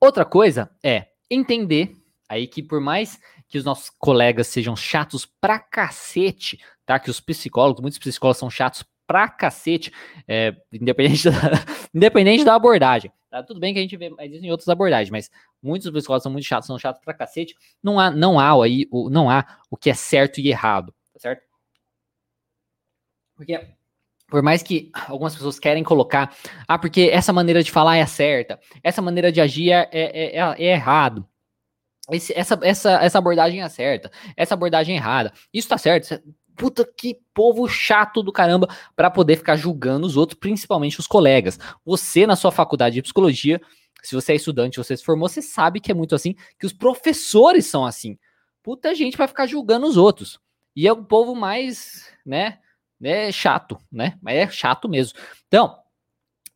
Outra 0.00 0.24
coisa 0.24 0.70
é 0.82 1.08
entender 1.30 1.96
Aí 2.28 2.46
que 2.46 2.62
por 2.62 2.80
mais 2.80 3.18
que 3.48 3.58
os 3.58 3.64
nossos 3.64 3.90
colegas 3.90 4.46
sejam 4.46 4.74
chatos 4.74 5.26
pra 5.26 5.58
cacete, 5.58 6.58
tá? 6.86 6.98
Que 6.98 7.10
os 7.10 7.20
psicólogos, 7.20 7.82
muitos 7.82 7.98
psicólogos 7.98 8.38
são 8.38 8.50
chatos 8.50 8.84
pra 9.06 9.28
cacete, 9.28 9.92
é, 10.26 10.56
independente, 10.72 11.24
da, 11.30 11.34
independente 11.94 12.44
da 12.44 12.54
abordagem. 12.54 13.12
Tá? 13.30 13.42
Tudo 13.42 13.60
bem 13.60 13.72
que 13.72 13.78
a 13.78 13.82
gente 13.82 13.96
vê 13.96 14.10
isso 14.22 14.44
em 14.44 14.50
outras 14.50 14.68
abordagens, 14.68 15.10
mas 15.10 15.30
muitos 15.62 15.90
psicólogos 15.90 16.22
são 16.22 16.32
muito 16.32 16.46
chatos, 16.46 16.66
são 16.66 16.78
chatos 16.78 17.02
pra 17.04 17.14
cacete. 17.14 17.54
Não 17.82 17.98
há, 18.00 18.10
não 18.10 18.38
há 18.40 18.64
aí, 18.64 18.86
o, 18.90 19.10
não 19.10 19.28
há 19.28 19.58
o 19.70 19.76
que 19.76 19.90
é 19.90 19.94
certo 19.94 20.40
e 20.40 20.48
errado, 20.48 20.94
tá 21.12 21.20
certo? 21.20 21.42
Porque 23.36 23.60
por 24.28 24.42
mais 24.42 24.62
que 24.62 24.90
algumas 25.06 25.34
pessoas 25.34 25.58
querem 25.58 25.84
colocar, 25.84 26.34
ah, 26.66 26.78
porque 26.78 27.10
essa 27.12 27.32
maneira 27.32 27.62
de 27.62 27.70
falar 27.70 27.96
é 27.96 28.06
certa, 28.06 28.58
essa 28.82 29.02
maneira 29.02 29.30
de 29.30 29.40
agir 29.40 29.70
é, 29.70 29.88
é, 29.92 30.38
é, 30.38 30.54
é 30.58 30.72
errado. 30.72 31.28
Esse, 32.10 32.32
essa, 32.36 32.58
essa, 32.62 32.92
essa 33.02 33.18
abordagem 33.18 33.62
é 33.62 33.68
certa, 33.68 34.10
essa 34.36 34.54
abordagem 34.54 34.94
é 34.94 34.98
errada. 34.98 35.32
Isso 35.52 35.68
tá 35.68 35.78
certo. 35.78 36.22
Puta 36.56 36.84
que 36.84 37.18
povo 37.32 37.66
chato 37.66 38.22
do 38.22 38.32
caramba 38.32 38.68
para 38.94 39.10
poder 39.10 39.36
ficar 39.36 39.56
julgando 39.56 40.06
os 40.06 40.16
outros, 40.16 40.38
principalmente 40.38 41.00
os 41.00 41.06
colegas. 41.06 41.58
Você, 41.84 42.26
na 42.26 42.36
sua 42.36 42.52
faculdade 42.52 42.94
de 42.94 43.02
psicologia, 43.02 43.60
se 44.02 44.14
você 44.14 44.32
é 44.32 44.36
estudante, 44.36 44.76
você 44.76 44.96
se 44.96 45.04
formou, 45.04 45.28
você 45.28 45.40
sabe 45.40 45.80
que 45.80 45.90
é 45.90 45.94
muito 45.94 46.14
assim, 46.14 46.34
que 46.58 46.66
os 46.66 46.72
professores 46.72 47.66
são 47.66 47.84
assim. 47.84 48.18
Puta 48.62 48.94
gente 48.94 49.16
vai 49.16 49.26
ficar 49.26 49.46
julgando 49.46 49.86
os 49.86 49.96
outros. 49.96 50.38
E 50.76 50.86
é 50.86 50.92
o 50.92 51.04
povo 51.04 51.34
mais, 51.34 52.10
né, 52.24 52.58
né, 53.00 53.32
chato, 53.32 53.78
né? 53.90 54.18
Mas 54.22 54.36
é 54.36 54.48
chato 54.48 54.88
mesmo. 54.88 55.18
Então, 55.46 55.76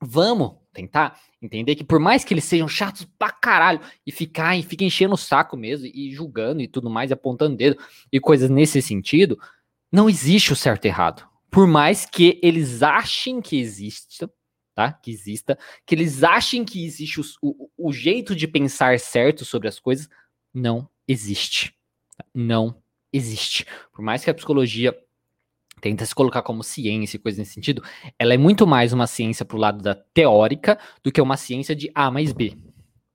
vamos 0.00 0.56
tentar 0.72 1.18
entender 1.40 1.74
que 1.74 1.84
por 1.84 1.98
mais 1.98 2.24
que 2.24 2.34
eles 2.34 2.44
sejam 2.44 2.68
chatos 2.68 3.06
pra 3.18 3.30
caralho 3.30 3.80
e 4.06 4.12
ficar 4.12 4.56
e 4.56 4.62
fica 4.62 4.84
enchendo 4.84 5.14
o 5.14 5.18
saco 5.18 5.56
mesmo 5.56 5.86
e 5.86 6.12
julgando 6.12 6.60
e 6.60 6.68
tudo 6.68 6.90
mais, 6.90 7.12
apontando 7.12 7.56
dedo 7.56 7.78
e 8.12 8.20
coisas 8.20 8.50
nesse 8.50 8.80
sentido, 8.82 9.38
não 9.90 10.08
existe 10.08 10.52
o 10.52 10.56
certo 10.56 10.84
e 10.84 10.88
errado. 10.88 11.26
Por 11.50 11.66
mais 11.66 12.04
que 12.04 12.38
eles 12.42 12.82
achem 12.82 13.40
que 13.40 13.58
exista, 13.58 14.30
tá? 14.74 14.92
Que 14.92 15.10
exista, 15.10 15.58
que 15.86 15.94
eles 15.94 16.22
achem 16.22 16.64
que 16.64 16.84
existe 16.84 17.20
o, 17.20 17.24
o, 17.42 17.70
o 17.88 17.92
jeito 17.92 18.36
de 18.36 18.46
pensar 18.46 18.98
certo 19.00 19.44
sobre 19.44 19.66
as 19.66 19.80
coisas, 19.80 20.08
não 20.52 20.88
existe. 21.06 21.74
Não 22.34 22.80
existe. 23.12 23.66
Por 23.92 24.02
mais 24.02 24.22
que 24.22 24.30
a 24.30 24.34
psicologia 24.34 24.96
tenta 25.80 26.04
se 26.04 26.14
colocar 26.14 26.42
como 26.42 26.62
ciência 26.62 27.16
e 27.16 27.20
coisa 27.20 27.38
nesse 27.38 27.54
sentido, 27.54 27.82
ela 28.18 28.34
é 28.34 28.38
muito 28.38 28.66
mais 28.66 28.92
uma 28.92 29.06
ciência 29.06 29.44
pro 29.44 29.56
lado 29.56 29.82
da 29.82 29.94
teórica 29.94 30.78
do 31.02 31.10
que 31.10 31.20
uma 31.20 31.36
ciência 31.36 31.74
de 31.74 31.90
A 31.94 32.10
mais 32.10 32.32
B, 32.32 32.56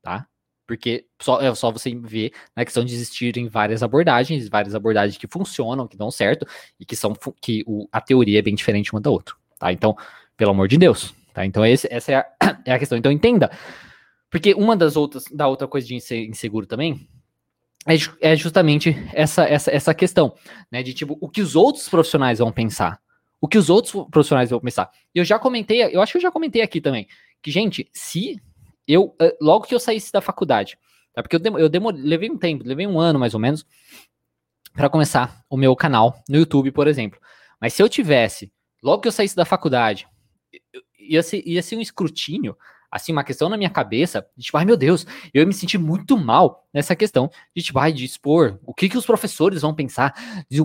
tá? 0.02 0.28
Porque 0.66 1.06
só, 1.22 1.42
é 1.42 1.54
só 1.54 1.72
você 1.72 1.94
ver 1.94 2.32
na 2.56 2.64
questão 2.64 2.86
de 2.86 2.94
existirem 2.94 3.48
várias 3.48 3.84
abordagens, 3.84 4.48
várias 4.48 4.74
abordagens 4.74 5.18
que 5.18 5.28
funcionam, 5.28 5.88
que 5.88 5.98
dão 5.98 6.10
certo, 6.10 6.48
e 6.80 6.86
que 6.86 6.96
são 6.96 7.14
que 7.42 7.64
o, 7.68 7.88
a 7.92 8.00
teoria 8.00 8.40
é 8.40 8.42
bem 8.42 8.56
diferente 8.56 8.94
uma 8.94 9.02
da 9.02 9.10
outra, 9.10 9.36
tá? 9.60 9.72
Então, 9.74 9.96
pelo 10.38 10.52
amor 10.52 10.68
de 10.68 10.78
Deus, 10.78 11.14
tá? 11.34 11.46
Então, 11.46 11.66
esse, 11.66 11.88
essa 11.92 12.12
é 12.12 12.16
a, 12.16 12.26
é 12.66 12.72
a 12.74 12.80
questão. 12.80 12.98
Então, 12.98 13.12
entenda. 13.12 13.52
Porque 14.30 14.54
uma 14.56 14.76
das 14.76 14.96
outras, 14.96 15.26
da 15.32 15.48
outra 15.48 15.68
coisa 15.68 15.86
de 15.86 15.96
inseguro 15.96 16.66
também, 16.66 17.08
é, 17.88 18.32
é 18.32 18.36
justamente 18.36 18.96
essa, 19.14 19.44
essa, 19.44 19.72
essa 19.72 19.94
questão, 19.94 20.34
né? 20.72 20.82
De 20.82 20.94
tipo, 20.94 21.18
o 21.20 21.30
que 21.30 21.42
os 21.42 21.56
outros 21.56 21.90
profissionais 21.90 22.40
vão 22.40 22.52
pensar. 22.52 23.00
O 23.42 23.48
que 23.48 23.58
os 23.58 23.70
outros 23.70 23.94
profissionais 24.10 24.50
vão 24.50 24.60
pensar. 24.60 24.90
Eu 25.14 25.26
já 25.26 25.38
comentei, 25.38 25.84
eu 25.84 26.02
acho 26.02 26.14
que 26.14 26.18
eu 26.18 26.22
já 26.22 26.32
comentei 26.32 26.62
aqui 26.62 26.80
também, 26.80 27.08
que, 27.42 27.52
gente, 27.52 27.90
se 27.92 28.42
eu, 28.88 29.14
eh, 29.20 29.36
logo 29.42 29.66
que 29.66 29.76
eu 29.76 29.80
saísse 29.80 30.14
da 30.14 30.22
faculdade, 30.22 30.78
tá? 31.14 31.22
Porque 31.22 31.36
eu, 31.36 31.60
eu 31.60 31.68
demorei, 31.68 32.02
levei 32.02 32.30
um 32.32 32.38
tempo, 32.38 32.64
levei 32.66 32.88
um 32.88 33.00
ano 33.00 33.20
mais 33.20 33.34
ou 33.34 33.40
menos, 33.40 33.66
para 34.74 34.90
começar 34.90 35.44
o 35.50 35.58
meu 35.58 35.76
canal 35.76 36.24
no 36.28 36.38
YouTube, 36.38 36.72
por 36.72 36.88
exemplo. 36.88 37.20
Mas 37.60 37.74
se 37.74 37.84
eu 37.84 37.90
tivesse, 37.90 38.52
logo 38.82 39.02
que 39.02 39.08
eu 39.08 39.12
saísse 39.12 39.36
da 39.36 39.46
faculdade, 39.46 40.08
ia 40.98 41.22
ser, 41.22 41.44
ia 41.46 41.62
ser 41.62 41.76
um 41.76 41.82
escrutínio 41.82 42.58
assim, 42.94 43.12
uma 43.12 43.24
questão 43.24 43.50
na 43.50 43.58
minha 43.58 43.72
cabeça, 43.72 44.24
de 44.38 44.46
tipo, 44.46 44.56
ai 44.56 44.66
meu 44.66 44.78
Deus, 44.78 45.04
eu 45.34 45.48
me 45.48 45.54
senti 45.54 45.80
muito 45.80 46.16
mal 46.16 46.68
nessa 46.72 46.96
questão 46.96 47.28
de 47.56 47.64
tipo, 47.64 47.80
ai, 47.80 47.92
de 47.92 48.06
expor 48.06 48.60
o 48.64 48.72
que 48.72 48.88
que 48.88 48.98
os 48.98 49.06
professores 49.06 49.64
vão 49.64 49.74
pensar, 49.74 50.14
de 50.48 50.60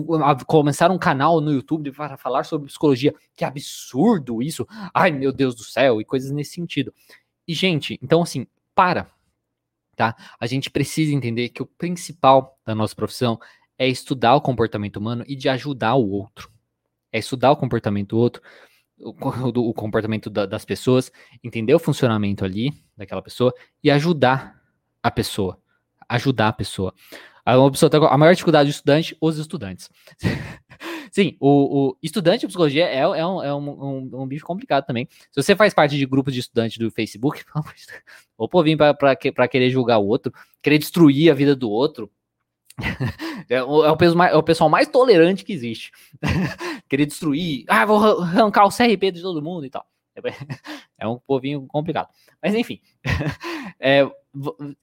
começar 0.45 0.91
um 0.91 0.99
canal 0.99 1.41
no 1.41 1.51
YouTube 1.51 1.91
para 1.91 2.17
falar 2.17 2.43
sobre 2.43 2.67
psicologia, 2.67 3.15
que 3.35 3.43
absurdo 3.43 4.43
isso, 4.43 4.67
ai 4.93 5.11
meu 5.11 5.31
Deus 5.31 5.55
do 5.55 5.63
céu, 5.63 5.99
e 5.99 6.05
coisas 6.05 6.29
nesse 6.29 6.51
sentido. 6.51 6.93
E 7.47 7.53
gente, 7.55 7.97
então 7.99 8.21
assim, 8.21 8.45
para, 8.75 9.09
tá? 9.95 10.15
A 10.39 10.45
gente 10.45 10.69
precisa 10.69 11.11
entender 11.11 11.49
que 11.49 11.63
o 11.63 11.65
principal 11.65 12.59
da 12.63 12.75
nossa 12.75 12.95
profissão 12.95 13.39
é 13.75 13.87
estudar 13.87 14.35
o 14.35 14.41
comportamento 14.41 14.97
humano 14.97 15.25
e 15.27 15.35
de 15.35 15.49
ajudar 15.49 15.95
o 15.95 16.07
outro. 16.07 16.51
É 17.11 17.17
estudar 17.17 17.51
o 17.51 17.57
comportamento 17.57 18.09
do 18.09 18.19
outro 18.19 18.39
o, 18.99 19.11
o 19.69 19.73
comportamento 19.73 20.29
da, 20.29 20.45
das 20.45 20.65
pessoas, 20.65 21.11
entender 21.43 21.73
o 21.73 21.79
funcionamento 21.79 22.43
ali 22.43 22.71
daquela 22.95 23.21
pessoa 23.21 23.53
e 23.83 23.89
ajudar 23.89 24.61
a 25.01 25.11
pessoa. 25.11 25.59
Ajudar 26.07 26.49
a 26.49 26.53
pessoa. 26.53 26.93
A, 27.45 27.71
pessoa 27.71 27.89
tá, 27.89 27.97
a 27.97 28.17
maior 28.17 28.33
dificuldade 28.33 28.69
do 28.69 28.73
estudante, 28.73 29.17
os 29.19 29.37
estudantes. 29.37 29.89
Sim, 31.11 31.35
o, 31.39 31.89
o, 31.89 31.97
estudante 32.03 32.41
de 32.41 32.47
psicologia 32.47 32.85
é, 32.85 32.99
é, 32.99 33.07
um, 33.07 33.43
é 33.43 33.55
um, 33.55 33.69
um, 33.69 34.21
um, 34.21 34.27
bicho 34.27 34.45
complicado 34.45 34.85
também. 34.85 35.07
Se 35.31 35.41
você 35.41 35.55
faz 35.55 35.73
parte 35.73 35.97
de 35.97 36.05
grupos 36.05 36.33
de 36.33 36.39
estudantes 36.39 36.77
do 36.77 36.91
Facebook, 36.91 37.43
ou 38.37 38.63
vir 38.63 38.77
para 38.77 39.47
querer 39.47 39.71
julgar 39.71 39.97
o 39.97 40.05
outro, 40.05 40.31
querer 40.61 40.77
destruir 40.77 41.31
a 41.31 41.33
vida 41.33 41.55
do 41.55 41.69
outro, 41.69 42.11
é, 43.49 43.63
o, 43.63 43.85
é, 43.85 43.91
o 43.91 44.15
mais, 44.15 44.33
é 44.33 44.35
o 44.35 44.43
pessoal 44.43 44.69
mais 44.69 44.87
tolerante 44.87 45.43
que 45.43 45.53
existe. 45.53 45.91
Querer 46.89 47.05
destruir, 47.05 47.65
ah, 47.67 47.85
vou 47.85 48.21
arrancar 48.21 48.65
o 48.65 48.69
CRP 48.69 49.11
de 49.11 49.21
todo 49.21 49.41
mundo 49.41 49.65
e 49.65 49.69
tal. 49.69 49.85
É 50.97 51.07
um 51.07 51.17
povinho 51.19 51.65
complicado. 51.67 52.09
Mas 52.41 52.53
enfim, 52.55 52.81
é, 53.79 54.09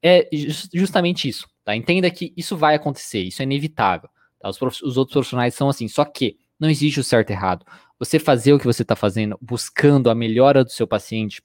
é, 0.03 0.29
justamente 0.73 1.29
isso. 1.29 1.49
Tá? 1.65 1.75
Entenda 1.75 2.11
que 2.11 2.33
isso 2.37 2.57
vai 2.57 2.75
acontecer, 2.75 3.21
isso 3.21 3.43
é 3.43 3.45
inevitável. 3.45 4.09
Tá? 4.39 4.49
Os, 4.49 4.61
os 4.83 4.97
outros 4.97 5.13
profissionais 5.13 5.55
são 5.55 5.69
assim, 5.69 5.89
só 5.89 6.05
que 6.05 6.39
não 6.59 6.71
existe 6.71 7.01
o 7.01 7.05
certo 7.05 7.31
e 7.31 7.33
errado. 7.33 7.65
Você 7.99 8.19
fazer 8.19 8.53
o 8.53 8.59
que 8.59 8.67
você 8.67 8.83
está 8.83 8.97
fazendo, 8.97 9.39
buscando 9.41 10.11
a 10.11 10.15
melhora 10.15 10.65
do 10.65 10.71
seu 10.71 10.87
paciente, 10.87 11.43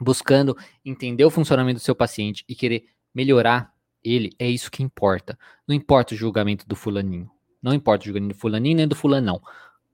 buscando 0.00 0.56
entender 0.84 1.24
o 1.24 1.30
funcionamento 1.30 1.80
do 1.80 1.82
seu 1.82 1.94
paciente 1.94 2.44
e 2.48 2.54
querer 2.54 2.86
melhorar 3.14 3.71
ele, 4.04 4.30
é 4.38 4.48
isso 4.48 4.70
que 4.70 4.82
importa. 4.82 5.38
Não 5.66 5.74
importa 5.74 6.14
o 6.14 6.16
julgamento 6.16 6.66
do 6.66 6.76
fulaninho. 6.76 7.30
Não 7.62 7.72
importa 7.72 8.04
o 8.04 8.06
julgamento 8.06 8.34
do 8.34 8.40
fulaninho 8.40 8.76
nem 8.76 8.88
do 8.88 8.96
fulanão. 8.96 9.40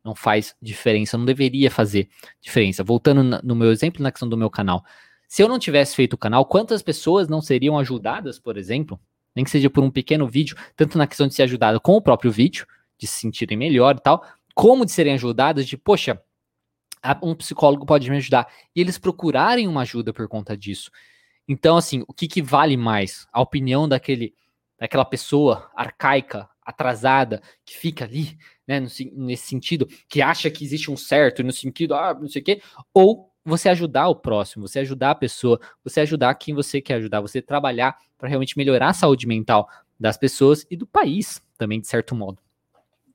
Não 0.04 0.14
faz 0.14 0.56
diferença, 0.60 1.18
não 1.18 1.24
deveria 1.24 1.70
fazer 1.70 2.08
diferença. 2.40 2.82
Voltando 2.82 3.40
no 3.42 3.54
meu 3.54 3.70
exemplo, 3.70 4.02
na 4.02 4.10
questão 4.10 4.28
do 4.28 4.36
meu 4.36 4.48
canal. 4.48 4.84
Se 5.26 5.42
eu 5.42 5.48
não 5.48 5.58
tivesse 5.58 5.94
feito 5.94 6.14
o 6.14 6.18
canal, 6.18 6.46
quantas 6.46 6.82
pessoas 6.82 7.28
não 7.28 7.42
seriam 7.42 7.78
ajudadas, 7.78 8.38
por 8.38 8.56
exemplo, 8.56 8.98
nem 9.36 9.44
que 9.44 9.50
seja 9.50 9.68
por 9.68 9.84
um 9.84 9.90
pequeno 9.90 10.26
vídeo, 10.26 10.56
tanto 10.74 10.96
na 10.96 11.06
questão 11.06 11.28
de 11.28 11.34
ser 11.34 11.42
ajudada 11.42 11.78
com 11.78 11.92
o 11.92 12.00
próprio 12.00 12.30
vídeo, 12.30 12.66
de 12.96 13.06
se 13.06 13.20
sentirem 13.20 13.56
melhor 13.56 13.96
e 13.96 14.00
tal, 14.00 14.24
como 14.54 14.86
de 14.86 14.90
serem 14.90 15.12
ajudadas 15.12 15.66
de, 15.66 15.76
poxa, 15.76 16.20
um 17.22 17.34
psicólogo 17.34 17.86
pode 17.86 18.10
me 18.10 18.16
ajudar. 18.16 18.48
E 18.74 18.80
eles 18.80 18.98
procurarem 18.98 19.68
uma 19.68 19.82
ajuda 19.82 20.12
por 20.12 20.26
conta 20.26 20.56
disso. 20.56 20.90
Então, 21.48 21.78
assim, 21.78 22.04
o 22.06 22.12
que, 22.12 22.28
que 22.28 22.42
vale 22.42 22.76
mais? 22.76 23.26
A 23.32 23.40
opinião 23.40 23.88
daquele, 23.88 24.34
daquela 24.78 25.04
pessoa 25.04 25.70
arcaica, 25.74 26.48
atrasada, 26.62 27.42
que 27.64 27.74
fica 27.74 28.04
ali, 28.04 28.36
né, 28.66 28.78
no, 28.78 28.88
nesse 29.14 29.46
sentido, 29.46 29.88
que 30.06 30.20
acha 30.20 30.50
que 30.50 30.62
existe 30.62 30.90
um 30.90 30.96
certo, 30.96 31.42
no 31.42 31.50
sentido, 31.50 31.94
ah, 31.94 32.12
não 32.12 32.28
sei 32.28 32.42
o 32.42 32.44
quê, 32.44 32.60
ou 32.92 33.32
você 33.42 33.70
ajudar 33.70 34.08
o 34.08 34.14
próximo, 34.14 34.68
você 34.68 34.80
ajudar 34.80 35.12
a 35.12 35.14
pessoa, 35.14 35.58
você 35.82 36.00
ajudar 36.00 36.34
quem 36.34 36.54
você 36.54 36.82
quer 36.82 36.94
ajudar, 36.96 37.22
você 37.22 37.40
trabalhar 37.40 37.96
para 38.18 38.28
realmente 38.28 38.58
melhorar 38.58 38.90
a 38.90 38.92
saúde 38.92 39.26
mental 39.26 39.66
das 39.98 40.18
pessoas 40.18 40.66
e 40.70 40.76
do 40.76 40.86
país 40.86 41.42
também, 41.56 41.80
de 41.80 41.86
certo 41.86 42.14
modo. 42.14 42.42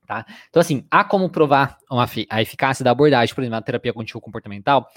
Tá? 0.08 0.26
Então, 0.50 0.60
assim, 0.60 0.86
há 0.90 1.04
como 1.04 1.30
provar 1.30 1.78
uma, 1.90 2.10
a 2.30 2.42
eficácia 2.42 2.84
da 2.84 2.92
abordagem, 2.92 3.34
por 3.34 3.42
exemplo, 3.42 3.56
na 3.56 3.62
terapia 3.62 3.94
contínua 3.94 4.20
comportamental. 4.22 4.90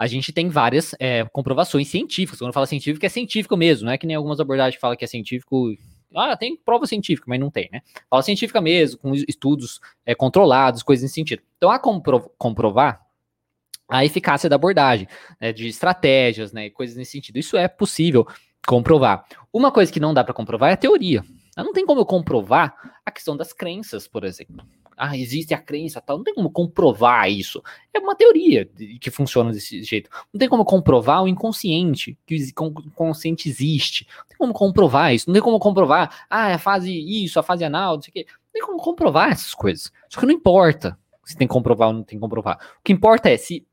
A 0.00 0.06
gente 0.06 0.32
tem 0.32 0.48
várias 0.48 0.94
é, 0.98 1.26
comprovações 1.26 1.86
científicas. 1.88 2.38
Quando 2.38 2.54
fala 2.54 2.64
científico, 2.64 3.04
é 3.04 3.08
científico 3.10 3.54
mesmo, 3.54 3.84
não 3.84 3.92
é 3.92 3.98
que 3.98 4.06
nem 4.06 4.16
algumas 4.16 4.40
abordagens 4.40 4.80
falam 4.80 4.96
que 4.96 5.04
é 5.04 5.06
científico. 5.06 5.76
Ah, 6.16 6.34
tem 6.38 6.56
prova 6.56 6.86
científica, 6.86 7.26
mas 7.28 7.38
não 7.38 7.50
tem, 7.50 7.68
né? 7.70 7.82
Fala 8.08 8.22
científica 8.22 8.62
mesmo, 8.62 8.98
com 8.98 9.14
estudos 9.14 9.78
é, 10.06 10.14
controlados, 10.14 10.82
coisas 10.82 11.02
nesse 11.02 11.16
sentido. 11.16 11.42
Então, 11.58 11.70
há 11.70 11.78
como 11.78 12.02
comprovar 12.38 13.02
a 13.90 14.02
eficácia 14.02 14.48
da 14.48 14.56
abordagem, 14.56 15.06
né, 15.38 15.52
de 15.52 15.68
estratégias, 15.68 16.50
né, 16.50 16.70
coisas 16.70 16.96
nesse 16.96 17.12
sentido. 17.12 17.38
Isso 17.38 17.58
é 17.58 17.68
possível 17.68 18.26
comprovar. 18.66 19.26
Uma 19.52 19.70
coisa 19.70 19.92
que 19.92 20.00
não 20.00 20.14
dá 20.14 20.24
para 20.24 20.32
comprovar 20.32 20.70
é 20.70 20.72
a 20.72 20.78
teoria. 20.78 21.22
Não 21.58 21.74
tem 21.74 21.84
como 21.84 22.00
eu 22.00 22.06
comprovar 22.06 22.74
a 23.04 23.10
questão 23.10 23.36
das 23.36 23.52
crenças, 23.52 24.08
por 24.08 24.24
exemplo. 24.24 24.64
Ah, 25.02 25.16
existe 25.16 25.54
a 25.54 25.58
crença 25.58 26.00
tal. 26.00 26.18
Não 26.18 26.24
tem 26.24 26.34
como 26.34 26.50
comprovar 26.50 27.30
isso. 27.30 27.62
É 27.92 27.98
uma 27.98 28.14
teoria 28.14 28.68
que 29.00 29.10
funciona 29.10 29.50
desse 29.50 29.82
jeito. 29.82 30.10
Não 30.32 30.38
tem 30.38 30.48
como 30.48 30.64
comprovar 30.64 31.22
o 31.22 31.28
inconsciente, 31.28 32.18
que 32.26 32.34
o 32.34 32.66
inconsciente 32.86 33.48
existe. 33.48 34.06
Não 34.18 34.26
tem 34.28 34.38
como 34.38 34.52
comprovar 34.52 35.14
isso. 35.14 35.28
Não 35.28 35.34
tem 35.34 35.42
como 35.42 35.58
comprovar, 35.58 36.26
ah, 36.28 36.50
é 36.50 36.54
a 36.54 36.58
fase 36.58 36.92
isso, 36.92 37.40
a 37.40 37.42
fase 37.42 37.64
anal, 37.64 37.94
não 37.94 38.02
sei 38.02 38.10
o 38.10 38.12
quê. 38.12 38.26
Não 38.28 38.52
tem 38.52 38.62
como 38.62 38.78
comprovar 38.78 39.30
essas 39.30 39.54
coisas. 39.54 39.90
Só 40.08 40.20
que 40.20 40.26
não 40.26 40.34
importa 40.34 40.98
se 41.24 41.36
tem 41.36 41.48
que 41.48 41.54
comprovar 41.54 41.88
ou 41.88 41.94
não 41.94 42.02
tem 42.02 42.18
que 42.18 42.20
comprovar. 42.20 42.58
O 42.78 42.82
que 42.84 42.92
importa 42.92 43.30
é 43.30 43.36
se 43.36 43.66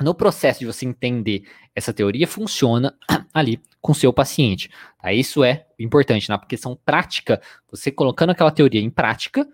no 0.00 0.14
processo 0.14 0.60
de 0.60 0.66
você 0.66 0.84
entender 0.86 1.44
essa 1.74 1.92
teoria, 1.92 2.26
funciona 2.26 2.96
ali 3.32 3.60
com 3.80 3.92
o 3.92 3.94
seu 3.94 4.12
paciente. 4.12 4.70
Tá? 5.00 5.12
Isso 5.12 5.44
é 5.44 5.66
importante, 5.78 6.28
na 6.28 6.38
questão 6.38 6.78
prática, 6.84 7.40
você 7.70 7.90
colocando 7.90 8.30
aquela 8.30 8.50
teoria 8.50 8.80
em 8.80 8.90
prática, 8.90 9.46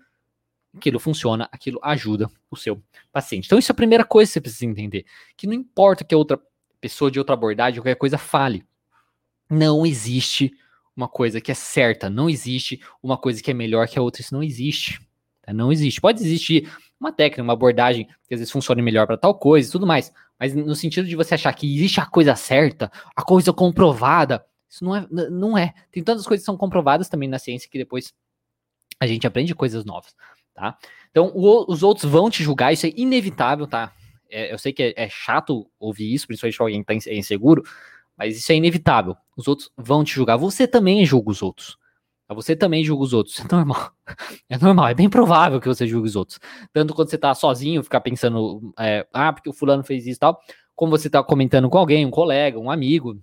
aquilo 0.75 0.99
funciona, 0.99 1.49
aquilo 1.51 1.79
ajuda 1.83 2.29
o 2.49 2.55
seu 2.55 2.81
paciente. 3.11 3.45
Então, 3.45 3.59
isso 3.59 3.71
é 3.71 3.73
a 3.73 3.75
primeira 3.75 4.05
coisa 4.05 4.29
que 4.29 4.33
você 4.33 4.41
precisa 4.41 4.65
entender. 4.65 5.05
Que 5.35 5.47
não 5.47 5.53
importa 5.53 6.03
que 6.03 6.15
a 6.15 6.17
outra 6.17 6.39
pessoa 6.79 7.11
de 7.11 7.19
outra 7.19 7.33
abordagem, 7.33 7.79
qualquer 7.79 7.95
coisa, 7.95 8.17
fale. 8.17 8.65
Não 9.49 9.85
existe 9.85 10.51
uma 10.95 11.07
coisa 11.07 11.39
que 11.39 11.51
é 11.51 11.55
certa, 11.55 12.09
não 12.09 12.29
existe 12.29 12.81
uma 13.01 13.17
coisa 13.17 13.41
que 13.41 13.51
é 13.51 13.53
melhor 13.53 13.87
que 13.87 13.99
a 13.99 14.01
outra, 14.01 14.21
isso 14.21 14.33
não 14.33 14.43
existe. 14.43 14.99
Tá? 15.41 15.53
Não 15.53 15.71
existe. 15.71 15.99
Pode 15.99 16.21
existir 16.21 16.71
uma 16.99 17.11
técnica, 17.11 17.41
uma 17.41 17.53
abordagem 17.53 18.05
que 18.27 18.33
às 18.33 18.39
vezes 18.39 18.51
funcione 18.51 18.81
melhor 18.81 19.07
para 19.07 19.17
tal 19.17 19.35
coisa 19.35 19.67
e 19.67 19.71
tudo 19.71 19.87
mais. 19.87 20.11
Mas 20.39 20.55
no 20.55 20.75
sentido 20.75 21.07
de 21.07 21.15
você 21.15 21.35
achar 21.35 21.53
que 21.53 21.71
existe 21.75 21.99
a 21.99 22.05
coisa 22.05 22.35
certa, 22.35 22.91
a 23.15 23.23
coisa 23.23 23.51
comprovada, 23.51 24.45
isso 24.69 24.83
não 24.83 24.95
é, 24.95 25.07
não 25.09 25.57
é. 25.57 25.73
Tem 25.91 26.03
tantas 26.03 26.25
coisas 26.25 26.43
que 26.43 26.45
são 26.45 26.57
comprovadas 26.57 27.09
também 27.09 27.27
na 27.27 27.39
ciência 27.39 27.69
que 27.69 27.77
depois 27.77 28.13
a 28.99 29.07
gente 29.07 29.25
aprende 29.25 29.55
coisas 29.55 29.83
novas, 29.83 30.15
tá? 30.53 30.77
Então, 31.09 31.31
o, 31.33 31.71
os 31.71 31.83
outros 31.83 32.09
vão 32.09 32.29
te 32.29 32.43
julgar, 32.43 32.71
isso 32.71 32.85
é 32.85 32.93
inevitável, 32.95 33.67
tá? 33.67 33.93
É, 34.29 34.53
eu 34.53 34.57
sei 34.57 34.71
que 34.71 34.81
é, 34.81 34.93
é, 34.95 35.09
chato 35.09 35.69
ouvir 35.79 36.13
isso, 36.13 36.25
principalmente 36.25 36.57
pra 36.57 36.65
alguém 36.65 36.83
que 36.83 37.01
tá 37.01 37.13
inseguro, 37.13 37.63
mas 38.17 38.37
isso 38.37 38.51
é 38.51 38.55
inevitável. 38.55 39.15
Os 39.35 39.47
outros 39.47 39.69
vão 39.77 40.03
te 40.03 40.13
julgar. 40.13 40.37
Você 40.37 40.67
também 40.67 41.05
julga 41.05 41.31
os 41.31 41.41
outros. 41.41 41.77
Você 42.33 42.55
também 42.55 42.83
julga 42.83 43.03
os 43.03 43.13
outros. 43.13 43.39
É 43.43 43.55
normal. 43.55 43.91
É 44.49 44.57
normal, 44.57 44.87
é 44.87 44.93
bem 44.93 45.09
provável 45.09 45.59
que 45.59 45.67
você 45.67 45.85
julgue 45.85 46.07
os 46.07 46.15
outros. 46.15 46.39
Tanto 46.71 46.93
quando 46.93 47.09
você 47.09 47.17
tá 47.17 47.33
sozinho, 47.33 47.83
ficar 47.83 48.01
pensando, 48.01 48.73
é, 48.79 49.05
ah, 49.13 49.33
porque 49.33 49.49
o 49.49 49.53
fulano 49.53 49.83
fez 49.83 50.05
isso 50.07 50.17
e 50.17 50.19
tal, 50.19 50.39
como 50.75 50.91
você 50.91 51.09
tá 51.09 51.23
comentando 51.23 51.69
com 51.69 51.77
alguém, 51.77 52.05
um 52.05 52.11
colega, 52.11 52.57
um 52.59 52.71
amigo, 52.71 53.19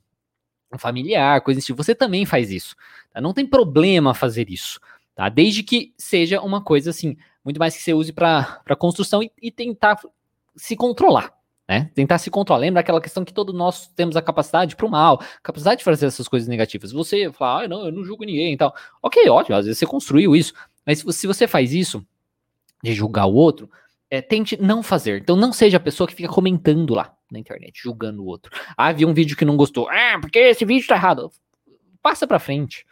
um 0.73 0.79
familiar, 0.79 1.41
coisa 1.41 1.61
assim, 1.61 1.73
você 1.73 1.95
também 1.95 2.27
faz 2.27 2.51
isso. 2.51 2.75
Tá? 3.12 3.21
Não 3.21 3.33
tem 3.33 3.47
problema 3.47 4.14
fazer 4.14 4.51
isso, 4.51 4.79
tá? 5.19 5.29
Desde 5.29 5.65
que 5.65 5.93
seja 5.99 6.41
uma 6.41 6.63
coisa 6.63 6.91
assim, 6.91 7.17
muito 7.45 7.59
mais 7.59 7.77
que 7.77 7.83
você 7.83 7.93
use 7.93 8.13
para 8.13 8.63
construção 8.79 9.21
e, 9.21 9.33
e 9.43 9.51
tentar 9.51 9.99
se 10.55 10.77
controlar 10.77 11.37
né? 11.69 11.91
Tentar 11.95 12.17
se 12.17 12.31
controlar. 12.31 12.61
Lembra 12.61 12.81
aquela 12.81 13.01
questão 13.01 13.23
que 13.23 13.33
todos 13.33 13.55
nós 13.55 13.89
temos 13.89 14.17
a 14.17 14.23
capacidade 14.23 14.75
para 14.75 14.87
o 14.87 14.91
mal, 14.91 15.21
capacidade 15.43 15.81
de 15.81 15.85
fazer 15.85 16.07
essas 16.07 16.27
coisas 16.27 16.49
negativas. 16.49 16.93
Você 16.93 17.31
fala, 17.31 17.65
ah, 17.65 17.69
não, 17.69 17.85
eu 17.85 17.93
não 17.93 18.03
julgo 18.03 18.25
ninguém 18.25 18.55
e 18.55 18.57
tal. 18.57 18.75
Ok, 19.03 19.29
ótimo, 19.29 19.55
às 19.55 19.67
vezes 19.67 19.79
você 19.79 19.87
construiu 19.87 20.35
isso. 20.35 20.55
Mas 20.87 21.01
se 21.01 21.27
você 21.27 21.47
faz 21.47 21.75
isso, 21.75 22.03
de 22.83 22.95
julgar 22.95 23.27
o 23.27 23.35
outro, 23.35 23.71
é, 24.11 24.23
tente 24.23 24.57
não 24.57 24.83
fazer. 24.83 25.21
Então 25.21 25.37
não 25.37 25.53
seja 25.53 25.77
a 25.77 25.81
pessoa 25.81 26.09
que 26.09 26.15
fica 26.15 26.33
comentando 26.33 26.95
lá 26.95 27.15
na 27.31 27.39
internet, 27.39 27.79
julgando 27.83 28.23
o 28.23 28.27
outro. 28.27 28.51
Ah, 28.75 28.91
vi 28.91 29.05
um 29.05 29.13
vídeo 29.13 29.37
que 29.37 29.45
não 29.45 29.59
gostou. 29.59 29.91
Ah, 29.91 30.19
porque 30.19 30.39
esse 30.39 30.65
vídeo 30.65 30.89
tá 30.89 30.95
errado. 30.95 31.31
Passa 32.01 32.27
pra 32.27 32.39
frente. 32.39 32.87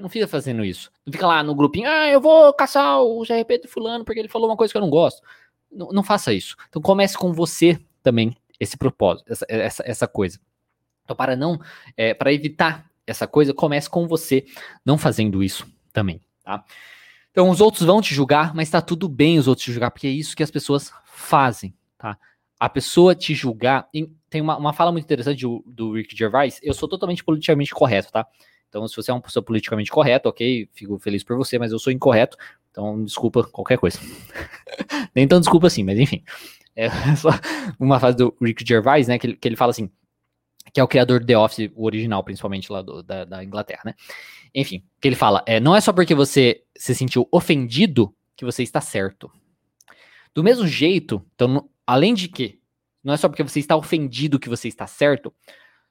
Não 0.00 0.08
fica 0.08 0.26
fazendo 0.26 0.64
isso. 0.64 0.90
Não 1.06 1.12
fica 1.12 1.26
lá 1.26 1.42
no 1.42 1.54
grupinho, 1.54 1.88
ah, 1.88 2.08
eu 2.08 2.20
vou 2.20 2.52
caçar 2.52 3.00
o 3.00 3.22
GRP 3.22 3.58
do 3.62 3.68
fulano 3.68 4.04
porque 4.04 4.20
ele 4.20 4.28
falou 4.28 4.48
uma 4.48 4.56
coisa 4.56 4.72
que 4.72 4.76
eu 4.76 4.82
não 4.82 4.90
gosto. 4.90 5.22
Não, 5.70 5.88
não 5.88 6.02
faça 6.02 6.32
isso. 6.32 6.56
Então 6.68 6.80
comece 6.80 7.16
com 7.16 7.32
você 7.32 7.78
também 8.02 8.36
esse 8.58 8.76
propósito, 8.76 9.30
essa, 9.30 9.46
essa, 9.48 9.82
essa 9.86 10.08
coisa. 10.08 10.40
Então, 11.04 11.16
para 11.16 11.34
não, 11.34 11.58
é, 11.96 12.12
para 12.12 12.32
evitar 12.32 12.90
essa 13.06 13.26
coisa, 13.26 13.54
comece 13.54 13.88
com 13.88 14.06
você 14.06 14.44
não 14.84 14.98
fazendo 14.98 15.42
isso 15.42 15.66
também, 15.92 16.20
tá? 16.44 16.62
Então, 17.30 17.48
os 17.48 17.60
outros 17.60 17.84
vão 17.84 18.02
te 18.02 18.14
julgar, 18.14 18.54
mas 18.54 18.68
tá 18.68 18.82
tudo 18.82 19.08
bem 19.08 19.38
os 19.38 19.48
outros 19.48 19.64
te 19.64 19.72
julgar, 19.72 19.90
porque 19.90 20.06
é 20.06 20.10
isso 20.10 20.36
que 20.36 20.42
as 20.42 20.50
pessoas 20.50 20.92
fazem, 21.04 21.74
tá? 21.96 22.18
A 22.60 22.68
pessoa 22.68 23.14
te 23.14 23.34
julgar. 23.34 23.88
Tem 24.28 24.40
uma, 24.40 24.56
uma 24.58 24.72
fala 24.72 24.92
muito 24.92 25.04
interessante 25.04 25.42
do, 25.42 25.64
do 25.66 25.92
Rick 25.92 26.16
Gervais. 26.16 26.58
Eu 26.62 26.74
sou 26.74 26.88
totalmente 26.88 27.24
politicamente 27.24 27.72
correto, 27.72 28.10
tá? 28.10 28.26
Então, 28.68 28.86
se 28.86 28.94
você 28.94 29.10
é 29.10 29.14
uma 29.14 29.20
pessoa 29.20 29.42
politicamente 29.42 29.90
correta, 29.90 30.28
ok, 30.28 30.68
fico 30.72 30.98
feliz 30.98 31.24
por 31.24 31.36
você, 31.36 31.58
mas 31.58 31.72
eu 31.72 31.78
sou 31.78 31.92
incorreto, 31.92 32.36
então 32.70 33.02
desculpa 33.02 33.44
qualquer 33.44 33.78
coisa. 33.78 33.98
Nem 35.14 35.26
tão 35.26 35.40
desculpa 35.40 35.66
assim, 35.66 35.82
mas 35.82 35.98
enfim. 35.98 36.22
É 36.76 36.88
só 37.16 37.30
uma 37.80 37.98
frase 37.98 38.18
do 38.18 38.36
Rick 38.40 38.64
Gervais, 38.66 39.08
né? 39.08 39.18
Que 39.18 39.26
ele, 39.26 39.36
que 39.36 39.48
ele 39.48 39.56
fala 39.56 39.70
assim, 39.70 39.90
que 40.72 40.80
é 40.80 40.84
o 40.84 40.88
criador 40.88 41.20
do 41.20 41.26
The 41.26 41.36
Office, 41.36 41.70
o 41.74 41.84
original, 41.84 42.22
principalmente 42.22 42.70
lá 42.70 42.82
do, 42.82 43.02
da, 43.02 43.24
da, 43.24 43.42
Inglaterra, 43.42 43.82
né? 43.84 43.94
Enfim, 44.54 44.84
que 45.00 45.08
ele 45.08 45.16
fala, 45.16 45.42
é, 45.46 45.58
não 45.58 45.74
é 45.74 45.80
só 45.80 45.92
porque 45.92 46.14
você 46.14 46.62
se 46.76 46.94
sentiu 46.94 47.28
ofendido 47.32 48.14
que 48.36 48.44
você 48.44 48.62
está 48.62 48.80
certo. 48.80 49.30
Do 50.34 50.44
mesmo 50.44 50.66
jeito, 50.66 51.24
então, 51.34 51.68
além 51.86 52.14
de 52.14 52.28
que, 52.28 52.60
não 53.02 53.14
é 53.14 53.16
só 53.16 53.28
porque 53.28 53.42
você 53.42 53.58
está 53.58 53.76
ofendido 53.76 54.38
que 54.38 54.48
você 54.48 54.68
está 54.68 54.86
certo, 54.86 55.34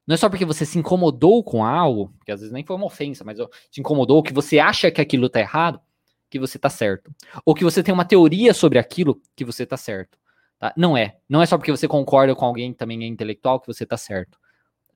não 0.08 0.14
é 0.14 0.18
só 0.18 0.30
porque 0.30 0.46
você 0.46 0.66
se 0.66 0.80
incomodou 0.80 1.44
com 1.44 1.66
algo, 1.66 2.14
que 2.26 2.32
às 2.32 2.40
vezes 2.40 2.54
nem 2.54 2.64
foi 2.64 2.78
uma 2.78 2.86
ofensa, 2.86 3.26
mas 3.26 3.38
se 3.70 3.82
incomodou, 3.82 4.24
que 4.24 4.32
você 4.32 4.58
acha 4.58 4.90
que 4.90 5.02
aquilo 5.02 5.28
está 5.28 5.42
errado, 5.42 5.82
que 6.30 6.40
você 6.40 6.58
está 6.58 6.70
certo. 6.70 7.14
Ou 7.46 7.54
que 7.54 7.66
você 7.66 7.84
tem 7.84 7.94
uma 7.94 8.06
teoria 8.06 8.54
sobre 8.54 8.80
aquilo, 8.80 9.22
que 9.36 9.44
você 9.44 9.64
está 9.64 9.76
certo. 9.76 10.18
Tá? 10.58 10.74
Não 10.78 10.96
é. 10.96 11.18
Não 11.28 11.42
é 11.42 11.46
só 11.46 11.58
porque 11.58 11.72
você 11.72 11.90
concorda 11.90 12.34
com 12.34 12.46
alguém 12.46 12.72
que 12.72 12.78
também 12.78 13.04
é 13.04 13.08
intelectual 13.08 13.60
que 13.60 13.68
você 13.68 13.86
tá 13.86 13.98
certo. 13.98 14.40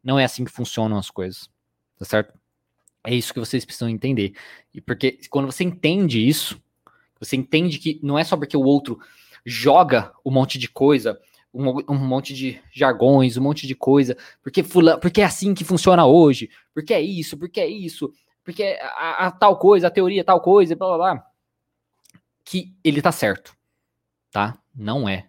Não 0.01 0.17
é 0.17 0.23
assim 0.23 0.45
que 0.45 0.51
funcionam 0.51 0.97
as 0.97 1.11
coisas. 1.11 1.49
Tá 1.99 2.05
certo? 2.05 2.33
É 3.03 3.13
isso 3.13 3.33
que 3.33 3.39
vocês 3.39 3.65
precisam 3.65 3.89
entender. 3.89 4.33
E 4.73 4.79
porque 4.79 5.19
quando 5.29 5.45
você 5.45 5.65
entende 5.65 6.25
isso, 6.25 6.61
você 7.19 7.35
entende 7.35 7.79
que 7.79 7.99
não 8.01 8.17
é 8.17 8.23
só 8.23 8.37
porque 8.37 8.55
o 8.55 8.63
outro 8.63 8.97
joga 9.45 10.13
um 10.25 10.31
monte 10.31 10.57
de 10.57 10.69
coisa, 10.69 11.19
um, 11.53 11.93
um 11.93 11.97
monte 11.97 12.33
de 12.33 12.61
jargões, 12.71 13.37
um 13.37 13.43
monte 13.43 13.67
de 13.67 13.75
coisa, 13.75 14.17
porque 14.41 14.63
fulano, 14.63 14.99
porque 14.99 15.21
é 15.21 15.25
assim 15.25 15.53
que 15.53 15.63
funciona 15.63 16.05
hoje, 16.05 16.49
porque 16.73 16.93
é 16.93 17.01
isso, 17.01 17.37
porque 17.37 17.59
é 17.59 17.67
isso, 17.67 18.11
porque 18.43 18.77
a, 18.81 19.27
a 19.27 19.31
tal 19.31 19.57
coisa, 19.57 19.87
a 19.87 19.91
teoria 19.91 20.21
é 20.21 20.23
tal 20.23 20.41
coisa, 20.41 20.75
blá 20.75 20.87
blá 20.87 20.97
blá, 20.97 21.25
que 22.43 22.73
ele 22.83 23.01
tá 23.01 23.11
certo, 23.11 23.55
tá? 24.31 24.57
Não 24.75 25.07
é. 25.07 25.27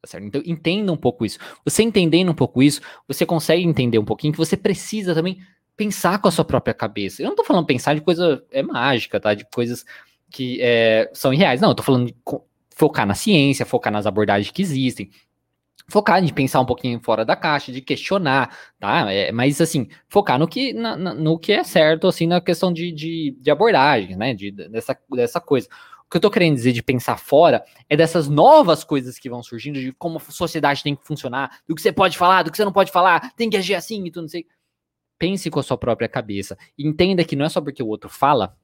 Tá 0.00 0.08
certo? 0.08 0.26
Então 0.26 0.42
entenda 0.44 0.90
um 0.90 0.96
pouco 0.96 1.24
isso. 1.24 1.38
Você 1.64 1.82
entendendo 1.82 2.32
um 2.32 2.34
pouco 2.34 2.60
isso, 2.60 2.80
você 3.06 3.24
consegue 3.24 3.62
entender 3.62 3.98
um 3.98 4.04
pouquinho 4.04 4.32
que 4.32 4.38
você 4.38 4.56
precisa 4.56 5.14
também 5.14 5.38
pensar 5.76 6.20
com 6.20 6.28
a 6.28 6.30
sua 6.32 6.44
própria 6.44 6.74
cabeça. 6.74 7.22
Eu 7.22 7.28
não 7.28 7.36
tô 7.36 7.44
falando 7.44 7.66
pensar 7.66 7.94
de 7.94 8.00
coisa 8.00 8.44
é 8.50 8.62
mágica, 8.62 9.20
tá? 9.20 9.32
De 9.32 9.44
coisas 9.48 9.84
que 10.28 10.58
é, 10.60 11.08
são 11.14 11.32
irreais. 11.32 11.60
Não, 11.60 11.68
eu 11.68 11.74
tô 11.74 11.84
falando 11.84 12.06
de 12.06 12.16
focar 12.74 13.06
na 13.06 13.14
ciência, 13.14 13.64
focar 13.64 13.92
nas 13.92 14.06
abordagens 14.06 14.50
que 14.50 14.62
existem, 14.62 15.10
focar 15.88 16.22
em 16.22 16.32
pensar 16.32 16.60
um 16.60 16.66
pouquinho 16.66 17.00
fora 17.00 17.24
da 17.24 17.36
caixa, 17.36 17.72
de 17.72 17.80
questionar, 17.80 18.56
tá? 18.78 19.12
É, 19.12 19.32
mas 19.32 19.60
assim, 19.60 19.88
focar 20.08 20.38
no 20.38 20.48
que, 20.48 20.72
na, 20.72 20.96
no 20.96 21.38
que 21.38 21.52
é 21.52 21.64
certo, 21.64 22.06
assim, 22.06 22.26
na 22.26 22.40
questão 22.40 22.72
de, 22.72 22.92
de, 22.92 23.36
de 23.38 23.50
abordagem, 23.50 24.16
né? 24.16 24.34
De, 24.34 24.50
dessa, 24.50 24.98
dessa 25.10 25.40
coisa. 25.40 25.68
O 26.06 26.10
que 26.10 26.16
eu 26.16 26.20
tô 26.20 26.30
querendo 26.30 26.54
dizer 26.54 26.72
de 26.72 26.82
pensar 26.82 27.16
fora 27.16 27.64
é 27.88 27.96
dessas 27.96 28.28
novas 28.28 28.84
coisas 28.84 29.18
que 29.18 29.30
vão 29.30 29.42
surgindo, 29.42 29.80
de 29.80 29.92
como 29.92 30.18
a 30.18 30.20
sociedade 30.20 30.82
tem 30.82 30.94
que 30.94 31.06
funcionar, 31.06 31.60
do 31.66 31.74
que 31.74 31.82
você 31.82 31.92
pode 31.92 32.18
falar, 32.18 32.42
do 32.42 32.50
que 32.50 32.56
você 32.56 32.64
não 32.64 32.72
pode 32.72 32.92
falar, 32.92 33.32
tem 33.34 33.48
que 33.48 33.56
agir 33.56 33.74
assim 33.74 34.04
e 34.04 34.10
tudo, 34.10 34.22
não 34.22 34.28
sei. 34.28 34.46
Pense 35.18 35.48
com 35.50 35.60
a 35.60 35.62
sua 35.62 35.78
própria 35.78 36.08
cabeça. 36.08 36.58
Entenda 36.78 37.24
que 37.24 37.36
não 37.36 37.46
é 37.46 37.48
só 37.48 37.60
porque 37.60 37.82
o 37.82 37.86
outro 37.86 38.10
fala 38.10 38.56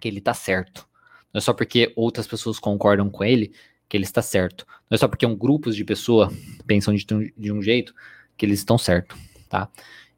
que 0.00 0.06
ele 0.06 0.20
tá 0.20 0.34
certo. 0.34 0.86
Não 1.32 1.38
é 1.38 1.40
só 1.40 1.54
porque 1.54 1.92
outras 1.96 2.26
pessoas 2.26 2.58
concordam 2.58 3.08
com 3.08 3.24
ele 3.24 3.52
que 3.92 3.96
ele 3.98 4.04
está 4.04 4.22
certo. 4.22 4.66
Não 4.88 4.94
é 4.94 4.96
só 4.96 5.06
porque 5.06 5.26
um 5.26 5.36
grupo 5.36 5.70
de 5.70 5.84
pessoas 5.84 6.32
pensam 6.66 6.94
de, 6.94 7.04
de, 7.36 7.52
um 7.52 7.60
jeito 7.60 7.94
que 8.38 8.46
eles 8.46 8.60
estão 8.60 8.78
certo, 8.78 9.14
tá? 9.50 9.68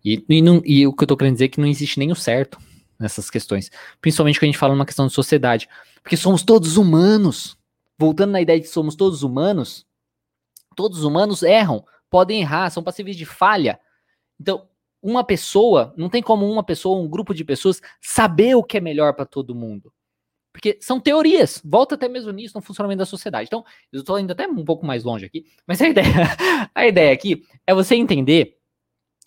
E, 0.05 0.25
e, 0.29 0.41
não, 0.41 0.63
e, 0.65 0.87
o 0.87 0.93
que 0.93 1.03
eu 1.03 1.09
tô 1.09 1.17
querendo 1.17 1.33
dizer 1.33 1.47
é 1.47 1.49
que 1.49 1.61
não 1.61 1.67
existe 1.67 1.99
nem 1.99 2.13
o 2.13 2.15
certo 2.15 2.57
nessas 3.01 3.29
questões. 3.29 3.73
Principalmente 4.01 4.39
quando 4.39 4.45
a 4.45 4.53
gente 4.53 4.59
fala 4.59 4.75
numa 4.75 4.87
questão 4.87 5.09
de 5.09 5.13
sociedade. 5.13 5.69
Porque 6.05 6.17
somos 6.17 6.45
todos 6.45 6.77
humanos. 6.77 7.59
Voltando 7.99 8.31
na 8.31 8.41
ideia 8.41 8.61
de 8.61 8.69
que 8.69 8.73
somos 8.73 8.95
todos 8.95 9.25
humanos, 9.25 9.85
todos 10.77 10.99
os 10.99 11.05
humanos 11.05 11.43
erram, 11.43 11.85
podem 12.09 12.43
errar, 12.43 12.71
são 12.71 12.83
passíveis 12.83 13.17
de 13.17 13.25
falha. 13.25 13.81
Então, 14.41 14.69
uma 15.03 15.25
pessoa, 15.25 15.93
não 15.97 16.09
tem 16.09 16.23
como 16.23 16.49
uma 16.49 16.63
pessoa, 16.63 17.03
um 17.03 17.09
grupo 17.09 17.35
de 17.35 17.45
pessoas 17.45 17.81
saber 18.01 18.55
o 18.55 18.63
que 18.63 18.77
é 18.77 18.81
melhor 18.81 19.15
para 19.15 19.27
todo 19.27 19.53
mundo. 19.53 19.93
Porque 20.55 20.79
são 20.81 21.01
teorias, 21.01 21.61
volta 21.65 21.97
até 21.97 22.09
mesmo 22.09 22.31
nisso 22.31 22.57
no 22.57 22.63
funcionamento 22.63 23.01
da 23.01 23.05
sociedade. 23.05 23.49
Então, 23.49 23.65
eu 23.93 24.01
estou 24.01 24.21
indo 24.21 24.31
até 24.31 24.47
um 24.47 24.65
pouco 24.65 24.87
mais 24.87 25.03
longe 25.03 25.27
aqui, 25.27 25.45
mas 25.67 25.83
a 25.83 25.89
ideia, 25.91 26.15
a 26.73 26.87
ideia 26.87 27.13
aqui 27.13 27.43
é 27.67 27.75
você 27.75 27.97
entender 27.97 28.57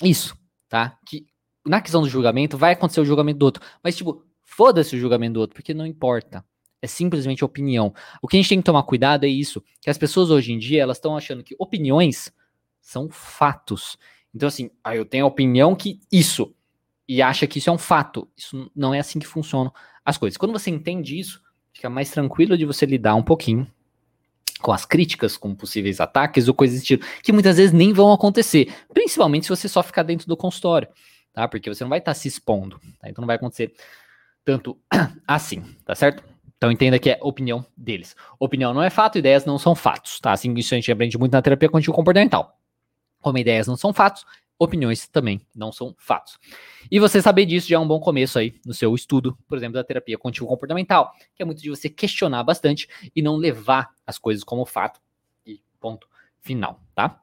isso, 0.01 0.37
tá? 0.69 0.97
Que 1.05 1.27
na 1.65 1.81
questão 1.81 2.01
do 2.01 2.07
julgamento 2.07 2.57
vai 2.57 2.71
acontecer 2.71 3.01
o 3.01 3.05
julgamento 3.05 3.39
do 3.39 3.45
outro, 3.45 3.61
mas 3.83 3.97
tipo, 3.97 4.23
foda-se 4.41 4.95
o 4.95 4.99
julgamento 4.99 5.33
do 5.33 5.41
outro, 5.41 5.53
porque 5.53 5.73
não 5.73 5.85
importa. 5.85 6.45
É 6.81 6.87
simplesmente 6.87 7.43
opinião. 7.43 7.93
O 8.21 8.27
que 8.27 8.37
a 8.37 8.39
gente 8.39 8.49
tem 8.49 8.59
que 8.59 8.63
tomar 8.63 8.83
cuidado 8.83 9.25
é 9.25 9.29
isso, 9.29 9.61
que 9.81 9.89
as 9.89 9.97
pessoas 9.97 10.29
hoje 10.29 10.53
em 10.53 10.57
dia, 10.57 10.81
elas 10.81 10.95
estão 10.95 11.17
achando 11.17 11.43
que 11.43 11.55
opiniões 11.59 12.31
são 12.79 13.09
fatos. 13.09 13.97
Então, 14.33 14.47
assim, 14.47 14.71
ah, 14.81 14.95
eu 14.95 15.03
tenho 15.03 15.25
a 15.25 15.27
opinião 15.27 15.75
que 15.75 15.99
isso, 16.09 16.55
e 17.07 17.21
acha 17.21 17.47
que 17.47 17.59
isso 17.59 17.69
é 17.69 17.73
um 17.73 17.77
fato. 17.77 18.29
Isso 18.37 18.71
não 18.73 18.93
é 18.93 18.99
assim 18.99 19.19
que 19.19 19.27
funcionam 19.27 19.73
as 20.07 20.17
coisas. 20.17 20.37
Quando 20.37 20.53
você 20.53 20.69
entende 20.69 21.19
isso, 21.19 21.41
fica 21.73 21.89
mais 21.89 22.09
tranquilo 22.09 22.57
de 22.57 22.63
você 22.63 22.85
lidar 22.85 23.13
um 23.15 23.21
pouquinho 23.21 23.67
com 24.61 24.71
as 24.71 24.85
críticas, 24.85 25.35
com 25.35 25.53
possíveis 25.53 25.99
ataques 25.99 26.47
ou 26.47 26.53
coisas 26.53 26.77
desse 26.77 26.87
tipo, 26.87 27.05
que 27.21 27.33
muitas 27.33 27.57
vezes 27.57 27.73
nem 27.73 27.91
vão 27.91 28.13
acontecer, 28.13 28.73
principalmente 28.93 29.43
se 29.43 29.49
você 29.49 29.67
só 29.67 29.83
ficar 29.83 30.03
dentro 30.03 30.25
do 30.25 30.37
consultório, 30.37 30.87
tá? 31.33 31.45
Porque 31.45 31.69
você 31.69 31.83
não 31.83 31.89
vai 31.89 31.99
estar 31.99 32.11
tá 32.11 32.15
se 32.15 32.25
expondo, 32.25 32.79
tá? 32.99 33.09
Então 33.09 33.21
não 33.21 33.27
vai 33.27 33.35
acontecer 33.35 33.73
tanto 34.45 34.79
assim, 35.27 35.61
tá 35.85 35.93
certo? 35.93 36.23
Então 36.55 36.71
entenda 36.71 36.97
que 36.97 37.09
é 37.09 37.19
opinião 37.21 37.65
deles. 37.75 38.15
Opinião 38.39 38.73
não 38.73 38.81
é 38.81 38.89
fato, 38.89 39.17
ideias 39.17 39.43
não 39.43 39.59
são 39.59 39.75
fatos, 39.75 40.21
tá? 40.21 40.31
Assim, 40.31 40.53
isso 40.53 40.73
a 40.73 40.77
gente 40.77 40.89
aprende 40.89 41.17
muito 41.17 41.33
na 41.33 41.41
terapia 41.41 41.67
cognitivo 41.67 41.93
comportamental. 41.93 42.57
Como 43.21 43.37
ideias 43.37 43.67
não 43.67 43.75
são 43.75 43.93
fatos, 43.93 44.25
opiniões 44.59 45.07
também 45.07 45.41
não 45.55 45.71
são 45.71 45.95
fatos. 45.97 46.37
E 46.89 46.99
você 46.99 47.21
saber 47.21 47.45
disso 47.45 47.67
já 47.67 47.75
é 47.75 47.79
um 47.79 47.87
bom 47.87 47.99
começo 47.99 48.39
aí 48.39 48.59
no 48.65 48.73
seu 48.73 48.93
estudo, 48.95 49.37
por 49.47 49.57
exemplo, 49.57 49.75
da 49.75 49.83
terapia 49.83 50.17
cognitivo 50.17 50.47
comportamental, 50.47 51.13
que 51.35 51.41
é 51.43 51.45
muito 51.45 51.61
de 51.61 51.69
você 51.69 51.89
questionar 51.89 52.43
bastante 52.43 52.87
e 53.15 53.21
não 53.21 53.35
levar 53.35 53.89
as 54.05 54.17
coisas 54.17 54.43
como 54.43 54.65
fato 54.65 54.99
e 55.45 55.61
ponto 55.79 56.07
final, 56.41 56.81
tá? 56.95 57.21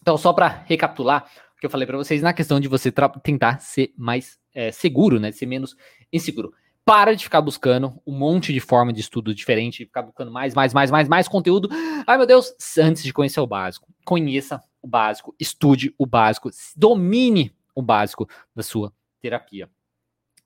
Então, 0.00 0.16
só 0.16 0.32
para 0.32 0.64
recapitular 0.66 1.30
o 1.56 1.60
que 1.60 1.66
eu 1.66 1.70
falei 1.70 1.86
para 1.86 1.96
vocês 1.96 2.22
na 2.22 2.32
questão 2.32 2.58
de 2.58 2.68
você 2.68 2.92
tentar 3.22 3.60
ser 3.60 3.92
mais 3.96 4.38
é, 4.54 4.70
seguro, 4.72 5.18
né, 5.18 5.32
ser 5.32 5.46
menos 5.46 5.76
inseguro. 6.12 6.52
Para 6.84 7.14
de 7.14 7.22
ficar 7.22 7.40
buscando 7.40 8.00
um 8.04 8.12
monte 8.12 8.52
de 8.52 8.58
forma 8.58 8.92
de 8.92 9.00
estudo 9.00 9.32
diferente, 9.32 9.84
ficar 9.84 10.02
buscando 10.02 10.32
mais, 10.32 10.52
mais, 10.52 10.74
mais, 10.74 10.90
mais, 10.90 11.08
mais 11.08 11.28
conteúdo. 11.28 11.68
Ai, 12.04 12.18
meu 12.18 12.26
Deus, 12.26 12.52
antes 12.76 13.04
de 13.04 13.12
conhecer 13.12 13.38
o 13.38 13.46
básico. 13.46 13.86
Conheça 14.04 14.60
o 14.82 14.88
básico, 14.88 15.34
estude 15.38 15.94
o 15.96 16.04
básico, 16.04 16.50
domine 16.76 17.54
o 17.74 17.80
básico 17.80 18.28
da 18.54 18.62
sua 18.62 18.92
terapia. 19.20 19.70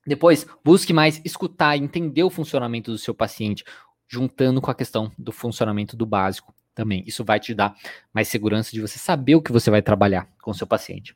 Depois, 0.05 0.47
busque 0.63 0.93
mais 0.93 1.19
escutar 1.25 1.75
e 1.75 1.83
entender 1.83 2.23
o 2.23 2.29
funcionamento 2.29 2.91
do 2.91 2.97
seu 2.97 3.13
paciente, 3.13 3.65
juntando 4.07 4.61
com 4.61 4.71
a 4.71 4.75
questão 4.75 5.11
do 5.17 5.33
funcionamento 5.33 5.97
do 5.97 6.05
básico 6.05 6.55
também. 6.73 7.03
Isso 7.05 7.25
vai 7.25 7.39
te 7.39 7.53
dar 7.53 7.75
mais 8.13 8.29
segurança 8.29 8.71
de 8.71 8.79
você 8.79 8.99
saber 8.99 9.35
o 9.35 9.41
que 9.41 9.51
você 9.51 9.69
vai 9.69 9.81
trabalhar 9.81 10.29
com 10.41 10.51
o 10.51 10.53
seu 10.53 10.67
paciente. 10.67 11.13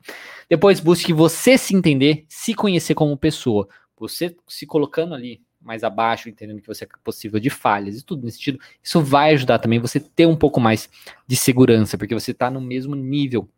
Depois, 0.50 0.80
busque 0.80 1.12
você 1.12 1.56
se 1.56 1.74
entender, 1.74 2.26
se 2.28 2.52
conhecer 2.52 2.94
como 2.94 3.16
pessoa. 3.16 3.66
Você 3.96 4.36
se 4.48 4.66
colocando 4.66 5.14
ali 5.14 5.40
mais 5.64 5.84
abaixo, 5.84 6.28
entendendo 6.28 6.60
que 6.60 6.66
você 6.66 6.84
é 6.84 6.88
possível 7.02 7.38
de 7.38 7.50
falhas 7.50 7.98
e 7.98 8.04
tudo 8.04 8.24
nesse 8.24 8.38
sentido, 8.38 8.60
isso 8.82 9.00
vai 9.00 9.32
ajudar 9.34 9.58
também 9.58 9.78
você 9.78 10.00
ter 10.00 10.26
um 10.26 10.36
pouco 10.36 10.60
mais 10.60 10.88
de 11.26 11.36
segurança, 11.36 11.96
porque 11.96 12.14
você 12.14 12.32
está 12.32 12.50
no 12.50 12.60
mesmo 12.60 12.94
nível 12.94 13.48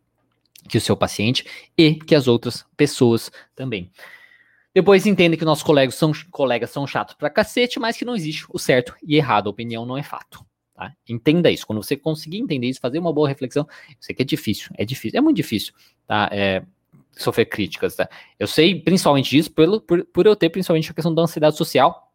que 0.68 0.78
o 0.78 0.80
seu 0.80 0.96
paciente 0.96 1.44
e 1.76 1.94
que 1.94 2.14
as 2.14 2.26
outras 2.28 2.64
pessoas 2.76 3.30
também. 3.54 3.90
Depois 4.74 5.06
entenda 5.06 5.36
que 5.36 5.44
nossos 5.44 5.62
colegas 5.62 5.94
são, 5.94 6.10
colegas 6.30 6.70
são 6.70 6.86
chatos 6.86 7.14
pra 7.14 7.30
cacete, 7.30 7.78
mas 7.78 7.96
que 7.96 8.04
não 8.04 8.16
existe 8.16 8.44
o 8.50 8.58
certo 8.58 8.94
e 9.06 9.16
errado. 9.16 9.46
A 9.46 9.50
opinião 9.50 9.86
não 9.86 9.96
é 9.96 10.02
fato. 10.02 10.44
Tá? 10.74 10.92
Entenda 11.08 11.48
isso. 11.50 11.64
Quando 11.64 11.80
você 11.80 11.96
conseguir 11.96 12.38
entender 12.38 12.66
isso, 12.66 12.80
fazer 12.80 12.98
uma 12.98 13.12
boa 13.12 13.28
reflexão, 13.28 13.66
eu 13.88 13.96
sei 14.00 14.14
que 14.14 14.22
é 14.22 14.24
difícil, 14.24 14.70
é 14.76 14.84
difícil, 14.84 15.16
é 15.16 15.20
muito 15.20 15.36
difícil. 15.36 15.72
Tá? 16.06 16.28
É, 16.32 16.64
sofrer 17.16 17.46
críticas, 17.46 17.96
tá? 17.96 18.08
Eu 18.38 18.46
sei 18.46 18.80
principalmente 18.80 19.30
disso 19.30 19.50
pelo, 19.50 19.80
por, 19.80 20.04
por 20.04 20.26
eu 20.26 20.36
ter 20.36 20.50
principalmente 20.50 20.90
a 20.90 20.94
questão 20.94 21.14
da 21.14 21.22
ansiedade 21.22 21.56
social, 21.56 22.12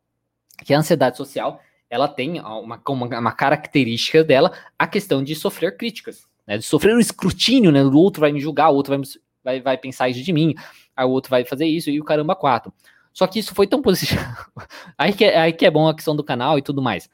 que 0.63 0.73
a 0.73 0.79
ansiedade 0.79 1.17
social, 1.17 1.61
ela 1.89 2.07
tem 2.07 2.39
uma, 2.39 2.81
uma, 2.87 3.19
uma 3.19 3.31
característica 3.31 4.23
dela, 4.23 4.51
a 4.77 4.85
questão 4.85 5.23
de 5.23 5.35
sofrer 5.35 5.77
críticas, 5.77 6.27
né? 6.45 6.57
De 6.57 6.63
sofrer 6.63 6.95
um 6.95 6.99
escrutínio, 6.99 7.71
né? 7.71 7.83
O 7.83 7.95
outro 7.95 8.21
vai 8.21 8.31
me 8.31 8.39
julgar, 8.39 8.69
o 8.69 8.75
outro 8.75 8.95
vai, 8.95 9.01
vai, 9.43 9.61
vai 9.61 9.77
pensar 9.77 10.09
isso 10.09 10.23
de 10.23 10.33
mim, 10.33 10.55
aí 10.95 11.05
o 11.05 11.09
outro 11.09 11.29
vai 11.29 11.45
fazer 11.45 11.65
isso, 11.65 11.89
e 11.89 11.99
o 11.99 12.03
caramba 12.03 12.35
quatro. 12.35 12.73
Só 13.13 13.27
que 13.27 13.39
isso 13.39 13.53
foi 13.53 13.67
tão 13.67 13.81
positivo. 13.81 14.21
aí, 14.97 15.13
que 15.13 15.25
é, 15.25 15.37
aí 15.37 15.53
que 15.53 15.65
é 15.65 15.71
bom 15.71 15.87
a 15.87 15.95
questão 15.95 16.15
do 16.15 16.23
canal 16.23 16.57
e 16.57 16.61
tudo 16.61 16.81
mais. 16.81 17.09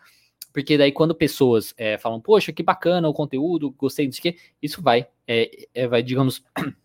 Porque 0.53 0.77
daí 0.77 0.91
quando 0.91 1.13
pessoas 1.13 1.73
é, 1.77 1.97
falam, 1.97 2.21
poxa, 2.21 2.53
que 2.53 2.63
bacana 2.63 3.09
o 3.09 3.13
conteúdo, 3.13 3.71
gostei 3.71 4.07
disso 4.07 4.21
que, 4.21 4.37
isso 4.61 4.81
vai, 4.81 5.07
é, 5.27 5.67
é, 5.73 5.87
vai, 5.87 6.01
digamos, 6.01 6.43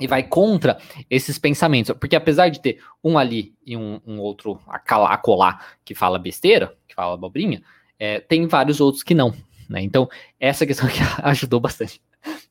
e 0.00 0.06
vai 0.06 0.22
contra 0.22 0.78
esses 1.08 1.38
pensamentos. 1.38 1.94
Porque 1.98 2.16
apesar 2.16 2.48
de 2.48 2.60
ter 2.60 2.82
um 3.04 3.18
ali 3.18 3.54
e 3.64 3.76
um, 3.76 4.00
um 4.06 4.18
outro 4.18 4.60
a 4.66 5.16
colar 5.18 5.76
que 5.84 5.94
fala 5.94 6.18
besteira, 6.18 6.76
que 6.88 6.94
fala 6.94 7.14
abobrinha, 7.14 7.62
é, 7.98 8.18
tem 8.18 8.46
vários 8.46 8.80
outros 8.80 9.02
que 9.02 9.14
não. 9.14 9.34
Né? 9.68 9.82
Então, 9.82 10.08
essa 10.38 10.66
questão 10.66 10.88
que 10.90 10.98
ajudou 11.22 11.60
bastante 11.60 12.02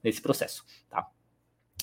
nesse 0.03 0.21
processo. 0.21 0.63
Tá? 0.89 1.05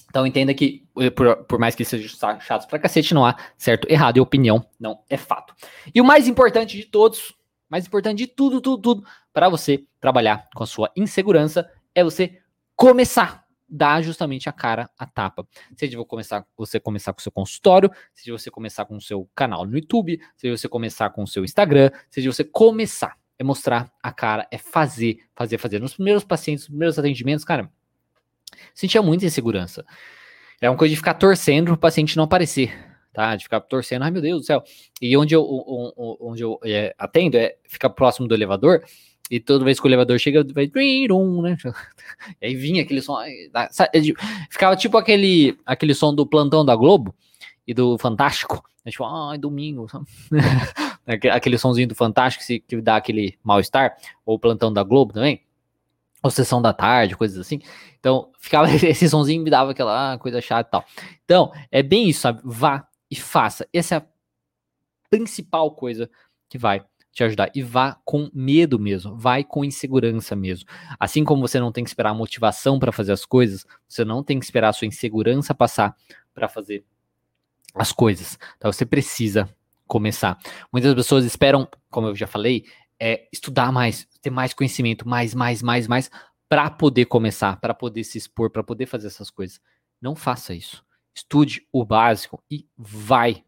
Então, 0.08 0.26
entenda 0.26 0.54
que, 0.54 0.86
eh, 0.98 1.10
por, 1.10 1.44
por 1.44 1.58
mais 1.58 1.74
que 1.74 1.84
seja 1.84 2.08
chato 2.40 2.66
pra 2.66 2.78
cacete, 2.78 3.12
não 3.12 3.26
há 3.26 3.36
certo, 3.58 3.86
errado, 3.90 4.16
e 4.16 4.20
opinião 4.20 4.64
não 4.80 5.02
é 5.10 5.16
fato. 5.16 5.54
E 5.94 6.00
o 6.00 6.04
mais 6.04 6.26
importante 6.26 6.76
de 6.76 6.86
todos, 6.86 7.34
mais 7.68 7.86
importante 7.86 8.18
de 8.18 8.26
tudo, 8.26 8.60
tudo, 8.60 8.80
tudo, 8.80 9.04
para 9.32 9.48
você 9.48 9.84
trabalhar 10.00 10.48
com 10.54 10.62
a 10.62 10.66
sua 10.66 10.90
insegurança, 10.96 11.70
é 11.94 12.02
você 12.02 12.38
começar 12.74 13.45
dá 13.68 14.00
justamente 14.00 14.48
a 14.48 14.52
cara 14.52 14.88
a 14.98 15.06
tapa. 15.06 15.46
Seja 15.76 16.02
começar, 16.04 16.46
você 16.56 16.78
começar 16.78 17.12
com 17.12 17.18
o 17.18 17.22
seu 17.22 17.32
consultório, 17.32 17.90
seja 18.14 18.32
você 18.32 18.50
começar 18.50 18.84
com 18.84 18.96
o 18.96 19.00
seu 19.00 19.28
canal 19.34 19.64
no 19.64 19.74
YouTube, 19.74 20.20
seja 20.36 20.56
você 20.56 20.68
começar 20.68 21.10
com 21.10 21.22
o 21.22 21.26
seu 21.26 21.44
Instagram, 21.44 21.90
seja 22.10 22.32
você 22.32 22.44
começar. 22.44 23.16
É 23.38 23.44
mostrar 23.44 23.92
a 24.02 24.10
cara, 24.10 24.48
é 24.50 24.56
fazer, 24.56 25.18
fazer, 25.34 25.58
fazer. 25.58 25.78
Nos 25.78 25.94
primeiros 25.94 26.24
pacientes, 26.24 26.64
nos 26.64 26.68
primeiros 26.68 26.98
atendimentos, 26.98 27.44
cara, 27.44 27.70
sentia 28.74 29.02
muita 29.02 29.26
insegurança. 29.26 29.84
É 30.58 30.70
uma 30.70 30.76
coisa 30.76 30.90
de 30.90 30.96
ficar 30.96 31.14
torcendo 31.14 31.72
o 31.72 31.76
paciente 31.76 32.16
não 32.16 32.24
aparecer, 32.24 32.74
tá? 33.12 33.36
De 33.36 33.44
ficar 33.44 33.60
torcendo, 33.60 34.04
ai 34.04 34.10
meu 34.10 34.22
Deus 34.22 34.40
do 34.40 34.46
céu. 34.46 34.62
E 35.02 35.14
onde 35.18 35.34
eu, 35.34 35.44
onde 36.18 36.42
eu 36.42 36.58
é, 36.64 36.94
atendo 36.98 37.36
é 37.36 37.56
ficar 37.68 37.90
próximo 37.90 38.26
do 38.26 38.34
elevador, 38.34 38.82
e 39.30 39.40
toda 39.40 39.64
vez 39.64 39.80
que 39.80 39.86
o 39.86 39.88
elevador 39.88 40.18
chega, 40.18 40.44
vai. 40.52 40.66
Né? 40.66 41.56
E 42.40 42.46
aí 42.46 42.54
vinha 42.54 42.82
aquele 42.82 43.02
som. 43.02 43.18
Ficava 44.50 44.76
tipo 44.76 44.96
aquele, 44.96 45.58
aquele 45.66 45.94
som 45.94 46.14
do 46.14 46.26
plantão 46.26 46.64
da 46.64 46.74
Globo 46.76 47.14
e 47.66 47.74
do 47.74 47.98
Fantástico. 47.98 48.62
Né? 48.84 48.92
Tipo, 48.92 49.04
ai, 49.04 49.36
domingo. 49.36 49.86
aquele 51.32 51.58
sonzinho 51.58 51.88
do 51.88 51.94
Fantástico 51.94 52.44
que 52.66 52.80
dá 52.80 52.96
aquele 52.96 53.36
mal-estar. 53.42 53.96
Ou 54.24 54.38
plantão 54.38 54.72
da 54.72 54.82
Globo 54.82 55.12
também. 55.12 55.42
ou 56.22 56.30
sessão 56.30 56.62
da 56.62 56.72
tarde, 56.72 57.16
coisas 57.16 57.38
assim. 57.38 57.60
Então, 57.98 58.30
ficava 58.38 58.70
esse 58.70 59.08
sonzinho 59.08 59.42
me 59.42 59.50
dava 59.50 59.72
aquela 59.72 60.12
ah, 60.12 60.18
coisa 60.18 60.40
chata 60.40 60.68
e 60.68 60.70
tal. 60.70 60.84
Então, 61.24 61.52
é 61.70 61.82
bem 61.82 62.08
isso, 62.08 62.20
sabe? 62.20 62.40
Vá 62.44 62.86
e 63.10 63.16
faça. 63.16 63.66
Essa 63.72 63.96
é 63.96 63.98
a 63.98 64.06
principal 65.10 65.70
coisa 65.72 66.10
que 66.48 66.58
vai 66.58 66.84
te 67.16 67.24
ajudar. 67.24 67.50
E 67.54 67.62
vá 67.62 67.98
com 68.04 68.30
medo 68.34 68.78
mesmo, 68.78 69.16
vai 69.16 69.42
com 69.42 69.64
insegurança 69.64 70.36
mesmo. 70.36 70.68
Assim 71.00 71.24
como 71.24 71.40
você 71.40 71.58
não 71.58 71.72
tem 71.72 71.82
que 71.82 71.88
esperar 71.88 72.10
a 72.10 72.14
motivação 72.14 72.78
para 72.78 72.92
fazer 72.92 73.12
as 73.12 73.24
coisas, 73.24 73.64
você 73.88 74.04
não 74.04 74.22
tem 74.22 74.38
que 74.38 74.44
esperar 74.44 74.68
a 74.68 74.72
sua 74.74 74.86
insegurança 74.86 75.54
passar 75.54 75.96
para 76.34 76.46
fazer 76.46 76.84
as 77.74 77.90
coisas. 77.90 78.38
Então 78.58 78.70
você 78.70 78.84
precisa 78.84 79.48
começar. 79.86 80.38
Muitas 80.70 80.94
pessoas 80.94 81.24
esperam, 81.24 81.66
como 81.90 82.08
eu 82.08 82.14
já 82.14 82.26
falei, 82.26 82.66
é 83.00 83.26
estudar 83.32 83.72
mais, 83.72 84.06
ter 84.20 84.30
mais 84.30 84.52
conhecimento, 84.52 85.08
mais, 85.08 85.34
mais, 85.34 85.62
mais, 85.62 85.88
mais, 85.88 86.10
para 86.50 86.68
poder 86.68 87.06
começar, 87.06 87.58
para 87.58 87.72
poder 87.72 88.04
se 88.04 88.18
expor, 88.18 88.50
para 88.50 88.62
poder 88.62 88.84
fazer 88.84 89.06
essas 89.06 89.30
coisas. 89.30 89.58
Não 90.02 90.14
faça 90.14 90.52
isso. 90.54 90.84
Estude 91.14 91.66
o 91.72 91.82
básico 91.82 92.44
e 92.50 92.68
vai. 92.76 93.42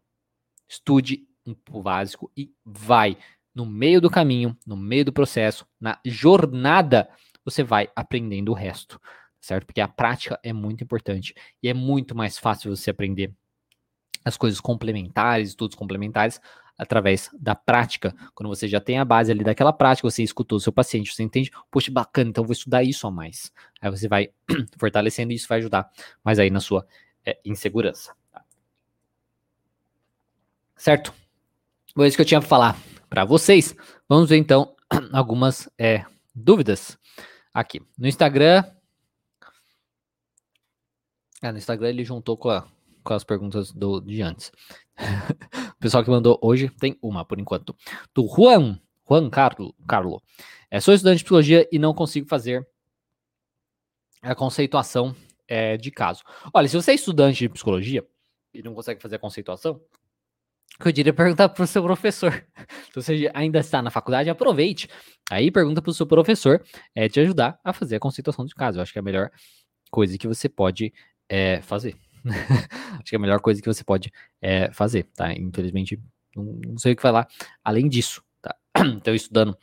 Estude 0.67 1.29
o 1.71 1.83
básico 1.83 2.31
e 2.35 2.51
vai. 2.65 3.19
No 3.59 3.67
meio 3.67 4.01
do 4.01 4.09
caminho, 4.09 4.57
no 4.65 4.77
meio 4.77 5.05
do 5.05 5.13
processo, 5.13 5.67
na 5.81 5.99
jornada, 6.05 7.09
você 7.45 7.65
vai 7.65 7.91
aprendendo 7.97 8.51
o 8.51 8.55
resto, 8.55 9.01
certo? 9.41 9.67
Porque 9.67 9.81
a 9.81 9.89
prática 9.89 10.39
é 10.45 10.53
muito 10.53 10.85
importante 10.85 11.35
e 11.61 11.69
é 11.69 11.75
muito 11.75 12.17
mais 12.17 12.39
fácil 12.39 12.77
você 12.77 12.91
aprender 12.91 13.35
as 14.25 14.37
coisas 14.37 14.61
complementares, 14.61 15.49
estudos 15.49 15.77
complementares, 15.77 16.41
através 16.79 17.31
da 17.37 17.57
prática. 17.57 18.15
Quando 18.33 18.49
você 18.49 18.69
já 18.69 18.79
tem 18.79 19.01
a 19.01 19.05
base 19.05 19.33
ali 19.33 19.43
daquela 19.43 19.73
prática, 19.73 20.09
você 20.09 20.23
escutou 20.23 20.59
o 20.59 20.61
seu 20.61 20.73
paciente, 20.73 21.13
você 21.13 21.25
entende, 21.25 21.51
poxa, 21.69 21.91
bacana, 21.91 22.31
então 22.31 22.45
vou 22.45 22.53
estudar 22.53 22.85
isso 22.85 23.09
a 23.09 23.11
mais. 23.11 23.53
Aí 23.81 23.91
você 23.91 24.07
vai 24.07 24.31
fortalecendo 24.79 25.33
e 25.33 25.35
isso 25.35 25.49
vai 25.49 25.59
ajudar 25.59 25.91
mais 26.23 26.39
aí 26.39 26.49
na 26.49 26.61
sua 26.61 26.87
é, 27.27 27.37
insegurança. 27.45 28.15
Tá? 28.31 28.45
Certo? 30.77 31.13
É 31.99 32.07
isso 32.07 32.17
que 32.17 32.23
eu 32.23 32.27
tinha 32.27 32.39
para 32.39 32.49
falar 32.49 32.98
para 33.09 33.25
vocês. 33.25 33.75
Vamos 34.09 34.29
ver 34.29 34.37
então 34.37 34.75
algumas 35.13 35.69
é, 35.79 36.05
dúvidas 36.35 36.99
aqui. 37.53 37.81
No 37.97 38.07
Instagram. 38.07 38.65
É, 41.43 41.53
no 41.53 41.59
Instagram 41.59 41.89
ele 41.89 42.05
juntou 42.05 42.37
com, 42.37 42.51
a, 42.51 42.67
com 43.03 43.15
as 43.15 43.25
perguntas 43.25 43.73
do, 43.73 44.01
de 44.01 44.23
antes. 44.23 44.53
o 45.77 45.79
pessoal 45.81 46.03
que 46.03 46.11
mandou 46.11 46.39
hoje 46.43 46.69
tem 46.69 46.99
uma, 47.01 47.25
por 47.25 47.39
enquanto. 47.39 47.75
Do 48.15 48.27
Juan, 48.27 48.79
Juan 49.09 49.31
Carlo. 49.31 49.75
Carlo. 49.87 50.23
É, 50.71 50.81
sou 50.81 50.93
estudante 50.93 51.19
de 51.19 51.25
psicologia 51.25 51.69
e 51.73 51.79
não 51.79 51.95
consigo 51.95 52.29
fazer 52.29 52.67
a 54.21 54.35
conceituação 54.35 55.15
é, 55.47 55.77
de 55.77 55.91
caso. 55.91 56.23
Olha, 56.53 56.69
se 56.69 56.77
você 56.77 56.91
é 56.91 56.95
estudante 56.95 57.39
de 57.39 57.49
psicologia 57.49 58.07
e 58.53 58.63
não 58.63 58.75
consegue 58.75 59.01
fazer 59.01 59.17
a 59.17 59.19
conceituação, 59.19 59.81
que 60.81 60.89
eu 60.89 60.93
diria 60.93 61.11
é 61.11 61.13
perguntar 61.13 61.49
para 61.49 61.65
o 61.65 61.67
seu 61.67 61.83
professor. 61.83 62.45
Se 62.93 62.95
você 62.95 63.31
ainda 63.35 63.59
está 63.59 63.83
na 63.83 63.91
faculdade, 63.91 64.31
aproveite. 64.31 64.89
Aí 65.31 65.51
pergunta 65.51 65.83
para 65.83 65.91
o 65.91 65.95
seu 65.95 66.07
professor 66.07 66.63
é, 66.95 67.09
te 67.09 67.21
ajudar 67.21 67.59
a 67.65 67.73
fazer 67.73 67.97
a 67.97 68.01
conceituação 68.01 68.45
de 68.45 68.55
caso. 68.55 68.79
Eu 68.79 68.83
acho 68.83 68.93
que 68.93 68.99
é 68.99 69.01
a 69.01 69.05
melhor 69.05 69.31
coisa 69.91 70.17
que 70.17 70.29
você 70.29 70.49
pode 70.49 70.93
é, 71.29 71.61
fazer. 71.63 71.97
Acho 72.95 73.05
que 73.05 73.15
é 73.15 73.19
a 73.19 73.21
melhor 73.21 73.41
coisa 73.41 73.63
que 73.63 73.73
você 73.73 73.85
pode 73.85 74.13
é, 74.41 74.73
fazer, 74.73 75.05
tá? 75.15 75.33
Infelizmente, 75.33 76.01
não, 76.37 76.77
sei 76.77 76.93
o 76.93 76.97
que 76.97 77.03
falar 77.03 77.29
além 77.65 77.89
disso, 77.89 78.23
tá? 78.41 78.55
Então, 78.97 79.15
estudando 79.15 79.57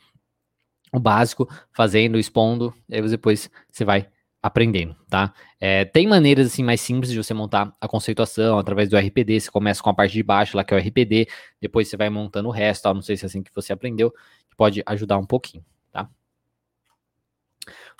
o 0.92 0.98
básico, 0.98 1.48
fazendo, 1.72 2.18
expondo, 2.18 2.74
aí 2.90 3.02
depois 3.02 3.50
você 3.70 3.84
vai 3.84 4.08
aprendendo, 4.46 4.94
tá? 5.10 5.34
É, 5.60 5.84
tem 5.84 6.06
maneiras 6.06 6.46
assim 6.46 6.62
mais 6.62 6.80
simples 6.80 7.10
de 7.10 7.16
você 7.16 7.34
montar 7.34 7.76
a 7.80 7.88
conceituação 7.88 8.58
através 8.58 8.88
do 8.88 8.96
RPD. 8.96 9.40
Você 9.40 9.50
começa 9.50 9.82
com 9.82 9.90
a 9.90 9.94
parte 9.94 10.12
de 10.12 10.22
baixo 10.22 10.56
lá 10.56 10.62
que 10.62 10.72
é 10.72 10.76
o 10.76 10.80
RPD, 10.80 11.26
depois 11.60 11.88
você 11.88 11.96
vai 11.96 12.08
montando 12.08 12.48
o 12.48 12.52
resto. 12.52 12.92
Não 12.94 13.02
sei 13.02 13.16
se 13.16 13.24
é 13.24 13.26
assim 13.26 13.42
que 13.42 13.50
você 13.52 13.72
aprendeu, 13.72 14.12
que 14.48 14.56
pode 14.56 14.84
ajudar 14.86 15.18
um 15.18 15.26
pouquinho, 15.26 15.64
tá? 15.90 16.08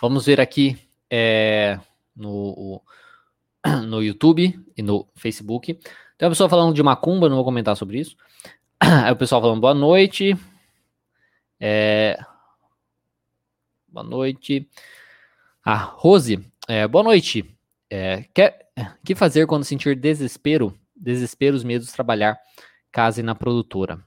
Vamos 0.01 0.27
ver 0.27 0.41
aqui 0.41 0.79
é, 1.11 1.81
no 2.15 2.81
no 3.85 4.01
YouTube 4.01 4.65
e 4.77 4.83
no 4.83 5.09
Facebook. 5.17 5.75
Tem 5.75 6.27
uma 6.27 6.31
pessoa 6.31 6.49
falando 6.49 6.75
de 6.75 6.83
macumba, 6.83 7.29
não 7.29 7.37
vou 7.37 7.45
comentar 7.45 7.77
sobre 7.77 7.99
isso. 7.99 8.17
Aí 8.79 9.13
o 9.13 9.17
pessoal 9.17 9.41
falando 9.41 9.61
boa 9.61 9.75
noite. 9.75 10.37
É... 11.59 12.17
Boa 13.89 14.05
noite. 14.05 14.69
A 15.67 15.73
ah, 15.73 15.79
Rose, 15.97 16.39
é, 16.69 16.87
boa 16.87 17.03
noite. 17.03 17.45
É, 17.91 18.23
quer, 18.33 18.71
que 19.05 19.17
fazer 19.17 19.49
quando 19.49 19.65
sentir 19.65 19.97
desespero, 19.97 20.79
desesperos, 20.95 21.65
medos, 21.65 21.91
trabalhar 21.91 22.39
casa 22.93 23.19
e 23.19 23.25
na 23.25 23.35
produtora? 23.35 24.01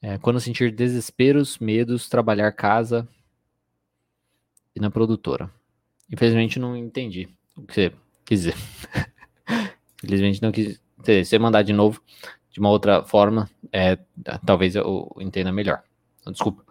É, 0.00 0.16
quando 0.18 0.38
sentir 0.38 0.70
desesperos, 0.70 1.58
medos, 1.58 2.08
trabalhar 2.08 2.52
casa 2.52 3.08
e 4.76 4.78
na 4.78 4.92
produtora. 4.92 5.50
Infelizmente 6.08 6.60
não 6.60 6.76
entendi 6.76 7.28
o 7.56 7.62
que 7.62 7.74
você 7.74 7.92
quis 8.24 8.42
dizer. 8.42 8.54
Infelizmente 10.04 10.40
não 10.40 10.52
quis. 10.52 10.80
Se 11.02 11.24
você 11.24 11.36
mandar 11.36 11.62
de 11.62 11.72
novo, 11.72 12.00
de 12.48 12.60
uma 12.60 12.70
outra 12.70 13.02
forma, 13.02 13.50
é, 13.72 13.98
talvez 14.46 14.76
eu 14.76 15.10
entenda 15.18 15.50
melhor. 15.50 15.82
Desculpa. 16.24 16.64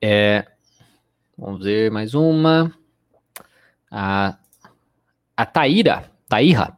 É, 0.00 0.46
vamos 1.40 1.64
ver 1.64 1.90
mais 1.90 2.14
uma. 2.14 2.72
A, 3.90 4.38
a 5.36 5.46
Taíra. 5.46 6.10
Taíra. 6.28 6.76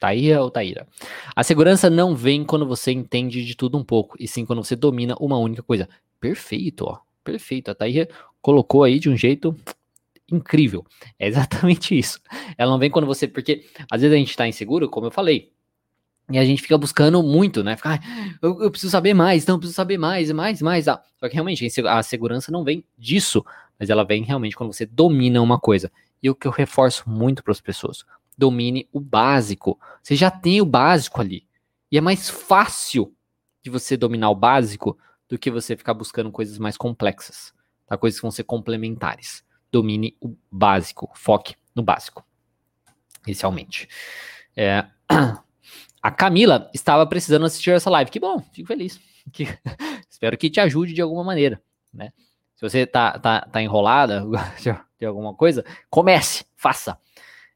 Taíra 0.00 0.42
ou 0.42 0.50
Taíra. 0.50 0.86
A 1.34 1.44
segurança 1.44 1.88
não 1.88 2.14
vem 2.14 2.44
quando 2.44 2.66
você 2.66 2.90
entende 2.90 3.44
de 3.44 3.56
tudo 3.56 3.78
um 3.78 3.84
pouco, 3.84 4.16
e 4.18 4.26
sim 4.26 4.44
quando 4.44 4.62
você 4.62 4.74
domina 4.76 5.14
uma 5.20 5.38
única 5.38 5.62
coisa. 5.62 5.88
Perfeito, 6.20 6.84
ó. 6.84 6.98
Perfeito. 7.22 7.70
A 7.70 7.74
Taíra 7.74 8.08
colocou 8.42 8.82
aí 8.82 8.98
de 8.98 9.08
um 9.08 9.16
jeito 9.16 9.56
incrível. 10.30 10.84
É 11.18 11.28
exatamente 11.28 11.96
isso. 11.96 12.20
Ela 12.58 12.72
não 12.72 12.78
vem 12.78 12.90
quando 12.90 13.06
você. 13.06 13.28
Porque 13.28 13.64
às 13.90 14.02
vezes 14.02 14.14
a 14.14 14.18
gente 14.18 14.36
tá 14.36 14.48
inseguro, 14.48 14.88
como 14.88 15.06
eu 15.06 15.10
falei. 15.10 15.52
E 16.30 16.38
a 16.38 16.44
gente 16.44 16.62
fica 16.62 16.76
buscando 16.78 17.22
muito, 17.22 17.62
né? 17.62 17.76
Fica, 17.76 17.94
ah, 17.94 18.00
eu, 18.40 18.62
eu, 18.62 18.70
preciso 18.70 18.90
saber 18.90 19.12
mais, 19.12 19.42
então 19.42 19.56
eu 19.56 19.58
preciso 19.58 19.76
saber 19.76 19.98
mais, 19.98 20.30
mais, 20.32 20.62
mais. 20.62 20.88
Ah. 20.88 21.02
Só 21.20 21.28
que 21.28 21.34
realmente 21.34 21.66
a 21.86 22.02
segurança 22.02 22.50
não 22.50 22.64
vem 22.64 22.82
disso, 22.96 23.44
mas 23.78 23.90
ela 23.90 24.04
vem 24.04 24.22
realmente 24.22 24.56
quando 24.56 24.72
você 24.72 24.86
domina 24.86 25.42
uma 25.42 25.58
coisa. 25.58 25.90
E 26.22 26.30
o 26.30 26.34
que 26.34 26.46
eu 26.46 26.52
reforço 26.52 27.08
muito 27.08 27.42
para 27.42 27.52
as 27.52 27.60
pessoas: 27.60 28.04
domine 28.36 28.88
o 28.92 29.00
básico. 29.00 29.78
Você 30.02 30.16
já 30.16 30.30
tem 30.30 30.60
o 30.60 30.66
básico 30.66 31.20
ali. 31.20 31.46
E 31.90 31.98
é 31.98 32.00
mais 32.00 32.28
fácil 32.28 33.14
de 33.62 33.70
você 33.70 33.96
dominar 33.96 34.30
o 34.30 34.34
básico 34.34 34.98
do 35.28 35.38
que 35.38 35.50
você 35.50 35.76
ficar 35.76 35.94
buscando 35.94 36.30
coisas 36.30 36.58
mais 36.58 36.76
complexas, 36.76 37.52
tá? 37.86 37.96
coisas 37.96 38.18
que 38.18 38.22
vão 38.22 38.30
ser 38.30 38.44
complementares 38.44 39.44
domine 39.74 40.16
o 40.20 40.36
básico, 40.48 41.10
foque 41.14 41.56
no 41.74 41.82
básico, 41.82 42.24
inicialmente. 43.26 43.88
É, 44.54 44.86
a 46.00 46.10
Camila 46.12 46.70
estava 46.72 47.04
precisando 47.04 47.44
assistir 47.44 47.72
essa 47.72 47.90
live. 47.90 48.10
Que 48.10 48.20
bom, 48.20 48.40
fico 48.52 48.68
feliz. 48.68 49.00
Que, 49.32 49.48
espero 50.06 50.36
que 50.36 50.50
te 50.50 50.60
ajude 50.60 50.92
de 50.92 51.00
alguma 51.00 51.24
maneira, 51.24 51.58
né? 51.90 52.12
Se 52.56 52.62
você 52.62 52.86
tá, 52.86 53.18
tá, 53.18 53.40
tá 53.40 53.62
enrolada 53.62 54.24
de 54.98 55.06
alguma 55.06 55.34
coisa, 55.34 55.64
comece, 55.90 56.44
faça. 56.56 56.98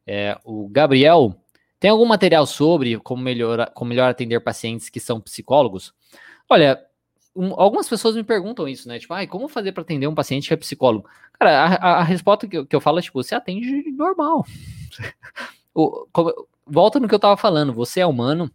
É, 0.06 0.38
o 0.44 0.68
Gabriel 0.68 1.34
tem 1.78 1.90
algum 1.90 2.06
material 2.06 2.46
sobre 2.46 2.98
como 2.98 3.22
melhor, 3.22 3.70
como 3.74 3.90
melhor 3.90 4.10
atender 4.10 4.40
pacientes 4.40 4.88
que 4.88 4.98
são 4.98 5.20
psicólogos? 5.20 5.94
Olha, 6.48 6.82
um, 7.36 7.52
algumas 7.60 7.88
pessoas 7.88 8.16
me 8.16 8.24
perguntam 8.24 8.66
isso, 8.66 8.88
né? 8.88 8.98
Tipo, 8.98 9.14
ah, 9.14 9.26
como 9.26 9.48
fazer 9.48 9.72
para 9.72 9.82
atender 9.82 10.08
um 10.08 10.14
paciente 10.14 10.48
que 10.48 10.54
é 10.54 10.56
psicólogo? 10.56 11.08
Cara, 11.38 11.64
a, 11.64 11.74
a, 11.74 11.98
a 11.98 12.02
resposta 12.02 12.48
que 12.48 12.58
eu, 12.58 12.66
que 12.66 12.74
eu, 12.74 12.80
falo 12.80 12.98
é, 12.98 13.02
tipo, 13.02 13.22
você 13.22 13.34
atende 13.34 13.90
normal. 13.92 14.44
o, 15.72 16.08
como, 16.12 16.32
volta 16.66 16.98
no 16.98 17.06
que 17.06 17.14
eu 17.14 17.18
tava 17.18 17.36
falando, 17.36 17.72
você 17.72 18.00
é 18.00 18.06
humano, 18.06 18.50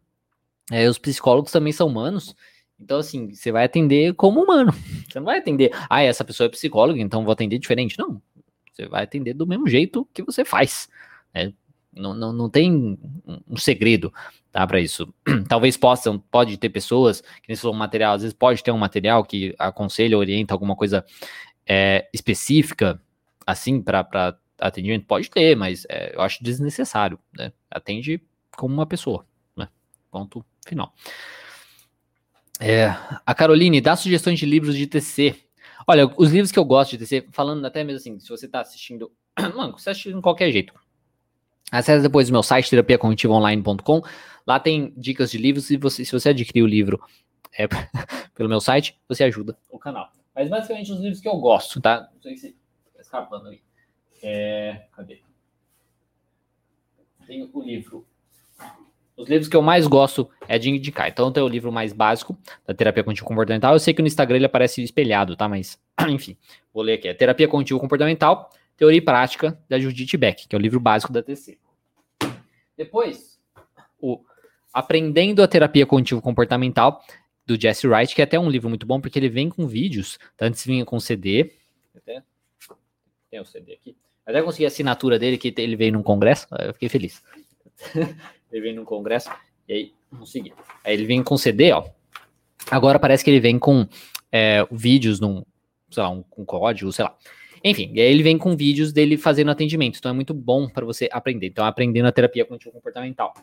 é, 0.71 0.87
os 0.89 0.97
psicólogos 0.97 1.51
também 1.51 1.71
são 1.71 1.87
humanos, 1.87 2.35
então, 2.83 2.99
assim, 2.99 3.33
você 3.33 3.51
vai 3.51 3.63
atender 3.63 4.13
como 4.13 4.43
humano. 4.43 4.73
Você 5.09 5.19
não 5.19 5.25
vai 5.25 5.37
atender, 5.37 5.71
ah, 5.89 6.01
essa 6.01 6.25
pessoa 6.25 6.47
é 6.47 6.49
psicóloga, 6.49 6.99
então 6.99 7.23
vou 7.23 7.31
atender 7.31 7.59
diferente. 7.59 7.99
Não, 7.99 8.19
você 8.71 8.87
vai 8.87 9.03
atender 9.03 9.35
do 9.35 9.45
mesmo 9.45 9.67
jeito 9.67 10.07
que 10.11 10.23
você 10.23 10.43
faz. 10.43 10.89
Né? 11.31 11.53
Não, 11.95 12.15
não, 12.15 12.33
não 12.33 12.49
tem 12.49 12.97
um 13.47 13.55
segredo 13.55 14.11
tá, 14.51 14.65
para 14.65 14.79
isso. 14.79 15.13
Talvez 15.47 15.77
possam, 15.77 16.17
pode 16.17 16.57
ter 16.57 16.69
pessoas 16.69 17.21
que 17.21 17.49
nesse 17.49 17.65
material, 17.71 18.15
às 18.15 18.23
vezes 18.23 18.33
pode 18.33 18.63
ter 18.63 18.71
um 18.71 18.77
material 18.77 19.23
que 19.23 19.53
aconselha, 19.59 20.17
orienta 20.17 20.55
alguma 20.55 20.75
coisa 20.75 21.05
é, 21.67 22.09
específica, 22.11 22.99
assim, 23.45 23.79
para 23.79 24.35
atendimento, 24.59 25.05
pode 25.05 25.29
ter, 25.29 25.55
mas 25.55 25.85
é, 25.87 26.15
eu 26.15 26.21
acho 26.21 26.43
desnecessário, 26.43 27.19
né? 27.37 27.53
Atende 27.69 28.19
como 28.57 28.73
uma 28.73 28.87
pessoa, 28.87 29.27
né? 29.55 29.67
Ponto 30.09 30.43
final. 30.65 30.91
É, 32.59 32.87
a 33.25 33.33
Caroline 33.33 33.81
dá 33.81 33.95
sugestões 33.95 34.39
de 34.39 34.45
livros 34.45 34.75
de 34.75 34.87
TC. 34.87 35.35
Olha, 35.87 36.09
os 36.17 36.31
livros 36.31 36.51
que 36.51 36.59
eu 36.59 36.65
gosto 36.65 36.91
de 36.91 36.99
TCC, 36.99 37.27
falando 37.31 37.65
até 37.65 37.83
mesmo 37.83 37.97
assim, 37.97 38.19
se 38.19 38.29
você 38.29 38.45
está 38.45 38.61
assistindo, 38.61 39.11
mano, 39.55 39.73
você 39.77 39.85
tá 39.85 39.91
assistindo 39.91 40.15
de 40.15 40.21
qualquer 40.21 40.51
jeito. 40.51 40.73
Acesse 41.71 42.03
depois 42.03 42.29
o 42.29 42.31
meu 42.31 42.43
site, 42.43 42.69
terapiacognitivaonline.com. 42.69 44.01
Lá 44.45 44.59
tem 44.59 44.93
dicas 44.95 45.31
de 45.31 45.37
livros 45.37 45.69
e 45.71 45.77
você, 45.77 46.05
se 46.05 46.11
você 46.11 46.29
adquirir 46.29 46.61
o 46.61 46.67
livro 46.67 47.01
é, 47.57 47.67
pelo 48.35 48.49
meu 48.49 48.61
site, 48.61 48.99
você 49.07 49.23
ajuda 49.23 49.57
o 49.69 49.79
canal. 49.79 50.11
Mas 50.35 50.49
basicamente 50.49 50.91
os 50.91 50.99
livros 50.99 51.19
que 51.19 51.27
eu 51.27 51.37
gosto, 51.37 51.81
tá? 51.81 52.09
Não 52.13 52.21
sei 52.21 52.37
se 52.37 52.51
tá 52.95 53.01
escapando 53.01 53.47
aí. 53.47 53.61
É, 54.21 54.85
cadê? 54.91 55.21
Tem 57.25 57.49
o 57.51 57.61
livro. 57.61 58.05
Os 59.15 59.29
livros 59.29 59.47
que 59.47 59.55
eu 59.55 59.61
mais 59.61 59.85
gosto 59.85 60.29
é 60.47 60.57
de 60.57 60.69
indicar. 60.69 61.07
Então 61.07 61.31
tem 61.31 61.43
o 61.43 61.47
livro 61.47 61.71
mais 61.71 61.93
básico 61.93 62.37
da 62.65 62.73
terapia 62.73 63.03
cognitivo 63.03 63.27
comportamental. 63.27 63.73
Eu 63.73 63.79
sei 63.79 63.93
que 63.93 64.01
no 64.01 64.07
Instagram 64.07 64.37
ele 64.37 64.45
aparece 64.45 64.81
espelhado, 64.81 65.35
tá? 65.35 65.47
Mas, 65.47 65.79
enfim, 66.09 66.35
vou 66.73 66.83
ler 66.83 66.93
aqui. 66.93 67.07
É 67.07 67.13
Terapia 67.13 67.47
cognitivo 67.47 67.79
comportamental, 67.79 68.49
Teoria 68.75 68.97
e 68.97 69.01
Prática 69.01 69.59
da 69.69 69.79
Judith 69.79 70.17
Beck, 70.17 70.47
que 70.47 70.55
é 70.55 70.57
o 70.57 70.61
livro 70.61 70.79
básico 70.79 71.13
da 71.13 71.21
TC. 71.21 71.57
Depois, 72.75 73.39
o 73.99 74.19
Aprendendo 74.73 75.43
a 75.43 75.47
Terapia 75.47 75.85
Cognitivo 75.85 76.19
Comportamental, 76.19 77.03
do 77.45 77.59
Jesse 77.59 77.87
Wright, 77.87 78.15
que 78.15 78.21
é 78.21 78.23
até 78.23 78.39
um 78.39 78.49
livro 78.49 78.69
muito 78.69 78.87
bom, 78.87 78.99
porque 78.99 79.19
ele 79.19 79.29
vem 79.29 79.47
com 79.47 79.67
vídeos. 79.67 80.17
Tá? 80.35 80.47
Antes 80.47 80.65
vinha 80.65 80.83
com 80.83 80.99
CD. 80.99 81.53
Até, 81.95 82.23
tem 83.29 83.39
o 83.39 83.45
CD 83.45 83.73
aqui. 83.73 83.95
Até 84.25 84.41
consegui 84.41 84.65
a 84.65 84.69
assinatura 84.69 85.19
dele, 85.19 85.37
que 85.37 85.53
ele 85.57 85.75
veio 85.75 85.93
num 85.93 86.01
congresso. 86.01 86.47
Eu 86.59 86.73
fiquei 86.73 86.89
feliz. 86.89 87.23
ele 88.53 88.61
veio 88.61 88.75
num 88.75 88.85
congresso, 88.85 89.29
e 89.67 89.73
aí 89.73 89.93
consegui. 90.17 90.53
Aí 90.83 90.93
ele 90.93 91.05
vem 91.05 91.23
com 91.23 91.35
CD, 91.37 91.71
ó. 91.71 91.85
Agora 92.69 92.99
parece 92.99 93.23
que 93.23 93.29
ele 93.29 93.39
vem 93.39 93.57
com 93.57 93.87
é, 94.31 94.65
vídeos 94.71 95.19
num, 95.19 95.43
sei 95.89 96.03
lá, 96.03 96.09
um, 96.09 96.23
um 96.37 96.45
código, 96.45 96.91
sei 96.91 97.05
lá. 97.05 97.15
Enfim, 97.63 97.91
e 97.93 98.01
aí 98.01 98.11
ele 98.11 98.23
vem 98.23 98.37
com 98.37 98.55
vídeos 98.55 98.91
dele 98.91 99.17
fazendo 99.17 99.51
atendimento. 99.51 99.97
Então 99.97 100.11
é 100.11 100.13
muito 100.13 100.33
bom 100.33 100.69
para 100.69 100.85
você 100.85 101.09
aprender. 101.11 101.47
Então, 101.47 101.65
aprendendo 101.65 102.07
a 102.07 102.11
terapia 102.11 102.45
cognitivo 102.45 102.73
comportamental. 102.73 103.33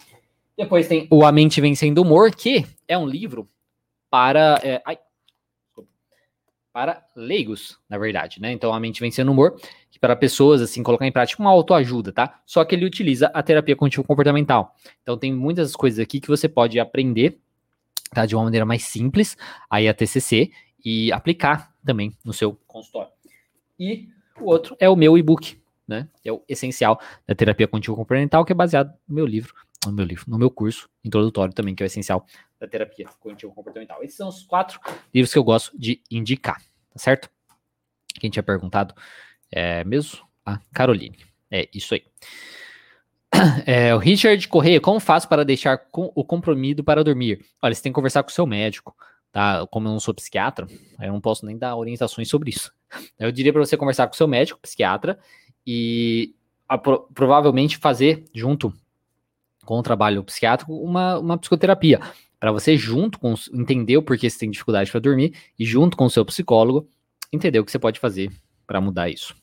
Depois 0.57 0.87
tem 0.87 1.09
O 1.11 1.25
A 1.25 1.33
Mente 1.33 1.61
Vencendo 1.61 1.99
o 1.99 2.03
Humor, 2.03 2.35
que 2.35 2.67
é 2.87 2.97
um 2.97 3.07
livro 3.07 3.49
para. 4.11 4.61
É, 4.63 4.83
ai, 4.85 4.99
para 6.73 7.05
leigos, 7.17 7.79
na 7.89 7.99
verdade, 7.99 8.41
né? 8.41 8.53
Então, 8.53 8.73
a 8.73 8.79
mente 8.79 9.01
vencendo 9.01 9.29
o 9.29 9.33
humor, 9.33 9.61
para 10.01 10.17
pessoas, 10.17 10.63
assim, 10.63 10.83
colocar 10.83 11.07
em 11.07 11.13
prática 11.13 11.43
uma 11.43 11.51
autoajuda, 11.51 12.13
tá? 12.13 12.41
Só 12.47 12.65
que 12.65 12.75
ele 12.75 12.87
utiliza 12.87 13.27
a 13.35 13.43
terapia 13.43 13.77
cognitivo 13.77 14.05
comportamental. 14.05 14.75
Então, 15.03 15.19
tem 15.19 15.33
muitas 15.33 15.77
coisas 15.77 15.99
aqui 15.99 16.21
que 16.21 16.29
você 16.29 16.49
pode 16.49 16.81
aprender, 16.81 17.39
tá? 18.13 18.25
De 18.25 18.35
uma 18.35 18.45
maneira 18.45 18.65
mais 18.65 18.85
simples, 18.85 19.37
aí 19.69 19.89
a 19.89 19.95
TCC, 19.95 20.51
e 20.83 21.13
aplicar 21.13 21.75
também 21.85 22.17
no 22.25 22.33
seu 22.33 22.59
consultório. 22.67 23.13
E 23.79 24.09
o 24.41 24.47
outro 24.47 24.75
é 24.81 24.89
o 24.89 24.97
meu 24.97 25.19
e-book, 25.19 25.61
né? 25.87 26.09
É 26.25 26.33
o 26.33 26.43
essencial 26.49 26.99
da 27.27 27.35
terapia 27.35 27.69
cognitivo 27.69 27.97
comportamental, 27.97 28.45
que 28.45 28.53
é 28.53 28.55
baseado 28.55 28.95
no 29.07 29.15
meu 29.15 29.27
livro, 29.27 29.55
no 29.85 29.93
meu 29.93 30.05
livro, 30.05 30.25
no 30.29 30.39
meu 30.39 30.51
curso 30.51 30.89
introdutório 31.05 31.53
também, 31.53 31.75
que 31.75 31.83
é 31.83 31.85
o 31.85 31.87
essencial 31.87 32.25
da 32.59 32.67
terapia 32.67 33.07
cognitivo 33.19 33.53
comportamental. 33.53 34.03
Esses 34.03 34.17
são 34.17 34.29
os 34.29 34.43
quatro 34.45 34.81
livros 35.13 35.33
que 35.33 35.39
eu 35.39 35.45
gosto 35.45 35.79
de 35.79 36.01
indicar, 36.11 36.59
tá 36.91 36.99
certo? 36.99 37.31
Quem 38.19 38.31
tinha 38.31 38.43
perguntado 38.43 38.95
é 39.51 39.85
mesmo? 39.85 40.21
A 40.45 40.59
Caroline. 40.73 41.19
É 41.51 41.69
isso 41.75 41.95
aí. 41.95 42.03
É, 43.65 43.95
o 43.95 43.99
Richard 43.99 44.47
Correia, 44.49 44.81
como 44.81 45.01
faço 45.01 45.29
para 45.29 45.45
deixar 45.45 45.79
com, 45.79 46.13
o 46.15 46.25
comprimido 46.25 46.85
para 46.85 47.03
dormir? 47.03 47.45
Olha, 47.63 47.75
você 47.75 47.81
tem 47.81 47.93
que 47.93 47.95
conversar 47.95 48.23
com 48.23 48.29
o 48.29 48.33
seu 48.33 48.45
médico, 48.45 48.95
tá? 49.33 49.67
Como 49.71 49.89
eu 49.89 49.93
não 49.93 50.01
sou 50.01 50.13
psiquiatra, 50.13 50.67
eu 51.01 51.13
não 51.13 51.21
posso 51.21 51.47
nem 51.47 51.57
dar 51.57 51.77
orientações 51.77 52.29
sobre 52.29 52.51
isso. 52.51 52.73
Eu 53.19 53.31
diria 53.31 53.53
para 53.53 53.65
você 53.65 53.77
conversar 53.77 54.09
com 54.09 54.15
o 54.15 54.17
seu 54.17 54.27
médico, 54.27 54.61
psiquiatra, 54.61 55.19
e 55.67 56.35
a, 56.69 56.77
provavelmente 56.77 57.79
fazer 57.79 58.25
junto 58.35 58.75
com 59.65 59.79
o 59.79 59.83
trabalho 59.83 60.25
psiquiátrico 60.25 60.75
uma, 60.75 61.19
uma 61.19 61.39
psicoterapia 61.39 62.01
para 62.41 62.51
você 62.51 62.77
junto 62.77 63.19
com 63.19 63.35
entender 63.53 63.97
o 63.97 64.03
porquê 64.03 64.29
você 64.29 64.39
tem 64.39 64.51
dificuldade 64.51 64.91
para 64.91 64.99
dormir 64.99 65.35
e 65.59 65.65
junto 65.65 65.97
com 65.97 66.07
o 66.07 66.11
seu 66.11 66.25
psicólogo 66.25 66.89
entender 67.33 67.61
o 67.61 67.65
que 67.65 67.71
você 67.71 67.79
pode 67.79 68.01
fazer 68.01 68.33
para 68.67 68.81
mudar 68.81 69.11
isso? 69.11 69.40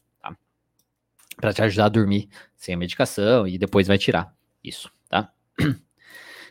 Para 1.38 1.54
te 1.54 1.62
ajudar 1.62 1.86
a 1.86 1.90
dormir 1.90 2.28
sem 2.56 2.76
a 2.76 2.78
medicação 2.78 3.48
e 3.48 3.58
depois 3.58 3.88
vai 3.88 3.98
tirar 3.98 4.34
isso, 4.64 4.92
tá? 5.10 5.32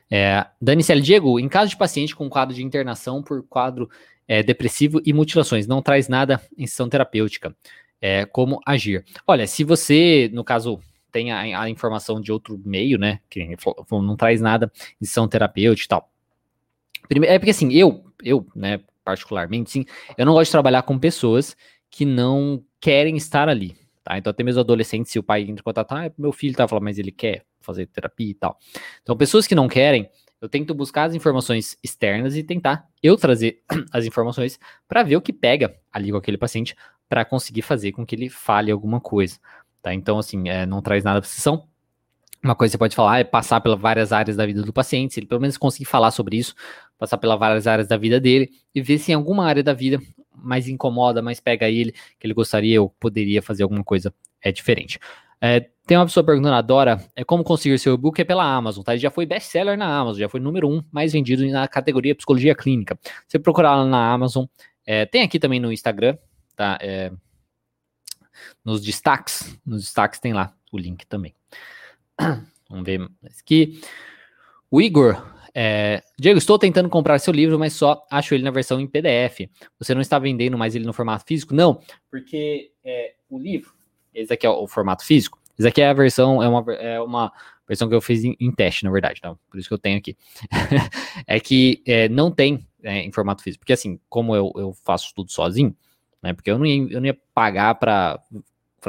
É, 0.09 0.47
Danicele 0.62 1.01
Diego, 1.01 1.41
em 1.41 1.49
caso 1.49 1.68
de 1.68 1.76
paciente 1.76 2.14
com 2.14 2.30
quadro 2.30 2.55
de 2.55 2.62
internação 2.62 3.24
por 3.24 3.43
quadro 3.43 3.91
é, 4.28 4.41
depressivo 4.41 5.03
e 5.05 5.12
mutilações, 5.12 5.66
não 5.66 5.82
traz 5.82 6.07
nada 6.07 6.41
em 6.57 6.64
sessão 6.64 6.89
terapêutica. 6.89 7.53
É, 8.01 8.24
como 8.24 8.61
agir? 8.64 9.05
Olha, 9.26 9.49
se 9.49 9.64
você, 9.64 10.30
no 10.32 10.45
caso, 10.45 10.78
tem 11.11 11.32
a, 11.32 11.62
a 11.62 11.68
informação 11.68 12.20
de 12.20 12.30
outro 12.30 12.57
meio, 12.64 13.01
né, 13.01 13.18
que 13.28 13.57
não 13.91 14.14
traz 14.16 14.41
nada 14.41 14.70
em 15.03 15.05
sessão 15.05 15.26
terapêutica 15.26 15.87
e 15.87 15.89
tal, 15.89 16.09
Primeiro, 17.09 17.34
é 17.34 17.39
porque 17.39 17.51
assim, 17.51 17.72
eu, 17.72 18.05
eu, 18.22 18.47
né, 18.55 18.80
particularmente, 19.05 19.70
sim, 19.70 19.84
eu 20.16 20.26
não 20.26 20.32
gosto 20.32 20.47
de 20.47 20.53
trabalhar 20.53 20.82
com 20.82 20.99
pessoas 20.99 21.57
que 21.91 22.05
não 22.05 22.62
querem 22.80 23.16
estar 23.16 23.49
ali, 23.49 23.76
tá? 24.07 24.17
Então, 24.17 24.31
até 24.31 24.45
mesmo 24.45 24.61
adolescentes, 24.61 25.11
se 25.11 25.19
o 25.19 25.23
pai 25.23 25.43
entra 25.43 25.55
em 25.61 25.65
contato, 25.65 25.91
ah, 25.91 26.13
meu 26.17 26.31
filho 26.31 26.55
tá 26.55 26.69
falando, 26.69 26.85
mas 26.85 26.97
ele 26.97 27.11
quer 27.11 27.45
fazer 27.61 27.87
terapia 27.87 28.31
e 28.31 28.35
tal. 28.35 28.57
Então, 29.03 29.17
pessoas 29.17 29.49
que 29.49 29.55
não 29.55 29.67
querem, 29.67 30.09
eu 30.41 30.49
tento 30.49 30.73
buscar 30.73 31.05
as 31.05 31.15
informações 31.15 31.77
externas 31.83 32.37
e 32.37 32.45
tentar 32.45 32.89
eu 33.03 33.17
trazer 33.17 33.63
as 33.91 34.05
informações 34.05 34.61
para 34.87 35.03
ver 35.03 35.17
o 35.17 35.21
que 35.21 35.33
pega 35.33 35.77
ali 35.93 36.13
com 36.13 36.19
aquele 36.19 36.39
paciente 36.39 36.77
para 37.09 37.25
conseguir 37.25 37.63
fazer 37.63 37.91
com 37.91 38.07
que 38.07 38.15
ele 38.15 38.29
fale 38.29 38.71
alguma 38.71 39.01
coisa, 39.01 39.41
tá? 39.83 39.93
Então, 39.93 40.21
assim, 40.21 40.49
é, 40.49 40.65
não 40.65 40.81
traz 40.81 41.03
nada 41.03 41.21
para 41.21 41.29
sessão, 41.29 41.67
uma 42.45 42.55
coisa 42.55 42.71
que 42.71 42.73
você 42.75 42.79
pode 42.79 42.95
falar 42.95 43.19
é 43.19 43.25
passar 43.25 43.61
pelas 43.61 43.81
várias 43.81 44.13
áreas 44.13 44.37
da 44.37 44.47
vida 44.47 44.63
do 44.63 44.73
paciente, 44.73 45.15
se 45.15 45.21
ele 45.21 45.27
pelo 45.27 45.41
menos 45.41 45.59
conseguir 45.59 45.87
falar 45.87 46.13
sobre 46.13 46.37
isso, 46.37 46.55
passar 46.97 47.19
pelas 47.19 47.39
várias 47.41 47.67
áreas 47.67 47.89
da 47.89 47.97
vida 47.97 48.21
dele 48.21 48.51
e 48.73 48.81
ver 48.81 48.99
se 48.99 49.11
em 49.11 49.17
alguma 49.17 49.47
área 49.47 49.65
da 49.65 49.73
vida 49.73 49.99
mais 50.37 50.68
incomoda, 50.68 51.22
mais 51.22 51.41
pega 51.41 51.68
ele, 51.68 51.93
que 52.18 52.26
ele 52.26 52.34
gostaria 52.34 52.80
ou 52.80 52.91
poderia 52.91 53.43
fazer 53.43 53.62
alguma 53.62 53.82
coisa 53.82 54.14
é 54.41 54.53
diferente. 54.53 54.99
É, 55.41 55.68
tem 55.87 55.97
uma 55.97 56.07
pessoa 56.07 56.24
perguntando, 56.24 56.55
adora, 56.55 57.05
é 57.14 57.22
como 57.24 57.45
conseguir 57.45 57.78
seu 57.78 57.95
e-book 57.95 58.20
é 58.20 58.24
pela 58.24 58.45
Amazon, 58.45 58.82
tá? 58.82 58.93
Ele 58.93 59.01
já 59.01 59.11
foi 59.11 59.26
best-seller 59.26 59.76
na 59.76 59.87
Amazon, 59.87 60.20
já 60.20 60.28
foi 60.28 60.41
número 60.41 60.68
um 60.68 60.82
mais 60.91 61.12
vendido 61.12 61.47
na 61.49 61.68
categoria 61.68 62.14
psicologia 62.14 62.55
clínica. 62.55 62.99
Você 63.26 63.39
procurar 63.39 63.76
lá 63.76 63.84
na 63.84 64.12
Amazon, 64.12 64.47
é, 64.84 65.05
tem 65.07 65.22
aqui 65.22 65.39
também 65.39 65.61
no 65.61 65.72
Instagram, 65.72 66.16
tá? 66.57 66.78
É, 66.80 67.12
nos 68.64 68.82
destaques, 68.82 69.59
nos 69.64 69.82
destaques 69.82 70.18
tem 70.18 70.32
lá 70.32 70.55
o 70.72 70.78
link 70.78 71.07
também. 71.07 71.34
Vamos 72.68 72.84
ver 72.84 73.09
aqui. 73.41 73.80
O 74.70 74.80
Igor. 74.80 75.36
É, 75.59 76.03
Diego, 76.19 76.37
estou 76.37 76.59
tentando 76.59 76.87
comprar 76.91 77.19
seu 77.19 77.33
livro, 77.33 77.59
mas 77.59 77.73
só 77.73 78.07
acho 78.11 78.35
ele 78.35 78.45
na 78.45 78.51
versão 78.51 78.79
em 78.79 78.87
PDF. 78.87 79.49
Você 79.79 79.95
não 79.95 80.03
está 80.03 80.19
vendendo 80.19 80.59
mais 80.59 80.75
ele 80.75 80.85
no 80.85 80.93
formato 80.93 81.25
físico? 81.25 81.55
Não, 81.55 81.81
porque 82.11 82.73
é, 82.85 83.15
o 83.31 83.39
livro, 83.39 83.73
esse 84.13 84.31
aqui 84.31 84.47
é 84.47 84.51
o 84.51 84.67
formato 84.67 85.03
físico. 85.03 85.41
Esse 85.59 85.67
aqui 85.67 85.81
é 85.81 85.89
a 85.89 85.95
versão, 85.95 86.43
é 86.43 86.49
uma, 86.49 86.73
é 86.75 87.01
uma 87.01 87.33
versão 87.67 87.89
que 87.89 87.95
eu 87.95 88.03
fiz 88.03 88.23
em, 88.23 88.37
em 88.39 88.53
teste, 88.53 88.85
na 88.85 88.91
verdade, 88.91 89.19
então, 89.19 89.39
por 89.51 89.59
isso 89.59 89.67
que 89.67 89.73
eu 89.73 89.79
tenho 89.79 89.97
aqui. 89.97 90.15
é 91.27 91.41
que 91.41 91.83
é, 91.87 92.07
não 92.07 92.31
tem 92.31 92.69
é, 92.83 92.99
em 92.99 93.11
formato 93.11 93.43
físico, 93.43 93.61
porque 93.61 93.73
assim, 93.73 93.99
como 94.11 94.37
eu, 94.37 94.53
eu 94.57 94.75
faço 94.85 95.15
tudo 95.15 95.33
sozinho, 95.33 95.75
né, 96.23 96.35
porque 96.35 96.51
eu 96.51 96.59
não 96.59 96.67
ia, 96.67 96.87
eu 96.91 97.01
não 97.01 97.07
ia 97.07 97.19
pagar 97.33 97.77
para 97.77 98.21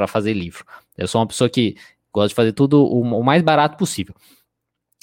fazer 0.06 0.34
livro. 0.34 0.66
Eu 0.98 1.08
sou 1.08 1.18
uma 1.18 1.26
pessoa 1.26 1.48
que 1.48 1.76
Gosto 2.12 2.30
de 2.30 2.34
fazer 2.34 2.52
tudo 2.52 2.82
o, 2.82 3.02
o 3.02 3.22
mais 3.22 3.42
barato 3.42 3.76
possível. 3.76 4.14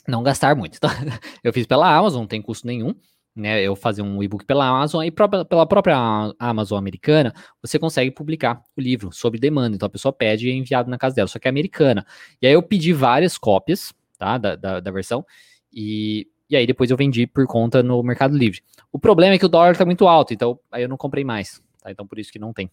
Não 0.08 0.24
gastar 0.24 0.56
muito. 0.56 0.78
Então, 0.78 0.90
eu 1.44 1.54
fiz 1.54 1.66
pela 1.66 1.94
Amazon, 1.96 2.22
não 2.22 2.28
tem 2.28 2.42
custo 2.42 2.68
nenhum. 2.68 2.94
Né, 3.38 3.62
eu 3.62 3.76
fazer 3.76 4.02
um 4.02 4.24
e-book 4.24 4.46
pela 4.46 4.66
Amazon 4.66 5.04
e 5.04 5.12
pela 5.12 5.66
própria 5.66 6.34
Amazon 6.40 6.78
americana, 6.78 7.34
você 7.62 7.78
consegue 7.78 8.10
publicar 8.10 8.64
o 8.78 8.80
livro 8.80 9.12
sob 9.12 9.38
demanda. 9.38 9.76
Então 9.76 9.88
a 9.88 9.90
pessoa 9.90 10.14
pede 10.14 10.48
e 10.48 10.52
é 10.52 10.54
enviado 10.54 10.90
na 10.90 10.98
casa 10.98 11.16
dela, 11.16 11.28
só 11.28 11.38
que 11.38 11.46
é 11.46 11.50
americana. 11.50 12.06
E 12.42 12.48
aí 12.48 12.54
eu 12.54 12.64
pedi 12.64 12.94
várias 12.94 13.38
cópias 13.38 13.94
tá, 14.18 14.38
da, 14.38 14.56
da, 14.56 14.80
da 14.80 14.90
versão 14.90 15.26
e, 15.70 16.30
e 16.50 16.56
aí 16.56 16.66
depois 16.66 16.90
eu 16.90 16.96
vendi 16.96 17.28
por 17.28 17.46
conta 17.46 17.84
no 17.84 18.02
Mercado 18.02 18.38
Livre. 18.38 18.64
O 18.90 18.98
problema 18.98 19.36
é 19.36 19.38
que 19.38 19.46
o 19.46 19.50
dólar 19.50 19.74
está 19.74 19.84
muito 19.84 20.08
alto, 20.08 20.34
então 20.34 20.58
aí 20.72 20.84
eu 20.84 20.88
não 20.88 20.96
comprei 20.96 21.26
mais. 21.26 21.62
Tá? 21.82 21.92
Então 21.92 22.08
por 22.08 22.18
isso 22.18 22.32
que 22.32 22.40
não 22.40 22.54
tem. 22.54 22.72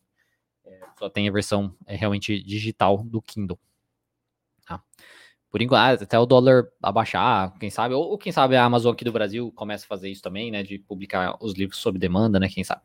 É, 0.65 0.79
só 0.97 1.11
tem 1.11 1.29
a 1.29 1.33
versão 1.33 1.75
é, 1.87 1.97
realmente 1.97 2.41
digital 2.41 3.03
do 3.03 3.21
Kindle. 3.21 3.59
Tá? 4.65 4.81
Por 5.53 5.61
enquanto, 5.61 6.03
até 6.03 6.19
o 6.19 6.25
dólar 6.27 6.65
abaixar, 6.83 7.53
quem 7.61 7.69
sabe, 7.69 7.95
ou, 7.95 8.03
ou, 8.11 8.19
quem 8.19 8.33
sabe 8.33 8.57
a 8.57 8.65
Amazon 8.65 8.93
aqui 8.93 9.05
do 9.05 9.13
Brasil 9.13 9.53
começa 9.55 9.85
a 9.85 9.89
fazer 9.89 10.09
isso 10.09 10.23
também, 10.23 10.51
né? 10.51 10.63
De 10.63 10.79
publicar 10.79 11.37
os 11.41 11.53
livros 11.53 11.79
sob 11.79 11.99
demanda, 11.99 12.41
né? 12.41 12.49
Quem 12.49 12.65
sabe. 12.65 12.81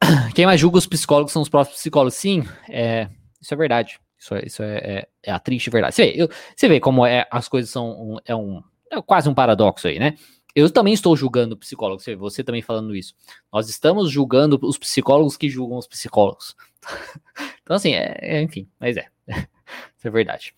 Quem 0.34 0.46
mais 0.46 0.58
julga 0.58 0.78
os 0.78 0.86
psicólogos 0.86 1.32
são 1.32 1.42
os 1.42 1.48
próprios 1.48 1.78
psicólogos. 1.78 2.14
Sim, 2.14 2.42
é, 2.70 3.08
isso 3.40 3.52
é 3.52 3.56
verdade. 3.56 4.00
Isso 4.18 4.34
é, 4.34 4.46
isso 4.46 4.62
é, 4.62 4.76
é, 4.76 5.08
é 5.24 5.30
a 5.30 5.38
triste 5.38 5.68
verdade. 5.68 5.94
Você 5.94 6.06
vê, 6.06 6.22
eu, 6.22 6.28
você 6.56 6.68
vê 6.68 6.80
como 6.80 7.04
é, 7.04 7.26
as 7.30 7.48
coisas 7.48 7.70
são 7.70 7.90
um, 7.90 8.16
é 8.24 8.34
um 8.34 8.62
é 8.90 9.00
quase 9.02 9.28
um 9.28 9.34
paradoxo 9.34 9.88
aí, 9.88 9.98
né? 9.98 10.14
eu 10.54 10.70
também 10.70 10.94
estou 10.94 11.16
julgando 11.16 11.56
psicólogos, 11.56 12.04
você 12.16 12.44
também 12.44 12.62
falando 12.62 12.94
isso. 12.94 13.14
Nós 13.52 13.68
estamos 13.68 14.10
julgando 14.10 14.58
os 14.62 14.78
psicólogos 14.78 15.36
que 15.36 15.48
julgam 15.48 15.78
os 15.78 15.86
psicólogos. 15.86 16.54
então, 17.62 17.74
assim, 17.74 17.92
é, 17.92 18.16
é, 18.20 18.42
enfim, 18.42 18.68
mas 18.78 18.96
é. 18.96 19.06
Isso 19.96 20.06
é 20.06 20.10
verdade. 20.10 20.54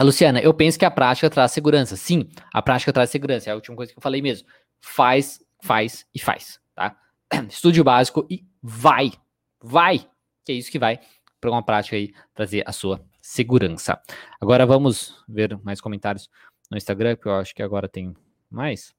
A 0.00 0.02
Luciana, 0.02 0.40
eu 0.40 0.54
penso 0.54 0.78
que 0.78 0.84
a 0.86 0.90
prática 0.90 1.28
traz 1.28 1.52
segurança. 1.52 1.94
Sim, 1.94 2.26
a 2.54 2.62
prática 2.62 2.90
traz 2.90 3.10
segurança. 3.10 3.50
É 3.50 3.52
a 3.52 3.54
última 3.54 3.76
coisa 3.76 3.92
que 3.92 3.98
eu 3.98 4.02
falei 4.02 4.22
mesmo. 4.22 4.48
Faz, 4.80 5.44
faz 5.62 6.06
e 6.14 6.18
faz, 6.18 6.58
tá? 6.74 6.96
Básico 7.84 8.26
e 8.30 8.42
vai. 8.62 9.12
Vai. 9.62 9.98
Que 10.42 10.52
é 10.52 10.54
isso 10.54 10.70
que 10.70 10.78
vai 10.78 10.98
para 11.38 11.50
uma 11.50 11.62
prática 11.62 11.96
aí 11.96 12.14
trazer 12.32 12.62
a 12.66 12.72
sua 12.72 13.06
segurança. 13.20 14.00
Agora 14.40 14.64
vamos 14.64 15.22
ver 15.28 15.58
mais 15.62 15.82
comentários 15.82 16.30
no 16.70 16.78
Instagram, 16.78 17.16
que 17.16 17.26
eu 17.26 17.34
acho 17.34 17.54
que 17.54 17.62
agora 17.62 17.86
tem 17.86 18.16
mais. 18.48 18.94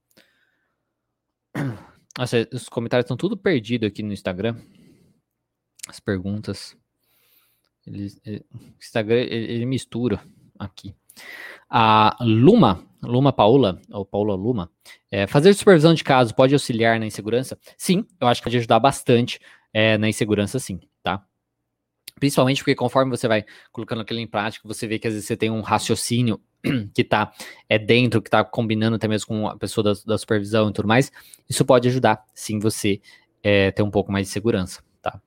Nossa, 2.16 2.47
os 2.54 2.70
comentários 2.70 3.06
estão 3.06 3.18
tudo 3.18 3.36
perdidos 3.36 3.88
aqui 3.88 4.04
no 4.04 4.14
Instagram. 4.14 4.56
As 5.88 5.99
perguntas. 5.99 6.78
Ele, 7.88 8.14
ele, 8.24 8.45
o 8.54 8.78
Instagram 8.78 9.22
ele, 9.22 9.52
ele, 9.52 9.66
mistura 9.66 10.24
aqui. 10.62 10.95
A 11.70 12.18
Luma, 12.22 12.84
Luma 13.01 13.34
Paula, 13.34 13.82
ou 13.89 14.05
Paula 14.05 14.36
Luma, 14.36 14.70
é, 15.09 15.26
fazer 15.28 15.53
supervisão 15.53 15.93
de 15.93 16.03
caso 16.03 16.36
pode 16.36 16.53
auxiliar 16.53 16.99
na 16.99 17.05
insegurança? 17.05 17.57
Sim, 17.78 18.05
eu 18.20 18.28
acho 18.28 18.41
que 18.41 18.45
pode 18.45 18.57
ajudar 18.57 18.80
bastante 18.80 19.39
é, 19.74 19.97
na 19.97 20.07
insegurança, 20.07 20.59
sim, 20.59 20.80
tá? 21.01 21.26
Principalmente 22.20 22.59
porque 22.59 22.76
conforme 22.76 23.09
você 23.09 23.28
vai 23.28 23.43
colocando 23.72 24.01
aquilo 24.01 24.20
em 24.20 24.28
prática, 24.28 24.68
você 24.68 24.86
vê 24.86 24.99
que 24.99 25.07
às 25.07 25.14
vezes 25.14 25.28
você 25.28 25.36
tem 25.36 25.49
um 25.49 25.62
raciocínio 25.62 26.39
que 26.93 27.01
está 27.01 27.32
é 27.68 27.80
dentro, 27.80 28.22
que 28.22 28.28
está 28.28 28.43
combinando 28.43 28.95
até 28.95 29.07
mesmo 29.07 29.28
com 29.28 29.47
a 29.47 29.57
pessoa 29.57 29.84
da, 29.84 29.93
da, 30.05 30.18
supervisão 30.18 30.70
e 30.70 30.74
tudo 30.74 30.88
mais, 30.88 31.12
isso 31.49 31.66
pode 31.66 31.88
ajudar, 31.88 32.24
sim, 32.34 32.59
você 32.59 33.01
é, 33.41 33.72
ter 33.72 33.82
um 33.82 33.89
pouco 33.89 34.12
mais 34.12 34.28
de 34.28 34.34
segurança, 34.34 34.84
tá? 35.01 35.20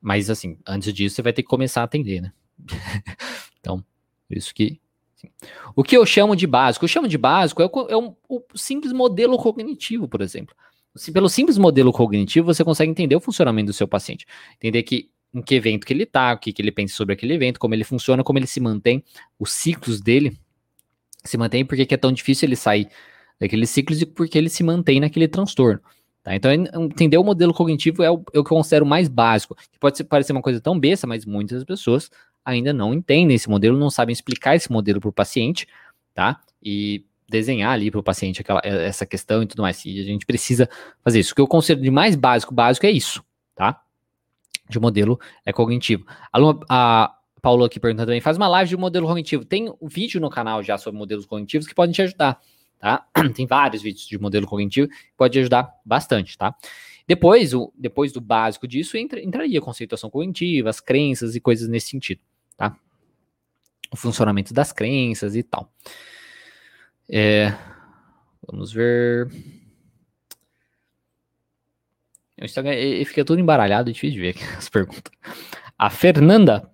Mas, 0.00 0.28
assim, 0.30 0.58
antes 0.66 0.92
disso, 0.92 1.16
você 1.16 1.22
vai 1.22 1.32
ter 1.32 1.42
que 1.42 1.48
começar 1.48 1.82
a 1.82 1.84
atender, 1.84 2.20
né? 2.20 2.32
então, 3.60 3.84
isso 4.30 4.54
que... 4.54 4.80
Sim. 5.14 5.28
O 5.74 5.82
que 5.82 5.96
eu 5.96 6.04
chamo 6.04 6.36
de 6.36 6.46
básico? 6.46 6.84
Eu 6.84 6.88
chamo 6.88 7.08
de 7.08 7.16
básico 7.16 7.62
é, 7.62 7.66
o, 7.66 7.86
é 7.88 7.96
um, 7.96 8.14
o 8.28 8.42
simples 8.54 8.92
modelo 8.92 9.38
cognitivo, 9.38 10.06
por 10.06 10.20
exemplo. 10.20 10.54
Pelo 11.12 11.28
simples 11.28 11.58
modelo 11.58 11.92
cognitivo, 11.92 12.46
você 12.46 12.64
consegue 12.64 12.90
entender 12.90 13.16
o 13.16 13.20
funcionamento 13.20 13.66
do 13.66 13.72
seu 13.72 13.88
paciente. 13.88 14.26
Entender 14.56 14.82
que 14.82 15.10
em 15.34 15.42
que 15.42 15.54
evento 15.54 15.86
que 15.86 15.92
ele 15.92 16.04
está, 16.04 16.32
o 16.32 16.38
que, 16.38 16.52
que 16.52 16.62
ele 16.62 16.72
pensa 16.72 16.94
sobre 16.94 17.12
aquele 17.12 17.34
evento, 17.34 17.60
como 17.60 17.74
ele 17.74 17.84
funciona, 17.84 18.24
como 18.24 18.38
ele 18.38 18.46
se 18.46 18.60
mantém, 18.60 19.04
os 19.38 19.52
ciclos 19.52 20.00
dele 20.00 20.38
se 21.24 21.36
mantém, 21.36 21.64
porque 21.64 21.86
é 21.92 21.96
tão 21.96 22.12
difícil 22.12 22.48
ele 22.48 22.56
sair 22.56 22.88
daqueles 23.38 23.68
ciclos 23.68 24.00
e 24.00 24.06
porque 24.06 24.38
ele 24.38 24.48
se 24.48 24.62
mantém 24.62 25.00
naquele 25.00 25.28
transtorno. 25.28 25.80
Tá? 26.22 26.34
Então, 26.34 26.50
entender 26.52 27.18
o 27.18 27.24
modelo 27.24 27.52
cognitivo 27.52 28.02
é 28.02 28.10
o, 28.10 28.14
é 28.32 28.38
o, 28.38 28.44
que 28.44 28.50
eu 28.50 28.56
considero 28.56 28.86
mais 28.86 29.08
básico, 29.08 29.54
que 29.70 29.78
pode 29.78 30.02
parecer 30.04 30.32
uma 30.32 30.42
coisa 30.42 30.60
tão 30.60 30.78
besta, 30.78 31.06
mas 31.06 31.26
muitas 31.26 31.64
pessoas 31.64 32.10
ainda 32.46 32.72
não 32.72 32.94
entendem 32.94 33.34
esse 33.34 33.50
modelo, 33.50 33.76
não 33.76 33.90
sabem 33.90 34.12
explicar 34.12 34.56
esse 34.56 34.72
modelo 34.72 35.00
para 35.00 35.10
o 35.10 35.12
paciente, 35.12 35.66
tá? 36.14 36.40
E 36.62 37.04
desenhar 37.28 37.72
ali 37.72 37.90
para 37.90 38.00
o 38.00 38.02
paciente 38.02 38.40
aquela, 38.40 38.60
essa 38.64 39.04
questão 39.04 39.42
e 39.42 39.46
tudo 39.46 39.60
mais. 39.60 39.84
E 39.84 40.00
a 40.00 40.04
gente 40.04 40.24
precisa 40.24 40.68
fazer 41.04 41.20
isso. 41.20 41.32
O 41.32 41.34
que 41.34 41.40
eu 41.40 41.48
considero 41.48 41.82
de 41.82 41.90
mais 41.90 42.14
básico, 42.16 42.54
básico 42.54 42.86
é 42.86 42.90
isso, 42.90 43.22
tá? 43.54 43.82
de 44.68 44.78
modelo 44.78 45.18
é 45.44 45.52
cognitivo. 45.52 46.04
A, 46.68 47.12
Paulo 47.40 47.64
aqui 47.64 47.78
perguntando 47.78 48.08
também, 48.08 48.20
faz 48.20 48.36
uma 48.36 48.48
live 48.48 48.70
de 48.70 48.76
modelo 48.76 49.06
cognitivo. 49.06 49.44
Tem 49.44 49.72
um 49.80 49.88
vídeo 49.88 50.20
no 50.20 50.28
canal 50.28 50.62
já 50.62 50.76
sobre 50.76 50.98
modelos 50.98 51.26
cognitivos 51.26 51.66
que 51.66 51.74
podem 51.74 51.92
te 51.92 52.02
ajudar, 52.02 52.40
tá? 52.78 53.06
Tem 53.34 53.46
vários 53.46 53.82
vídeos 53.82 54.06
de 54.06 54.18
modelo 54.18 54.46
cognitivo 54.46 54.88
que 54.88 55.14
pode 55.16 55.38
ajudar 55.38 55.72
bastante, 55.84 56.36
tá? 56.36 56.54
Depois, 57.06 57.54
o, 57.54 57.72
depois 57.76 58.12
do 58.12 58.20
básico 58.20 58.66
disso, 58.66 58.96
entra, 58.96 59.22
entraria 59.22 59.60
conceituação 59.60 60.10
cognitiva, 60.10 60.70
as 60.70 60.80
crenças 60.80 61.36
e 61.36 61.40
coisas 61.40 61.68
nesse 61.68 61.90
sentido, 61.90 62.20
tá? 62.56 62.76
O 63.90 63.96
funcionamento 63.96 64.52
das 64.52 64.72
crenças 64.72 65.36
e 65.36 65.42
tal. 65.42 65.72
É, 67.08 67.52
vamos 68.46 68.72
ver. 68.72 69.28
O 72.40 72.44
Instagram 72.44 72.72
fica 73.04 73.24
tudo 73.24 73.40
embaralhado, 73.40 73.90
é 73.90 73.92
difícil 73.92 74.16
de 74.16 74.32
ver 74.32 74.36
as 74.56 74.68
perguntas. 74.68 75.12
A 75.78 75.90
Fernanda. 75.90 76.70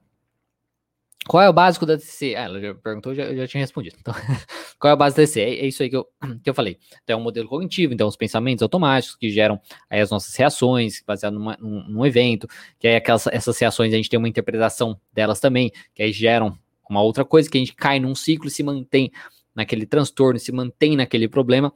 Qual 1.29 1.43
é 1.43 1.49
o 1.49 1.53
básico 1.53 1.87
da 1.87 1.97
TCC? 1.97 2.35
Ah, 2.35 2.43
ela 2.43 2.61
já 2.61 2.75
perguntou, 2.75 3.15
já, 3.15 3.25
eu 3.25 3.37
já 3.37 3.47
tinha 3.47 3.61
respondido. 3.61 3.97
Então, 4.01 4.13
qual 4.79 4.91
é 4.91 4.93
a 4.93 4.97
base 4.97 5.17
da 5.17 5.23
TCC? 5.23 5.41
É, 5.41 5.55
é, 5.61 5.67
isso 5.67 5.83
aí 5.83 5.89
que 5.89 5.97
eu, 5.97 6.07
que 6.43 6.51
eu 6.51 6.55
falei. 6.55 6.79
Então, 7.03 7.15
é 7.15 7.21
um 7.21 7.23
modelo 7.23 7.49
cognitivo, 7.49 7.95
então, 7.95 8.09
os 8.09 8.17
pensamentos 8.17 8.63
automáticos 8.63 9.17
que 9.17 9.31
geram 9.31 9.61
aí 9.89 10.01
as 10.01 10.11
nossas 10.11 10.35
reações, 10.35 11.03
baseado 11.07 11.35
numa, 11.35 11.57
num, 11.61 11.89
num, 11.89 12.07
evento, 12.07 12.49
que 12.79 12.89
aí 12.89 12.97
aquelas, 12.97 13.27
essas 13.29 13.59
reações 13.59 13.93
a 13.93 13.97
gente 13.97 14.11
tem 14.11 14.19
uma 14.19 14.29
interpretação 14.29 14.99
delas 15.13 15.39
também, 15.39 15.71
que 15.95 16.03
aí 16.03 16.13
geram 16.13 16.59
uma 16.91 17.03
outra 17.03 17.25
coisa, 17.25 17.49
que 17.49 17.57
a 17.57 17.61
gente 17.61 17.75
cai 17.75 18.01
num 18.01 18.15
ciclo 18.15 18.49
e 18.49 18.51
se 18.51 18.63
mantém 18.63 19.11
naquele 19.55 19.87
transtorno, 19.87 20.41
se 20.41 20.51
mantém 20.51 20.97
naquele 20.97 21.29
problema, 21.29 21.73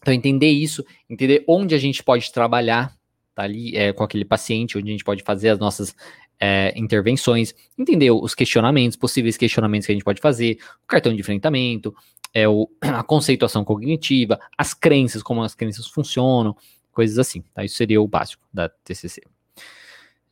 então, 0.00 0.14
entender 0.14 0.50
isso, 0.50 0.84
entender 1.10 1.42
onde 1.48 1.74
a 1.74 1.78
gente 1.78 2.00
pode 2.00 2.30
trabalhar 2.30 2.96
tá 3.34 3.42
ali 3.42 3.76
é, 3.76 3.92
com 3.92 4.02
aquele 4.02 4.24
paciente, 4.24 4.78
onde 4.78 4.88
a 4.88 4.92
gente 4.92 5.04
pode 5.04 5.22
fazer 5.22 5.50
as 5.50 5.58
nossas 5.58 5.94
é, 6.40 6.72
intervenções, 6.78 7.54
entender 7.78 8.10
os 8.10 8.34
questionamentos, 8.34 8.96
possíveis 8.96 9.36
questionamentos 9.36 9.86
que 9.86 9.92
a 9.92 9.94
gente 9.94 10.04
pode 10.04 10.20
fazer, 10.20 10.58
o 10.84 10.86
cartão 10.86 11.14
de 11.14 11.20
enfrentamento, 11.20 11.94
é, 12.32 12.48
o, 12.48 12.68
a 12.80 13.02
conceituação 13.02 13.64
cognitiva, 13.64 14.38
as 14.56 14.74
crenças, 14.74 15.22
como 15.22 15.42
as 15.42 15.54
crenças 15.54 15.86
funcionam, 15.86 16.56
coisas 16.92 17.18
assim. 17.18 17.42
Tá? 17.54 17.64
Isso 17.64 17.76
seria 17.76 18.00
o 18.00 18.08
básico 18.08 18.42
da 18.52 18.68
TCC. 18.68 19.22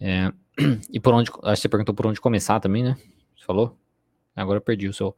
É, 0.00 0.30
e 0.90 1.00
por 1.00 1.14
onde, 1.14 1.30
acho 1.30 1.56
que 1.56 1.62
você 1.62 1.68
perguntou 1.68 1.94
por 1.94 2.06
onde 2.06 2.20
começar 2.20 2.60
também, 2.60 2.82
né? 2.82 2.96
Você 3.36 3.44
falou? 3.44 3.76
Agora 4.36 4.58
eu 4.58 4.62
perdi 4.62 4.88
o 4.88 4.92
seu. 4.92 5.14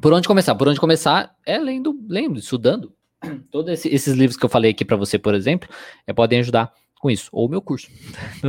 Por 0.00 0.12
onde 0.12 0.26
começar? 0.26 0.54
Por 0.54 0.68
onde 0.68 0.80
começar 0.80 1.34
é 1.44 1.58
lendo, 1.58 1.98
lendo, 2.08 2.38
estudando. 2.38 2.92
Todos 3.50 3.72
esse, 3.72 3.88
esses 3.88 4.14
livros 4.14 4.36
que 4.36 4.44
eu 4.44 4.48
falei 4.48 4.70
aqui 4.70 4.84
para 4.84 4.96
você, 4.96 5.18
por 5.18 5.34
exemplo, 5.34 5.68
é, 6.06 6.12
podem 6.12 6.40
ajudar 6.40 6.72
com 7.04 7.10
isso. 7.10 7.28
Ou 7.32 7.46
meu 7.50 7.60
curso 7.60 7.90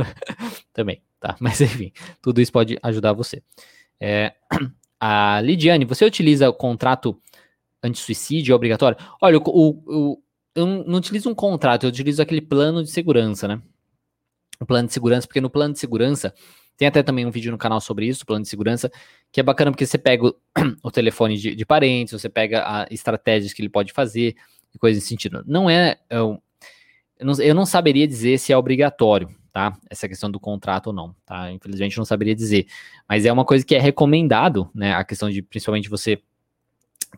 também, 0.72 1.02
tá? 1.20 1.36
Mas 1.38 1.60
enfim, 1.60 1.92
tudo 2.22 2.40
isso 2.40 2.50
pode 2.50 2.78
ajudar 2.82 3.12
você. 3.12 3.42
É, 4.00 4.32
a 4.98 5.42
Lidiane, 5.42 5.84
você 5.84 6.06
utiliza 6.06 6.48
o 6.48 6.54
contrato 6.54 7.20
anti-suicídio 7.82 8.56
obrigatório? 8.56 8.96
Olha, 9.20 9.36
o, 9.36 9.42
o, 9.44 10.22
eu 10.54 10.66
não 10.66 10.96
utilizo 10.96 11.28
um 11.28 11.34
contrato, 11.34 11.84
eu 11.84 11.90
utilizo 11.90 12.22
aquele 12.22 12.40
plano 12.40 12.82
de 12.82 12.90
segurança, 12.90 13.46
né? 13.46 13.60
O 14.58 14.64
plano 14.64 14.88
de 14.88 14.94
segurança, 14.94 15.26
porque 15.26 15.42
no 15.42 15.50
plano 15.50 15.74
de 15.74 15.78
segurança 15.78 16.32
tem 16.78 16.88
até 16.88 17.02
também 17.02 17.26
um 17.26 17.30
vídeo 17.30 17.52
no 17.52 17.58
canal 17.58 17.78
sobre 17.78 18.06
isso, 18.06 18.24
plano 18.24 18.42
de 18.42 18.48
segurança, 18.48 18.90
que 19.30 19.38
é 19.38 19.42
bacana 19.42 19.70
porque 19.70 19.84
você 19.84 19.98
pega 19.98 20.28
o, 20.28 20.34
o 20.82 20.90
telefone 20.90 21.36
de, 21.36 21.54
de 21.54 21.66
parentes, 21.66 22.18
você 22.18 22.30
pega 22.30 22.64
a 22.66 22.86
estratégias 22.90 23.52
que 23.52 23.60
ele 23.60 23.68
pode 23.68 23.92
fazer, 23.92 24.34
coisas 24.78 25.02
nesse 25.02 25.08
sentido. 25.08 25.44
Não 25.46 25.68
é. 25.68 25.98
Eu, 26.08 26.40
eu, 27.18 27.26
não, 27.26 27.34
eu 27.40 27.54
não 27.54 27.66
saberia 27.66 28.06
dizer 28.06 28.38
se 28.38 28.52
é 28.52 28.56
obrigatório, 28.56 29.28
tá? 29.52 29.76
Essa 29.88 30.08
questão 30.08 30.30
do 30.30 30.38
contrato 30.38 30.88
ou 30.88 30.92
não, 30.92 31.14
tá? 31.24 31.50
Infelizmente 31.52 31.96
não 31.98 32.04
saberia 32.04 32.34
dizer. 32.34 32.66
Mas 33.08 33.24
é 33.24 33.32
uma 33.32 33.44
coisa 33.44 33.64
que 33.64 33.74
é 33.74 33.80
recomendado, 33.80 34.70
né? 34.74 34.94
A 34.94 35.04
questão 35.04 35.30
de 35.30 35.42
principalmente 35.42 35.88
você 35.88 36.20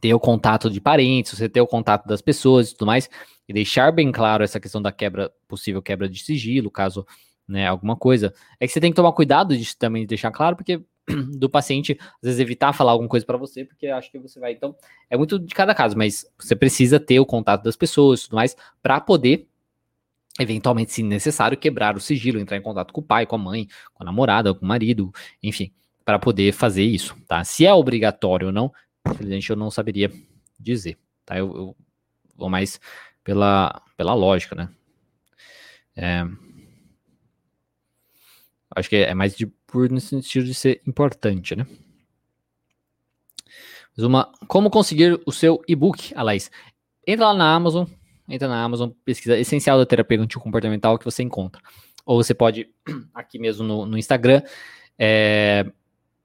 ter 0.00 0.14
o 0.14 0.20
contato 0.20 0.70
de 0.70 0.80
parentes, 0.80 1.36
você 1.36 1.48
ter 1.48 1.60
o 1.60 1.66
contato 1.66 2.06
das 2.06 2.22
pessoas 2.22 2.70
e 2.70 2.72
tudo 2.72 2.86
mais, 2.86 3.08
e 3.48 3.52
deixar 3.52 3.92
bem 3.92 4.12
claro 4.12 4.44
essa 4.44 4.60
questão 4.60 4.80
da 4.80 4.92
quebra, 4.92 5.32
possível 5.48 5.82
quebra 5.82 6.08
de 6.08 6.22
sigilo, 6.22 6.70
caso 6.70 7.06
né, 7.48 7.66
alguma 7.66 7.96
coisa. 7.96 8.32
É 8.60 8.66
que 8.66 8.72
você 8.72 8.80
tem 8.80 8.92
que 8.92 8.96
tomar 8.96 9.12
cuidado 9.12 9.56
de 9.56 9.76
também 9.76 10.06
deixar 10.06 10.30
claro, 10.30 10.54
porque 10.54 10.82
do 11.36 11.48
paciente, 11.48 11.98
às 12.00 12.22
vezes 12.22 12.40
evitar 12.40 12.72
falar 12.72 12.92
alguma 12.92 13.08
coisa 13.08 13.24
para 13.24 13.38
você, 13.38 13.64
porque 13.64 13.86
acho 13.86 14.10
que 14.10 14.18
você 14.18 14.38
vai. 14.38 14.52
Então, 14.52 14.76
é 15.08 15.16
muito 15.16 15.38
de 15.38 15.54
cada 15.54 15.74
caso, 15.74 15.96
mas 15.96 16.26
você 16.38 16.54
precisa 16.54 17.00
ter 17.00 17.18
o 17.18 17.26
contato 17.26 17.62
das 17.62 17.76
pessoas 17.76 18.20
e 18.20 18.24
tudo 18.24 18.36
mais 18.36 18.54
para 18.82 19.00
poder, 19.00 19.48
eventualmente, 20.38 20.92
se 20.92 21.02
necessário, 21.02 21.58
quebrar 21.58 21.96
o 21.96 22.00
sigilo, 22.00 22.38
entrar 22.38 22.56
em 22.56 22.62
contato 22.62 22.92
com 22.92 23.00
o 23.00 23.04
pai, 23.04 23.26
com 23.26 23.36
a 23.36 23.38
mãe, 23.38 23.66
com 23.92 24.02
a 24.02 24.06
namorada, 24.06 24.54
com 24.54 24.64
o 24.64 24.68
marido, 24.68 25.12
enfim, 25.42 25.72
para 26.04 26.18
poder 26.18 26.52
fazer 26.52 26.84
isso, 26.84 27.16
tá? 27.26 27.44
Se 27.44 27.66
é 27.66 27.74
obrigatório 27.74 28.48
ou 28.48 28.52
não, 28.52 28.72
infelizmente 29.06 29.50
eu 29.50 29.56
não 29.56 29.70
saberia 29.70 30.10
dizer, 30.58 30.96
tá? 31.24 31.36
Eu, 31.36 31.54
eu 31.56 31.76
vou 32.36 32.48
mais 32.48 32.80
pela, 33.24 33.82
pela 33.96 34.14
lógica, 34.14 34.54
né? 34.54 34.68
É, 35.96 36.24
acho 38.74 38.88
que 38.88 38.96
é 38.96 39.14
mais 39.14 39.36
de 39.36 39.46
por 39.66 39.90
no 39.90 40.00
sentido 40.00 40.46
de 40.46 40.54
ser 40.54 40.80
importante, 40.86 41.54
né? 41.56 41.66
Mas 43.96 44.06
uma, 44.06 44.32
como 44.46 44.70
conseguir 44.70 45.20
o 45.26 45.32
seu 45.32 45.60
e-book, 45.66 46.12
Alaís? 46.14 46.50
Entra 47.04 47.26
lá 47.26 47.34
na 47.34 47.52
Amazon, 47.52 47.84
entra 48.28 48.48
na 48.48 48.62
Amazon, 48.62 48.90
pesquisa 49.04 49.38
essencial 49.38 49.78
da 49.78 49.86
terapia 49.86 50.18
comportamental 50.38 50.98
que 50.98 51.04
você 51.04 51.22
encontra. 51.22 51.62
Ou 52.04 52.22
você 52.22 52.34
pode, 52.34 52.68
aqui 53.14 53.38
mesmo 53.38 53.64
no, 53.64 53.86
no 53.86 53.98
Instagram, 53.98 54.42
é, 54.98 55.66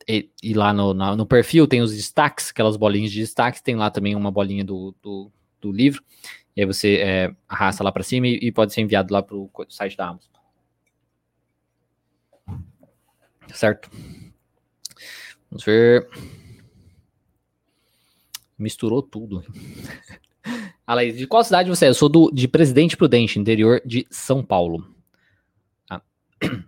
e, 0.07 0.29
e 0.41 0.53
lá 0.53 0.73
no, 0.73 0.93
na, 0.93 1.15
no 1.15 1.25
perfil 1.25 1.67
tem 1.67 1.81
os 1.81 1.95
destaques, 1.95 2.49
aquelas 2.49 2.75
bolinhas 2.75 3.11
de 3.11 3.19
destaques, 3.19 3.61
tem 3.61 3.75
lá 3.75 3.89
também 3.89 4.15
uma 4.15 4.31
bolinha 4.31 4.63
do, 4.63 4.95
do, 5.01 5.31
do 5.61 5.71
livro, 5.71 6.03
e 6.55 6.61
aí 6.61 6.67
você 6.67 6.97
é, 6.97 7.35
arrasta 7.47 7.83
lá 7.83 7.91
para 7.91 8.03
cima 8.03 8.27
e, 8.27 8.39
e, 8.41 8.51
pode 8.51 8.73
ser 8.73 8.81
enviado 8.81 9.13
lá 9.13 9.23
para 9.23 9.35
o 9.35 9.49
site 9.69 9.97
da 9.97 10.09
Amazon. 10.09 10.31
Certo? 13.53 13.89
Vamos 15.49 15.63
ver. 15.63 16.07
Misturou 18.57 19.01
tudo. 19.01 19.43
Alaís, 20.85 21.17
de 21.17 21.25
qual 21.25 21.43
cidade 21.43 21.69
você 21.69 21.85
é? 21.85 21.89
Eu 21.89 21.93
sou 21.93 22.09
do, 22.09 22.29
de 22.31 22.47
Presidente 22.47 22.97
Prudente, 22.97 23.39
interior 23.39 23.81
de 23.85 24.05
São 24.09 24.43
Paulo. 24.43 24.85
Ah. 25.89 26.01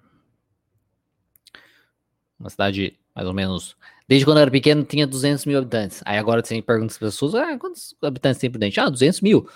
Uma 2.40 2.50
cidade 2.50 2.98
mais 3.14 3.28
ou 3.28 3.34
menos. 3.34 3.76
Desde 4.08 4.26
quando 4.26 4.38
eu 4.38 4.44
era 4.44 4.52
pequeno 4.52 4.84
tinha 4.84 5.06
200 5.06 5.46
mil 5.46 5.58
habitantes. 5.58 6.02
Aí 6.06 6.18
agora 6.18 6.44
você 6.44 6.62
pergunta 6.62 6.94
as 6.94 6.98
pessoas: 6.98 7.36
ah, 7.36 7.58
quantos 7.58 7.96
habitantes 8.02 8.40
tem 8.40 8.50
Prudente? 8.50 8.80
Ah, 8.80 8.90
200 8.90 9.22
mil. 9.22 9.50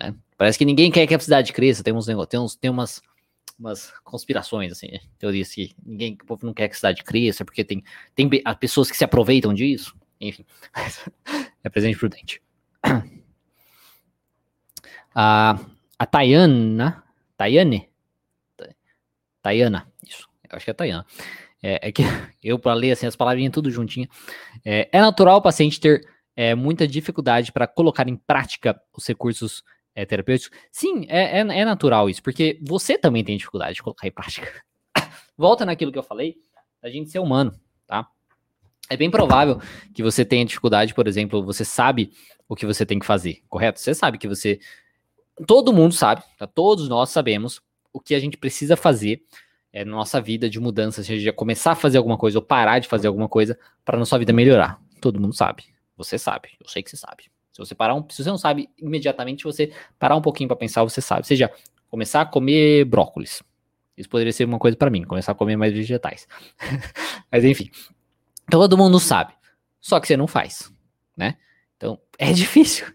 É. 0.00 0.12
Parece 0.36 0.58
que 0.58 0.64
ninguém 0.64 0.90
quer 0.90 1.06
que 1.06 1.14
a 1.14 1.18
cidade 1.18 1.52
cresça. 1.52 1.82
Tem 1.82 1.92
uns 1.94 2.06
tem, 2.06 2.40
uns, 2.40 2.56
tem 2.56 2.70
umas, 2.70 3.02
umas 3.58 3.92
conspirações, 4.02 4.72
assim, 4.72 4.88
né? 4.90 5.00
teorias 5.18 5.52
que 5.52 5.74
ninguém, 5.84 6.16
o 6.20 6.26
povo 6.26 6.46
não 6.46 6.54
quer 6.54 6.68
que 6.68 6.74
a 6.74 6.76
cidade 6.76 7.04
cresça, 7.04 7.44
porque 7.44 7.64
tem, 7.64 7.82
tem 8.14 8.28
pessoas 8.58 8.90
que 8.90 8.96
se 8.96 9.04
aproveitam 9.04 9.52
disso. 9.54 9.94
Enfim, 10.20 10.44
é 11.62 11.68
presente 11.68 11.98
prudente. 11.98 12.42
A, 15.14 15.58
a 15.98 16.06
Tayana, 16.06 17.04
Tayane, 17.36 17.88
Tayana, 19.42 19.92
isso, 20.02 20.28
eu 20.50 20.56
acho 20.56 20.64
que 20.64 20.70
é 20.70 20.74
Tayana. 20.74 21.06
É, 21.62 21.88
é 21.88 21.92
que 21.92 22.02
eu, 22.42 22.58
para 22.58 22.74
ler 22.74 22.92
assim, 22.92 23.06
as 23.06 23.16
palavrinhas 23.16 23.52
tudo 23.52 23.70
juntinho. 23.70 24.08
É, 24.64 24.88
é 24.90 25.00
natural 25.00 25.38
o 25.38 25.42
paciente 25.42 25.78
ter 25.78 26.06
é, 26.36 26.54
muita 26.54 26.86
dificuldade 26.86 27.52
para 27.52 27.66
colocar 27.66 28.08
em 28.08 28.16
prática 28.16 28.80
os 28.92 29.06
recursos 29.06 29.62
é, 29.94 30.04
terapêuticos? 30.04 30.58
Sim, 30.72 31.06
é, 31.08 31.38
é, 31.38 31.40
é, 31.40 31.64
natural 31.64 32.10
isso, 32.10 32.22
porque 32.22 32.58
você 32.62 32.98
também 32.98 33.22
tem 33.22 33.36
dificuldade 33.36 33.74
de 33.74 33.82
colocar 33.82 34.06
em 34.06 34.10
prática. 34.10 34.50
Volta 35.36 35.64
naquilo 35.64 35.92
que 35.92 35.98
eu 35.98 36.02
falei, 36.02 36.36
a 36.82 36.88
gente 36.88 37.10
ser 37.10 37.18
humano, 37.18 37.52
tá? 37.86 38.08
É 38.90 38.96
bem 38.96 39.10
provável 39.10 39.60
que 39.94 40.02
você 40.02 40.24
tenha 40.24 40.44
dificuldade, 40.44 40.92
por 40.92 41.06
exemplo, 41.06 41.42
você 41.42 41.64
sabe 41.64 42.12
o 42.46 42.54
que 42.54 42.66
você 42.66 42.84
tem 42.84 42.98
que 42.98 43.06
fazer, 43.06 43.42
correto? 43.48 43.80
Você 43.80 43.94
sabe 43.94 44.18
que 44.18 44.28
você. 44.28 44.60
Todo 45.46 45.72
mundo 45.72 45.92
sabe, 45.94 46.22
tá? 46.38 46.46
todos 46.46 46.88
nós 46.88 47.10
sabemos 47.10 47.60
o 47.92 48.00
que 48.00 48.14
a 48.14 48.20
gente 48.20 48.36
precisa 48.36 48.76
fazer 48.76 49.22
é, 49.72 49.84
na 49.84 49.90
nossa 49.90 50.20
vida 50.20 50.48
de 50.48 50.60
mudança, 50.60 51.02
seja 51.02 51.32
começar 51.32 51.72
a 51.72 51.74
fazer 51.74 51.98
alguma 51.98 52.16
coisa 52.16 52.38
ou 52.38 52.42
parar 52.42 52.78
de 52.78 52.86
fazer 52.86 53.08
alguma 53.08 53.28
coisa 53.28 53.58
para 53.84 53.98
nossa 53.98 54.16
vida 54.18 54.32
melhorar. 54.32 54.80
Todo 55.00 55.20
mundo 55.20 55.34
sabe. 55.34 55.64
Você 55.96 56.16
sabe. 56.16 56.50
Eu 56.60 56.68
sei 56.68 56.82
que 56.82 56.90
você 56.90 56.96
sabe. 56.96 57.24
Se 57.52 57.58
você 57.58 57.74
parar 57.74 57.94
um, 57.94 58.04
se 58.08 58.22
você 58.22 58.30
não 58.30 58.38
sabe 58.38 58.68
imediatamente, 58.78 59.44
você 59.44 59.72
parar 59.98 60.16
um 60.16 60.22
pouquinho 60.22 60.48
para 60.48 60.56
pensar, 60.56 60.82
você 60.84 61.00
sabe. 61.00 61.26
Seja 61.26 61.50
começar 61.88 62.20
a 62.20 62.26
comer 62.26 62.84
brócolis. 62.84 63.42
Isso 63.96 64.08
poderia 64.08 64.32
ser 64.32 64.44
uma 64.44 64.58
coisa 64.58 64.76
para 64.76 64.90
mim, 64.90 65.02
começar 65.02 65.32
a 65.32 65.34
comer 65.34 65.56
mais 65.56 65.72
vegetais. 65.72 66.26
Mas 67.30 67.44
enfim, 67.44 67.70
todo 68.48 68.76
mundo 68.76 68.98
sabe. 69.00 69.32
Só 69.80 69.98
que 69.98 70.06
você 70.06 70.16
não 70.16 70.26
faz, 70.26 70.72
né? 71.16 71.36
Então 71.76 72.00
é 72.18 72.30
difícil. 72.32 72.86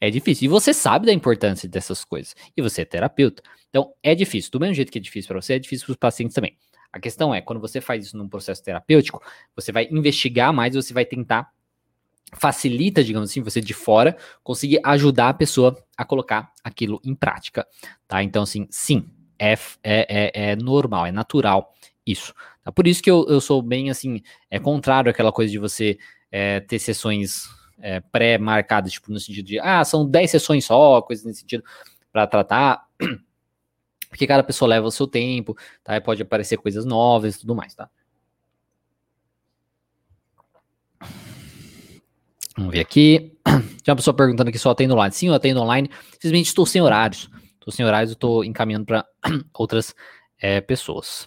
É 0.00 0.10
difícil. 0.10 0.46
E 0.46 0.48
você 0.48 0.74
sabe 0.74 1.06
da 1.06 1.12
importância 1.12 1.68
dessas 1.68 2.04
coisas. 2.04 2.34
E 2.56 2.62
você 2.62 2.82
é 2.82 2.84
terapeuta. 2.84 3.42
Então, 3.70 3.92
é 4.02 4.14
difícil. 4.14 4.50
Do 4.50 4.60
mesmo 4.60 4.74
jeito 4.74 4.92
que 4.92 4.98
é 4.98 5.00
difícil 5.00 5.28
para 5.28 5.40
você, 5.40 5.54
é 5.54 5.58
difícil 5.58 5.86
para 5.86 5.92
os 5.92 5.98
pacientes 5.98 6.34
também. 6.34 6.56
A 6.92 7.00
questão 7.00 7.34
é, 7.34 7.40
quando 7.40 7.60
você 7.60 7.80
faz 7.80 8.06
isso 8.06 8.16
num 8.16 8.28
processo 8.28 8.62
terapêutico, 8.62 9.22
você 9.56 9.72
vai 9.72 9.88
investigar 9.90 10.52
mais, 10.52 10.74
você 10.74 10.92
vai 10.92 11.06
tentar 11.06 11.50
facilita, 12.34 13.02
digamos 13.02 13.30
assim, 13.30 13.42
você 13.42 13.60
de 13.60 13.74
fora 13.74 14.16
conseguir 14.42 14.80
ajudar 14.84 15.30
a 15.30 15.34
pessoa 15.34 15.76
a 15.96 16.04
colocar 16.04 16.52
aquilo 16.62 17.00
em 17.04 17.14
prática, 17.14 17.66
tá? 18.08 18.22
Então, 18.22 18.42
assim, 18.42 18.66
sim, 18.70 19.04
é, 19.38 19.52
é, 19.52 19.56
é, 19.82 20.50
é 20.52 20.56
normal, 20.56 21.06
é 21.06 21.12
natural 21.12 21.74
isso. 22.06 22.34
Tá? 22.62 22.72
Por 22.72 22.86
isso 22.86 23.02
que 23.02 23.10
eu, 23.10 23.26
eu 23.28 23.40
sou 23.40 23.62
bem, 23.62 23.90
assim, 23.90 24.22
é 24.50 24.58
contrário 24.58 25.10
àquela 25.10 25.32
coisa 25.32 25.50
de 25.50 25.58
você 25.58 25.98
é, 26.30 26.60
ter 26.60 26.78
sessões 26.78 27.48
é, 27.82 28.00
pré-marcadas, 28.00 28.92
tipo, 28.92 29.12
no 29.12 29.18
sentido 29.18 29.44
de, 29.44 29.58
ah, 29.58 29.84
são 29.84 30.08
10 30.08 30.30
sessões 30.30 30.64
só, 30.64 31.02
coisas 31.02 31.26
nesse 31.26 31.40
sentido, 31.40 31.64
para 32.12 32.26
tratar 32.28 32.86
porque 34.08 34.26
cada 34.26 34.44
pessoa 34.44 34.68
leva 34.68 34.86
o 34.86 34.90
seu 34.90 35.06
tempo, 35.06 35.56
tá? 35.82 35.96
E 35.96 36.00
pode 36.00 36.22
aparecer 36.22 36.56
coisas 36.58 36.84
novas 36.84 37.34
e 37.34 37.40
tudo 37.40 37.56
mais, 37.56 37.74
tá? 37.74 37.90
Vamos 42.56 42.72
ver 42.72 42.80
aqui. 42.80 43.36
Tem 43.82 43.90
uma 43.90 43.96
pessoa 43.96 44.14
perguntando 44.14 44.50
aqui 44.50 44.58
só 44.58 44.70
atendo 44.70 44.94
online. 44.94 45.14
Sim, 45.14 45.28
eu 45.28 45.34
atendo 45.34 45.60
online. 45.60 45.90
Simplesmente 46.12 46.46
estou 46.46 46.66
sem 46.66 46.82
horários. 46.82 47.30
Estou 47.54 47.72
sem 47.72 47.86
horários, 47.86 48.10
eu 48.10 48.14
estou 48.14 48.44
encaminhando 48.44 48.84
para 48.84 49.06
outras 49.54 49.94
é, 50.38 50.60
pessoas. 50.60 51.26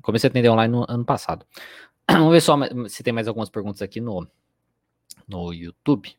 Comecei 0.00 0.28
a 0.28 0.30
atender 0.30 0.48
online 0.48 0.72
no 0.72 0.86
ano 0.88 1.04
passado. 1.04 1.44
Vamos 2.08 2.30
ver 2.30 2.40
só 2.40 2.56
se 2.88 3.02
tem 3.02 3.12
mais 3.12 3.26
algumas 3.26 3.50
perguntas 3.50 3.82
aqui 3.82 4.00
no, 4.00 4.26
no 5.28 5.52
YouTube. 5.52 6.14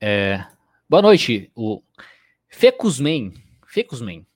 É, 0.00 0.44
boa 0.88 1.02
noite, 1.02 1.50
o 1.54 1.82
Fecusmen. 2.48 3.34
Fecusmen. 3.66 4.26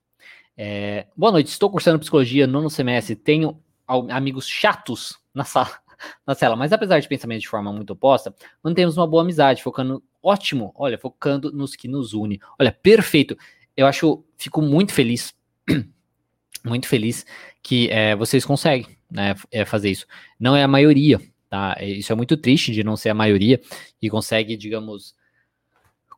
É, 0.57 1.07
boa 1.17 1.33
noite, 1.33 1.49
estou 1.49 1.71
cursando 1.71 1.99
psicologia 1.99 2.47
nono 2.47 2.69
semestre, 2.69 3.17
tenho 3.17 3.63
amigos 3.87 4.47
chatos 4.47 5.19
na 5.33 5.45
sala, 5.45 5.71
na 6.27 6.57
mas 6.57 6.73
apesar 6.73 6.99
de 7.01 7.09
pensamentos 7.09 7.43
de 7.43 7.49
forma 7.49 7.73
muito 7.73 7.93
oposta, 7.93 8.35
mantemos 8.63 8.97
uma 8.97 9.07
boa 9.07 9.23
amizade, 9.23 9.63
focando, 9.63 10.03
ótimo, 10.23 10.73
olha, 10.75 10.99
focando 10.99 11.53
nos 11.53 11.75
que 11.75 11.89
nos 11.89 12.13
une. 12.13 12.41
Olha, 12.59 12.73
perfeito. 12.73 13.39
Eu 13.77 13.87
acho, 13.87 14.25
fico 14.37 14.61
muito 14.61 14.93
feliz, 14.93 15.33
muito 16.65 16.89
feliz 16.89 17.25
que 17.63 17.89
é, 17.91 18.17
vocês 18.17 18.45
conseguem 18.45 18.87
né, 19.11 19.37
é, 19.53 19.65
fazer 19.65 19.91
isso. 19.91 20.07
Não 20.39 20.57
é 20.57 20.65
a 20.65 20.69
maioria, 20.69 21.21
tá? 21.49 21.77
Isso 21.81 22.13
é 22.13 22.15
muito 22.15 22.37
triste 22.37 22.73
de 22.73 22.85
não 22.85 22.97
ser 22.97 23.11
a 23.11 23.15
maioria 23.15 23.61
e 24.01 24.11
consegue, 24.11 24.57
digamos, 24.57 25.15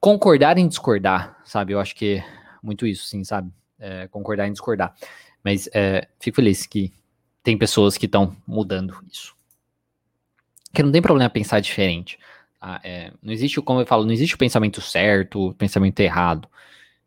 concordar 0.00 0.58
em 0.58 0.68
discordar, 0.68 1.40
sabe? 1.44 1.72
Eu 1.72 1.80
acho 1.80 1.94
que 1.94 2.16
é 2.16 2.24
muito 2.62 2.86
isso, 2.86 3.04
sim, 3.04 3.24
sabe? 3.24 3.52
é, 3.80 4.06
concordar 4.08 4.46
em 4.46 4.52
discordar. 4.52 4.94
Mas 5.42 5.68
é, 5.72 6.06
fico 6.20 6.36
feliz 6.36 6.66
que 6.66 6.92
tem 7.42 7.56
pessoas 7.56 7.96
que 7.96 8.04
estão 8.04 8.36
mudando 8.46 8.94
isso. 9.10 9.34
Que 10.72 10.82
não 10.82 10.92
tem 10.92 11.00
problema 11.00 11.30
pensar 11.30 11.58
diferente. 11.60 12.18
Tá? 12.60 12.80
É, 12.84 13.10
não 13.22 13.32
existe, 13.32 13.60
como 13.62 13.80
eu 13.80 13.86
falo, 13.86 14.04
não 14.04 14.12
existe 14.12 14.34
o 14.34 14.38
pensamento 14.38 14.80
certo, 14.82 15.48
o 15.48 15.54
pensamento 15.54 15.98
errado. 16.00 16.46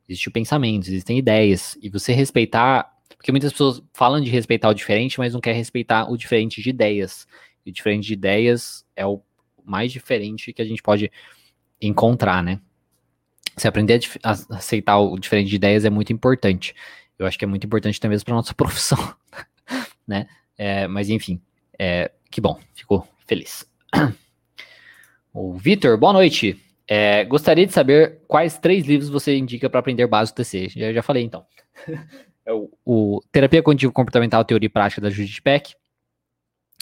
Existe 0.10 0.28
o 0.28 0.32
pensamento, 0.32 0.88
existem 0.88 1.20
ideias. 1.20 1.78
E 1.82 1.90
você 1.90 2.12
respeitar. 2.12 2.92
Porque 3.16 3.32
muitas 3.32 3.54
pessoas 3.54 3.82
falam 3.94 4.20
de 4.20 4.30
respeitar 4.30 4.68
o 4.68 4.74
diferente, 4.74 5.18
mas 5.18 5.34
não 5.34 5.40
quer 5.40 5.54
respeitar 5.54 6.12
o 6.12 6.18
diferente 6.18 6.62
de 6.62 6.70
ideias. 6.72 7.26
E 7.66 7.72
diferente 7.72 8.08
de 8.08 8.14
ideias 8.14 8.86
é 8.96 9.06
o 9.06 9.22
mais 9.64 9.92
diferente 9.92 10.52
que 10.52 10.62
a 10.62 10.66
gente 10.66 10.82
pode 10.82 11.12
encontrar, 11.82 12.44
né? 12.44 12.60
se 13.58 13.68
aprender 13.68 14.00
a, 14.24 14.32
a, 14.32 14.58
aceitar 14.58 15.00
o 15.00 15.18
diferente 15.18 15.50
de 15.50 15.56
ideias 15.56 15.86
é 15.86 15.90
muito 15.90 16.12
importante. 16.12 16.76
Eu 17.18 17.26
acho 17.26 17.38
que 17.38 17.46
é 17.46 17.48
muito 17.48 17.66
importante 17.66 18.00
também 18.00 18.20
para 18.20 18.34
nossa 18.34 18.54
profissão, 18.56 18.98
né? 20.08 20.28
É, 20.58 20.88
mas 20.88 21.10
enfim, 21.10 21.42
é, 21.78 22.12
que 22.30 22.42
bom, 22.42 22.60
ficou 22.74 23.08
feliz. 23.26 23.66
O 25.36 25.56
Vitor, 25.58 25.98
boa 25.98 26.14
noite. 26.14 26.62
É, 26.88 27.26
gostaria 27.26 27.66
de 27.66 27.74
saber 27.74 28.20
quais 28.28 28.60
três 28.60 28.86
livros 28.86 29.10
você 29.10 29.36
indica 29.36 29.68
para 29.68 29.80
aprender 29.80 30.06
básico 30.06 30.38
TC. 30.38 30.70
Já, 30.70 30.94
já 30.94 31.02
falei 31.02 31.24
então. 31.24 31.44
É 32.46 32.52
o, 32.52 32.70
o, 32.86 33.22
Terapia 33.32 33.64
Cognitivo 33.64 33.94
Comportamental, 33.94 34.44
Teoria 34.44 34.68
e 34.68 34.70
Prática 34.70 35.00
da 35.00 35.10
Judith 35.10 35.42
Peck. 35.42 35.76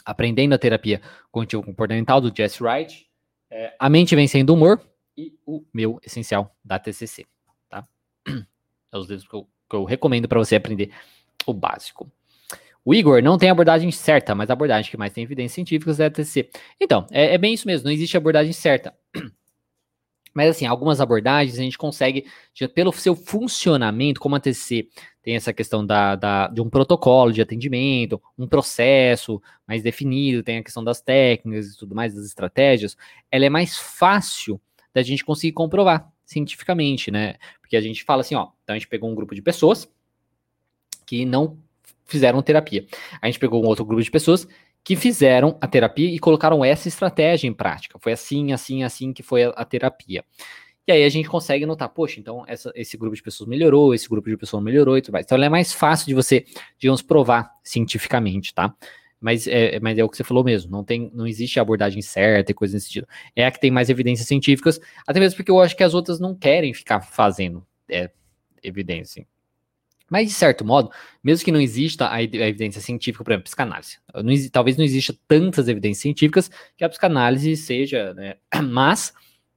Aprendendo 0.06 0.54
a 0.54 0.58
Terapia 0.58 1.02
Cognitivo 1.32 1.64
Comportamental 1.64 2.20
do 2.22 2.34
Jesse 2.36 2.64
Wright. 2.64 3.08
É, 3.50 3.74
a 3.78 3.90
Mente 3.90 4.16
Vencendo 4.16 4.52
o 4.52 4.54
Humor, 4.54 4.80
e 5.18 5.34
o 5.46 5.64
meu 5.74 6.00
essencial 6.04 6.56
da 6.64 6.80
TCC, 6.80 7.26
tá? 7.70 7.88
É 8.94 8.98
os 8.98 9.08
livros 9.08 9.28
que 9.28 9.34
eu, 9.34 9.48
que 9.70 9.76
eu 9.76 9.84
recomendo 9.84 10.28
para 10.28 10.40
você 10.40 10.56
aprender 10.56 10.92
o 11.46 11.54
básico. 11.54 12.12
O 12.84 12.94
Igor 12.94 13.22
não 13.22 13.38
tem 13.38 13.50
abordagem 13.50 13.92
certa, 13.92 14.34
mas 14.34 14.50
a 14.50 14.54
abordagem 14.54 14.90
que 14.90 14.98
mais 14.98 15.14
tem 15.14 15.24
evidências 15.24 15.54
científicas 15.54 16.00
é 16.00 16.06
a 16.06 16.12
TCC. 16.12 16.50
Então, 16.80 17.06
é, 17.12 17.36
é 17.36 17.38
bem 17.38 17.54
isso 17.54 17.68
mesmo, 17.68 17.86
não 17.86 17.92
existe 17.92 18.18
abordagem 18.18 18.54
certa. 18.54 18.94
Mas 20.34 20.50
assim, 20.50 20.66
algumas 20.66 21.02
abordagens 21.02 21.60
a 21.60 21.62
gente 21.62 21.78
consegue, 21.78 22.26
pelo 22.74 22.92
seu 22.92 23.16
funcionamento, 23.16 24.20
como 24.20 24.36
a 24.36 24.40
TCC 24.40 24.88
tem 25.22 25.36
essa 25.36 25.54
questão 25.54 25.86
da, 25.86 26.16
da, 26.16 26.48
de 26.48 26.62
um 26.62 26.70
protocolo 26.70 27.32
de 27.32 27.42
atendimento, 27.42 28.22
um 28.38 28.48
processo 28.48 29.42
mais 29.68 29.84
definido, 29.84 30.44
tem 30.44 30.58
a 30.58 30.64
questão 30.64 30.84
das 30.84 31.02
técnicas 31.02 31.68
e 31.68 31.78
tudo 31.78 31.94
mais, 31.94 32.14
das 32.14 32.26
estratégias, 32.26 32.98
ela 33.30 33.46
é 33.46 33.50
mais 33.50 33.78
fácil 33.78 34.60
da 34.94 35.02
gente 35.02 35.24
conseguir 35.24 35.54
comprovar 35.54 36.12
cientificamente, 36.26 37.12
né? 37.12 37.36
Porque 37.62 37.76
a 37.76 37.82
gente 37.82 38.04
fala 38.04 38.22
assim, 38.22 38.36
ó, 38.36 38.50
então 38.64 38.76
a 38.76 38.78
gente 38.80 38.88
pegou 38.88 39.10
um 39.10 39.16
grupo 39.16 39.36
de 39.36 39.42
pessoas 39.42 39.88
que 41.06 41.26
não 41.26 41.58
fizeram 42.06 42.42
terapia. 42.42 42.86
A 43.22 43.28
gente 43.28 43.40
pegou 43.40 43.64
um 43.64 43.68
outro 43.68 43.86
grupo 43.86 44.04
de 44.04 44.12
pessoas 44.12 44.48
que 44.84 44.96
fizeram 44.96 45.58
a 45.62 45.68
terapia 45.68 46.10
e 46.10 46.20
colocaram 46.20 46.64
essa 46.66 46.88
estratégia 46.88 47.48
em 47.48 47.54
prática. 47.54 48.00
Foi 48.00 48.14
assim, 48.14 48.52
assim, 48.52 48.84
assim 48.84 49.14
que 49.14 49.24
foi 49.24 49.44
a, 49.44 49.50
a 49.50 49.66
terapia. 49.66 50.24
E 50.88 50.92
aí 50.92 51.04
a 51.04 51.10
gente 51.10 51.30
consegue 51.30 51.66
notar, 51.66 51.90
poxa, 51.90 52.20
então 52.20 52.44
essa, 52.48 52.72
esse 52.76 52.98
grupo 52.98 53.16
de 53.16 53.22
pessoas 53.22 53.48
melhorou, 53.48 53.94
esse 53.94 54.10
grupo 54.10 54.30
de 54.30 54.36
pessoas 54.36 54.64
melhorou 54.64 54.98
e 54.98 55.02
tudo 55.02 55.14
mais. 55.14 55.26
Então 55.26 55.42
é 55.42 55.50
mais 55.50 55.72
fácil 55.72 56.08
de 56.08 56.16
você, 56.16 56.44
digamos, 56.80 57.02
provar 57.02 57.52
cientificamente, 57.64 58.54
tá? 58.54 58.76
Mas 59.20 59.46
é, 59.46 59.80
mas 59.80 59.98
é 60.00 60.04
o 60.04 60.10
que 60.10 60.18
você 60.18 60.24
falou 60.24 60.44
mesmo, 60.44 60.72
não, 60.72 60.84
tem, 60.84 61.12
não 61.14 61.28
existe 61.28 61.60
abordagem 61.60 62.02
certa 62.02 62.52
e 62.52 62.56
coisa 62.56 62.74
nesse 62.74 62.88
sentido. 62.88 63.08
É 63.36 63.46
a 63.46 63.52
que 63.52 63.62
tem 63.62 63.70
mais 63.70 63.88
evidências 63.88 64.28
científicas, 64.28 64.80
até 65.06 65.20
mesmo 65.20 65.38
porque 65.38 65.52
eu 65.52 65.60
acho 65.60 65.78
que 65.78 65.84
as 65.84 65.94
outras 65.94 66.20
não 66.20 66.36
querem 66.36 66.74
ficar 66.74 67.02
fazendo 67.02 67.64
é, 67.88 68.10
evidência. 68.64 69.28
Mas, 70.12 70.28
de 70.28 70.34
certo 70.34 70.66
modo, 70.66 70.92
mesmo 71.24 71.46
que 71.46 71.54
não 71.54 71.62
exista 71.62 72.12
a, 72.12 72.22
evidência 72.22 72.82
científica, 72.82 73.24
por 73.24 73.32
exemplo, 73.32 73.46
psicanálise, 73.46 73.98
não, 74.14 74.50
talvez 74.52 74.76
não 74.76 74.84
exista 74.84 75.16
tantas 75.26 75.70
evidências 75.70 76.02
científicas 76.02 76.52
que 76.76 76.84
a 76.84 76.90
psicanálise 76.90 77.56
seja, 77.56 78.14
né? 78.14 78.36
Mas 78.62 79.14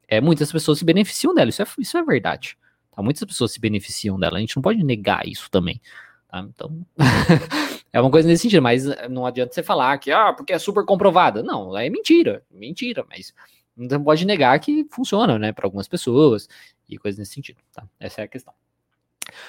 é, 0.07 0.21
muitas 0.21 0.53
pessoas 0.53 0.79
se 0.79 0.85
beneficiam 0.85 1.35
dela, 1.35 1.51
isso 1.51 1.61
é, 1.61 1.67
isso 1.81 1.99
é 1.99 2.05
verdade. 2.05 2.57
Tá? 2.95 3.03
Muitas 3.03 3.25
pessoas 3.25 3.51
se 3.51 3.59
beneficiam 3.59 4.17
dela, 4.17 4.37
a 4.37 4.41
gente 4.41 4.55
não 4.55 4.63
pode 4.63 4.81
negar 4.85 5.27
isso 5.27 5.51
também. 5.51 5.81
Tá? 6.29 6.47
Então, 6.49 6.87
é 7.93 8.01
uma 8.01 8.11
coisa 8.11 8.29
nesse 8.29 8.43
sentido, 8.43 8.63
mas 8.63 8.85
não 9.11 9.27
adianta 9.27 9.53
você 9.53 9.63
falar 9.63 9.99
que, 9.99 10.13
ah, 10.13 10.33
porque 10.33 10.53
é 10.53 10.59
super 10.61 10.85
comprovada. 10.85 11.43
Não, 11.43 11.77
é 11.77 11.91
mentira, 11.91 12.45
mentira, 12.49 13.05
mas 13.11 13.35
não 13.77 14.05
pode 14.05 14.25
negar 14.25 14.57
que 14.61 14.87
funciona, 14.89 15.37
né, 15.37 15.53
para 15.53 15.67
algumas 15.67 15.89
pessoas 15.89 16.49
e 16.89 16.97
coisas 16.97 17.19
nesse 17.19 17.33
sentido, 17.33 17.59
tá? 17.73 17.83
Essa 17.99 18.21
é 18.21 18.25
a 18.25 18.29
questão. 18.29 18.55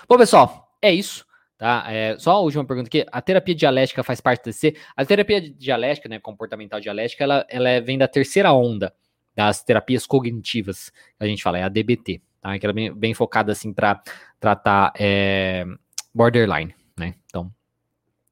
Bom, 0.10 0.18
pessoal, 0.18 0.65
é 0.82 0.94
isso. 0.94 1.26
Tá? 1.58 1.86
É, 1.88 2.18
só 2.20 2.32
a 2.32 2.40
última 2.40 2.66
pergunta 2.66 2.88
aqui. 2.88 3.06
A 3.12 3.22
terapia 3.22 3.56
dialética 3.56 4.04
faz 4.04 4.20
parte 4.20 4.46
desse? 4.46 4.76
A 4.96 5.06
terapia 5.06 5.42
dialética, 5.42 6.10
né, 6.10 6.20
comportamental 6.20 6.80
dialética, 6.80 7.24
ela, 7.24 7.46
ela 7.50 7.70
é, 7.70 7.80
vem 7.80 7.98
da 7.98 8.08
terceira 8.08 8.52
onda 8.52 8.94
das 9.36 9.64
terapias 9.64 10.08
cognitivas, 10.08 10.90
que 10.90 11.24
a 11.24 11.28
gente 11.28 11.44
fala, 11.44 11.60
é 11.60 11.64
a 11.64 11.70
DBT, 11.70 12.22
tá? 12.42 12.58
Que 12.58 12.66
ela 12.66 12.72
é 12.72 12.74
bem, 12.74 12.94
bem 12.94 13.14
focada, 13.14 13.52
assim, 13.52 13.74
para 13.74 14.02
tratar 14.40 14.94
é, 14.98 15.66
borderline, 16.14 16.74
né? 16.98 17.16
Então, 17.26 17.52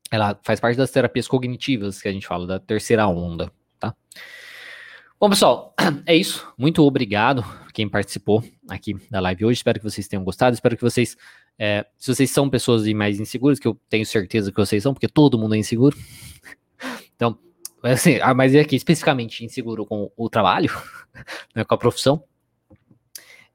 ela 0.09 0.39
faz 0.43 0.59
parte 0.61 0.77
das 0.77 0.91
terapias 0.91 1.27
cognitivas, 1.27 2.01
que 2.01 2.07
a 2.07 2.11
gente 2.11 2.25
fala, 2.25 2.47
da 2.47 2.59
terceira 2.59 3.05
onda, 3.07 3.51
tá? 3.77 3.93
Bom, 5.19 5.29
pessoal, 5.29 5.73
é 6.05 6.15
isso. 6.15 6.53
Muito 6.57 6.83
obrigado 6.83 7.43
quem 7.73 7.89
participou 7.89 8.43
aqui 8.69 8.95
da 9.09 9.19
live 9.19 9.45
hoje. 9.45 9.57
Espero 9.57 9.79
que 9.79 9.89
vocês 9.89 10.07
tenham 10.07 10.23
gostado. 10.23 10.53
Espero 10.53 10.75
que 10.77 10.83
vocês, 10.83 11.17
é, 11.57 11.85
se 11.97 12.13
vocês 12.13 12.31
são 12.31 12.49
pessoas 12.49 12.87
mais 12.93 13.19
inseguras, 13.19 13.59
que 13.59 13.67
eu 13.67 13.79
tenho 13.89 14.05
certeza 14.05 14.51
que 14.51 14.57
vocês 14.57 14.81
são, 14.81 14.93
porque 14.93 15.07
todo 15.07 15.37
mundo 15.37 15.55
é 15.55 15.57
inseguro. 15.57 15.97
Então, 17.15 17.37
assim, 17.83 18.19
ah, 18.21 18.33
mas 18.33 18.53
é 18.53 18.59
aqui 18.59 18.75
especificamente 18.75 19.45
inseguro 19.45 19.85
com 19.85 20.11
o 20.17 20.29
trabalho, 20.29 20.69
né, 21.55 21.63
com 21.63 21.73
a 21.75 21.77
profissão. 21.77 22.23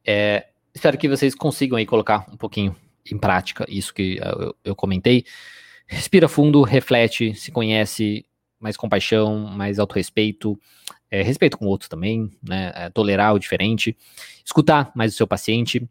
É, 0.07 0.47
espero 0.73 0.97
que 0.97 1.09
vocês 1.09 1.35
consigam 1.35 1.77
aí 1.77 1.85
colocar 1.85 2.25
um 2.33 2.37
pouquinho 2.37 2.75
em 3.13 3.19
prática 3.19 3.67
isso 3.69 3.93
que 3.93 4.19
eu, 4.23 4.55
eu 4.65 4.77
comentei. 4.77 5.25
Respira 5.87 6.29
fundo, 6.29 6.63
reflete, 6.63 7.35
se 7.35 7.51
conhece, 7.51 8.25
mais 8.59 8.77
compaixão, 8.77 9.39
mais 9.39 9.79
autorrespeito, 9.79 10.59
é, 11.11 11.23
respeito 11.23 11.59
com 11.59 11.67
o 11.67 11.69
outro 11.69 11.89
também, 11.89 12.31
né, 12.43 12.73
é, 12.75 12.91
tolerar 12.91 13.35
o 13.35 13.39
diferente, 13.39 13.97
escutar 14.45 14.93
mais 14.95 15.13
o 15.13 15.17
seu 15.17 15.27
paciente, 15.27 15.87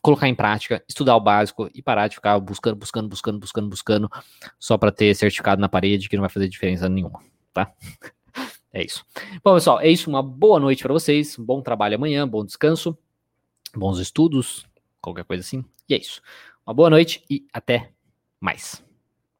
colocar 0.00 0.28
em 0.28 0.34
prática, 0.34 0.82
estudar 0.88 1.16
o 1.16 1.20
básico 1.20 1.70
e 1.74 1.82
parar 1.82 2.08
de 2.08 2.16
ficar 2.16 2.38
buscando, 2.38 2.76
buscando, 2.76 3.08
buscando, 3.08 3.38
buscando, 3.38 3.68
buscando, 3.68 4.10
só 4.58 4.76
para 4.78 4.92
ter 4.92 5.14
certificado 5.14 5.60
na 5.60 5.68
parede 5.68 6.08
que 6.08 6.16
não 6.16 6.22
vai 6.22 6.30
fazer 6.30 6.48
diferença 6.48 6.88
nenhuma, 6.88 7.20
tá? 7.52 7.72
É 8.72 8.84
isso. 8.84 9.06
Bom, 9.42 9.54
pessoal, 9.54 9.80
é 9.80 9.88
isso. 9.88 10.10
Uma 10.10 10.22
boa 10.22 10.60
noite 10.60 10.82
para 10.82 10.92
vocês, 10.92 11.34
bom 11.38 11.62
trabalho 11.62 11.94
amanhã, 11.94 12.28
bom 12.28 12.44
descanso, 12.44 12.94
bons 13.74 13.98
estudos, 13.98 14.66
qualquer 15.00 15.24
coisa 15.24 15.40
assim. 15.40 15.64
E 15.88 15.94
é 15.94 15.98
isso. 15.98 16.20
Uma 16.66 16.74
boa 16.74 16.90
noite 16.90 17.24
e 17.30 17.46
até 17.54 17.90
mais. 18.38 18.84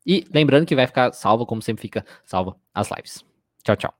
E 0.06 0.26
lembrando 0.32 0.64
que 0.64 0.74
vai 0.74 0.86
ficar 0.86 1.12
salvo, 1.12 1.44
como 1.44 1.60
sempre 1.60 1.82
fica 1.82 2.06
salva 2.24 2.56
as 2.72 2.88
lives. 2.90 3.26
Tchau, 3.62 3.76
tchau. 3.76 3.94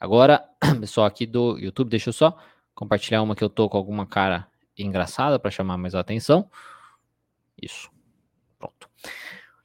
Agora, 0.00 0.44
pessoal 0.80 1.06
aqui 1.06 1.24
do 1.24 1.56
YouTube, 1.56 1.88
deixa 1.88 2.08
eu 2.08 2.12
só 2.14 2.36
compartilhar 2.76 3.22
uma 3.22 3.34
que 3.34 3.42
eu 3.42 3.48
tô 3.48 3.68
com 3.68 3.76
alguma 3.76 4.06
cara 4.06 4.46
engraçada 4.78 5.38
para 5.38 5.50
chamar 5.50 5.78
mais 5.78 5.94
a 5.94 6.00
atenção. 6.00 6.48
Isso. 7.60 7.90
Pronto. 8.58 8.88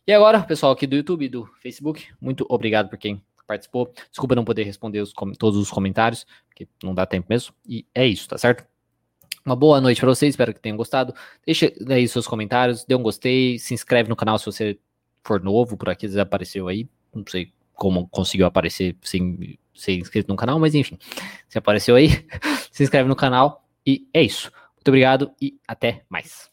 E 0.07 0.13
agora, 0.13 0.41
pessoal 0.41 0.71
aqui 0.71 0.87
do 0.87 0.95
YouTube 0.95 1.25
e 1.25 1.29
do 1.29 1.45
Facebook, 1.61 2.07
muito 2.19 2.45
obrigado 2.49 2.89
por 2.89 2.97
quem 2.97 3.23
participou. 3.45 3.93
Desculpa 4.09 4.33
não 4.33 4.45
poder 4.45 4.63
responder 4.63 5.01
os, 5.01 5.13
todos 5.37 5.59
os 5.59 5.69
comentários, 5.69 6.25
porque 6.47 6.67
não 6.81 6.95
dá 6.95 7.05
tempo 7.05 7.27
mesmo. 7.29 7.53
E 7.67 7.85
é 7.93 8.07
isso, 8.07 8.27
tá 8.27 8.37
certo? 8.37 8.65
Uma 9.45 9.55
boa 9.55 9.81
noite 9.81 9.99
para 9.99 10.09
vocês, 10.09 10.33
espero 10.33 10.53
que 10.53 10.59
tenham 10.59 10.77
gostado. 10.77 11.13
Deixa 11.45 11.71
aí 11.89 12.07
seus 12.07 12.27
comentários, 12.27 12.85
dê 12.85 12.95
um 12.95 13.03
gostei, 13.03 13.59
se 13.59 13.73
inscreve 13.73 14.07
no 14.07 14.15
canal 14.15 14.39
se 14.39 14.45
você 14.45 14.79
for 15.23 15.41
novo, 15.41 15.75
por 15.75 15.89
aqui 15.89 16.07
desapareceu 16.07 16.67
aí. 16.67 16.87
Não 17.13 17.23
sei 17.27 17.51
como 17.73 18.07
conseguiu 18.07 18.45
aparecer 18.45 18.95
sem 19.01 19.59
ser 19.73 19.93
inscrito 19.93 20.29
no 20.29 20.35
canal, 20.35 20.59
mas 20.59 20.75
enfim, 20.75 20.97
se 21.47 21.57
apareceu 21.57 21.95
aí, 21.95 22.09
se 22.71 22.83
inscreve 22.83 23.07
no 23.07 23.15
canal 23.15 23.65
e 23.85 24.07
é 24.13 24.21
isso. 24.21 24.51
Muito 24.75 24.87
obrigado 24.87 25.31
e 25.41 25.57
até 25.67 26.03
mais. 26.09 26.50